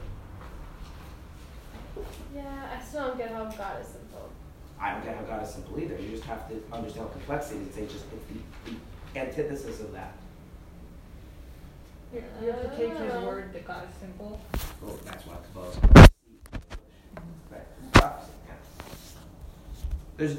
Yeah, 2.35 2.71
I 2.75 2.83
still 2.83 3.09
don't 3.09 3.19
get 3.19 3.31
how 3.31 3.45
God 3.45 3.81
is 3.81 3.87
simple. 3.87 4.00
I 4.81 4.93
don't 4.93 5.05
get 5.05 5.17
how 5.17 5.23
God 5.23 5.43
is 5.43 5.51
simple 5.51 5.79
either. 5.79 6.01
You 6.01 6.11
just 6.11 6.25
have 6.25 6.49
to 6.49 6.55
understand 6.73 7.07
what 7.07 7.13
complexity 7.13 7.61
is 7.61 7.67
and 7.67 7.75
say 7.75 7.83
just 7.83 8.07
it's 8.13 8.25
the, 8.65 8.71
the 8.71 9.21
antithesis 9.21 9.81
of 9.81 9.93
that. 9.93 10.15
You 12.13 12.51
have 12.51 12.63
to 12.63 12.77
take 12.77 12.97
his 12.97 13.13
ah. 13.15 13.25
word 13.25 13.53
that 13.53 13.65
God 13.65 13.85
is 13.89 13.95
simple. 14.01 14.41
Well, 14.83 14.99
that's 15.05 15.25
why 15.27 15.37
Kabbalah. 15.53 16.09
Right. 17.51 18.13
There's, 20.17 20.37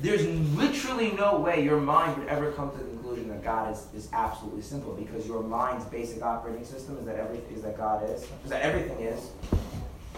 there's 0.00 0.26
literally 0.54 1.10
no 1.12 1.40
way 1.40 1.64
your 1.64 1.80
mind 1.80 2.18
would 2.18 2.28
ever 2.28 2.52
come 2.52 2.70
to 2.70 2.78
the 2.78 2.84
conclusion 2.84 3.28
that 3.28 3.42
God 3.42 3.72
is, 3.72 3.86
is 3.94 4.08
absolutely 4.12 4.62
simple 4.62 4.92
because 4.92 5.26
your 5.26 5.42
mind's 5.42 5.84
basic 5.86 6.22
operating 6.22 6.64
system 6.64 6.98
is 6.98 7.06
that 7.06 7.16
every, 7.16 7.38
is 7.52 7.62
that 7.62 7.76
God 7.76 8.08
is, 8.08 8.22
is 8.22 8.50
that 8.50 8.62
everything 8.62 9.00
is 9.00 9.30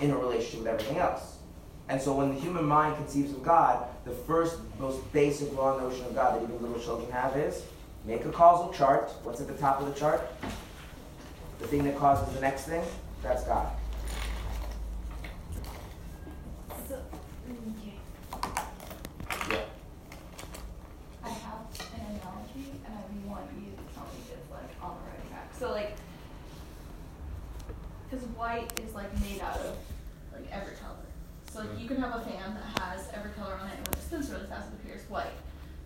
in 0.02 0.10
a 0.10 0.18
relationship 0.18 0.58
with 0.58 0.68
everything 0.68 0.98
else. 0.98 1.36
And 1.88 2.00
so 2.00 2.12
when 2.14 2.34
the 2.34 2.40
human 2.40 2.64
mind 2.64 2.96
conceives 2.96 3.30
of 3.32 3.42
God, 3.42 3.86
the 4.04 4.10
first, 4.10 4.58
most 4.80 5.12
basic 5.12 5.56
raw 5.56 5.78
notion 5.78 6.04
of 6.04 6.14
God 6.14 6.36
that 6.36 6.42
even 6.42 6.60
little 6.60 6.80
children 6.80 7.10
have 7.12 7.36
is 7.36 7.62
make 8.04 8.24
a 8.24 8.30
causal 8.30 8.72
chart. 8.72 9.10
What's 9.22 9.40
at 9.40 9.46
the 9.46 9.54
top 9.54 9.80
of 9.80 9.86
the 9.86 9.98
chart? 9.98 10.20
The 11.58 11.66
thing 11.66 11.84
that 11.84 11.96
causes 11.96 12.32
the 12.34 12.40
next 12.40 12.64
thing, 12.64 12.82
that's 13.22 13.44
God. 13.44 13.68
So, 16.88 17.00
mm, 17.48 17.72
okay. 17.72 17.94
Yeah. 19.50 19.64
I 21.24 21.28
have 21.28 21.60
an 21.80 22.20
analogy, 22.20 22.72
and 22.84 22.94
I 22.94 23.28
want 23.28 23.46
you 23.56 23.72
to 23.72 23.94
tell 23.94 24.04
me 24.04 24.20
if 24.26 24.32
it's 24.34 24.50
like 24.50 24.70
on 24.82 24.96
the 24.96 25.10
right 25.10 25.28
track. 25.30 25.54
So 25.58 25.70
like, 25.70 25.96
because 28.10 28.26
white 28.28 28.70
is 28.80 28.94
like 28.94 29.12
made 29.20 29.40
out 29.40 29.56
of 29.56 29.76
like 30.32 30.46
every 30.52 30.74
color. 30.76 30.96
So 31.45 31.45
like 31.56 31.78
you 31.78 31.88
can 31.88 31.98
have 31.98 32.14
a 32.14 32.20
fan 32.20 32.54
that 32.54 32.80
has 32.82 33.08
every 33.12 33.30
color 33.32 33.54
on 33.54 33.68
it, 33.68 33.78
and 33.78 33.88
when 33.88 33.98
it 33.98 34.02
spins 34.02 34.30
really 34.30 34.46
fast, 34.46 34.68
it 34.68 34.74
appears 34.82 35.08
white. 35.08 35.32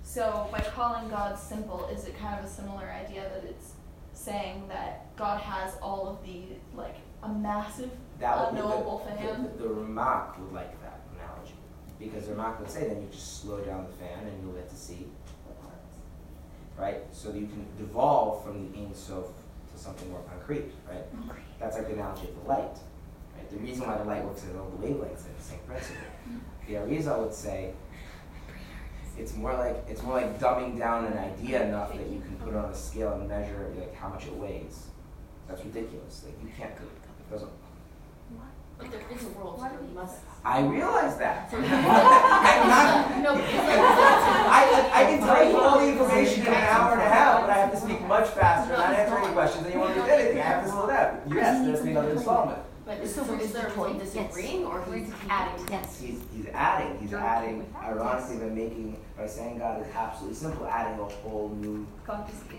So 0.02 0.48
by 0.50 0.60
calling 0.60 1.08
God 1.08 1.38
simple, 1.38 1.88
is 1.92 2.04
it 2.04 2.18
kind 2.18 2.38
of 2.38 2.44
a 2.44 2.48
similar 2.48 2.90
idea 2.90 3.30
that 3.34 3.44
it's 3.48 3.72
saying 4.12 4.68
that 4.68 5.14
God 5.16 5.40
has 5.40 5.74
all 5.82 6.08
of 6.08 6.26
the 6.26 6.42
like 6.74 6.96
a 7.22 7.28
massive 7.28 7.90
That 8.18 8.48
unknowable 8.48 9.06
the, 9.06 9.16
fan? 9.16 9.42
The, 9.56 9.62
the 9.62 9.68
Ramak 9.68 10.38
would 10.40 10.52
like 10.52 10.80
that 10.82 11.00
analogy. 11.14 11.54
Because 11.98 12.26
the 12.26 12.34
Ramak 12.34 12.60
would 12.60 12.70
say 12.70 12.88
then 12.88 13.02
you 13.02 13.08
just 13.10 13.40
slow 13.42 13.60
down 13.60 13.86
the 13.86 13.96
fan 13.96 14.26
and 14.26 14.42
you'll 14.42 14.54
get 14.54 14.68
to 14.70 14.76
see. 14.76 15.06
Right? 16.78 17.02
So 17.12 17.28
you 17.32 17.46
can 17.46 17.66
devolve 17.76 18.42
from 18.42 18.72
the 18.72 18.78
Ein 18.78 18.94
Sof 18.94 19.26
to 19.26 19.78
something 19.78 20.10
more 20.10 20.22
concrete, 20.22 20.72
right? 20.88 21.04
That's 21.58 21.76
like 21.76 21.88
the 21.88 21.92
analogy 21.92 22.28
of 22.28 22.42
the 22.42 22.48
light. 22.48 22.78
Right? 23.50 23.58
The 23.58 23.66
reason 23.66 23.86
why 23.86 23.98
the 23.98 24.04
light 24.04 24.24
works 24.24 24.44
at 24.48 24.56
all 24.58 24.70
the 24.70 24.86
wavelengths 24.86 25.18
is 25.18 25.24
the 25.36 25.42
same 25.42 25.58
principle. 25.66 26.02
The 26.66 26.74
Arizal 26.74 27.24
would 27.24 27.34
say 27.34 27.72
it's 29.18 29.34
more 29.34 29.52
like 29.54 29.84
it's 29.88 30.02
more 30.02 30.14
like 30.20 30.38
dumbing 30.38 30.78
down 30.78 31.04
an 31.06 31.18
idea 31.18 31.66
enough 31.66 31.92
that 31.92 32.08
you 32.08 32.20
can 32.20 32.36
put 32.36 32.50
it 32.50 32.56
on 32.56 32.70
a 32.70 32.74
scale 32.74 33.12
and 33.14 33.28
measure 33.28 33.72
like 33.76 33.94
how 33.94 34.08
much 34.08 34.26
it 34.26 34.34
weighs. 34.34 34.86
That's 35.48 35.64
ridiculous. 35.64 36.22
Like 36.24 36.34
you 36.42 36.50
can't 36.56 36.76
do 36.76 36.84
it. 36.84 36.90
It 37.20 37.32
doesn't 37.32 37.50
But 38.78 38.90
there 38.92 39.02
is 39.12 39.24
a 39.24 39.28
world 39.30 39.60
where 39.60 39.72
we 39.80 39.92
must. 39.94 40.20
I 40.44 40.60
realize 40.62 41.18
that. 41.18 41.52
I'm 41.52 43.22
not, 43.22 43.36
because 43.36 43.60
I, 44.48 44.90
I 44.94 45.04
can 45.04 45.18
tell 45.20 45.50
you 45.50 45.58
all 45.58 45.78
the 45.80 45.88
information 45.92 46.42
in 46.42 46.48
an 46.48 46.54
hour 46.54 46.92
and 46.92 47.02
a 47.02 47.08
half, 47.08 47.40
but 47.42 47.50
I 47.50 47.58
have 47.58 47.72
to 47.72 47.80
speak 47.80 48.00
much 48.06 48.28
faster, 48.28 48.72
not 48.72 48.94
answer 48.94 49.18
any 49.18 49.32
questions, 49.34 49.66
and 49.66 49.74
you 49.74 49.80
want 49.80 49.94
to 49.96 50.00
do 50.00 50.06
anything. 50.06 50.38
I 50.38 50.42
have 50.42 50.64
to 50.64 50.70
slow 50.70 50.86
down. 50.86 51.20
Yes, 51.28 51.66
there's 51.66 51.80
another 51.80 52.10
installment. 52.12 52.58
But 52.90 53.02
is, 53.02 53.14
so 53.14 53.22
is 53.34 53.52
there 53.52 53.68
a 53.68 53.70
point 53.70 54.00
disagreeing 54.00 54.66
or 54.66 54.84
he's 54.92 55.12
adding? 55.28 55.64
Yes. 55.70 56.00
He's, 56.00 56.18
he's 56.34 56.46
adding, 56.52 56.98
he's 56.98 57.14
adding, 57.14 57.72
ironically, 57.80 58.38
by 58.38 58.46
making, 58.46 58.98
by 59.16 59.28
saying 59.28 59.58
God 59.58 59.80
is 59.80 59.86
absolutely 59.94 60.34
simple, 60.34 60.66
adding 60.66 60.98
a 60.98 61.04
whole 61.04 61.50
new 61.50 61.86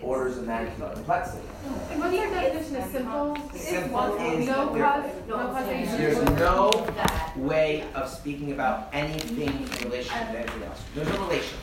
orders 0.00 0.38
of 0.38 0.46
magnitude 0.46 0.84
of 0.84 0.94
complexity. 0.94 1.42
What's 1.42 2.16
your 2.16 2.30
definition 2.30 2.76
of 2.76 2.90
simple? 2.90 3.36
Simple 3.54 4.16
is 4.16 4.46
No 4.46 4.68
cause, 4.68 5.04
no 5.28 5.36
causation. 5.36 5.98
There's 5.98 6.24
no 6.38 6.86
way 7.36 7.84
of 7.94 8.08
speaking 8.08 8.52
about 8.52 8.88
anything 8.94 9.48
in 9.50 9.90
relation 9.90 10.14
to 10.14 10.38
anything 10.38 10.62
else. 10.62 10.80
There's 10.94 11.08
no 11.08 11.26
relations. 11.26 11.60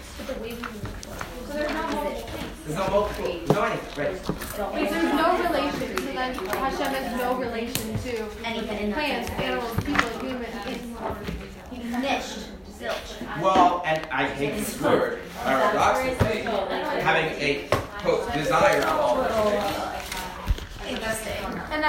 So 1.48 1.54
there's 1.54 1.72
no 1.72 1.82
multiple. 1.88 2.40
There's 2.68 2.78
no 2.78 2.88
multiple, 2.88 3.26
there's 3.26 3.50
no 3.50 3.64
anything, 3.64 4.04
right? 4.04 4.14
If 4.14 4.90
there's 4.92 5.14
no 5.16 5.42
relation, 5.42 5.98
so 5.98 6.09
then 6.20 6.36
Hashem 6.36 6.88
has 6.88 7.18
no 7.18 7.36
relation 7.36 7.98
to 8.00 8.26
Anything 8.44 8.92
plants, 8.92 9.30
animals, 9.32 9.74
people, 9.86 10.10
humans. 10.20 10.56
It's 10.66 11.86
nished. 11.96 12.46
Well, 13.42 13.82
and 13.86 14.06
I 14.12 14.28
hate 14.28 14.56
this 14.56 14.82
word. 14.82 15.20
Paradoxically, 15.44 16.42
having 16.42 17.26
a 17.42 17.68
quote 18.00 18.34
desire. 18.34 18.82
Interesting. 20.88 21.59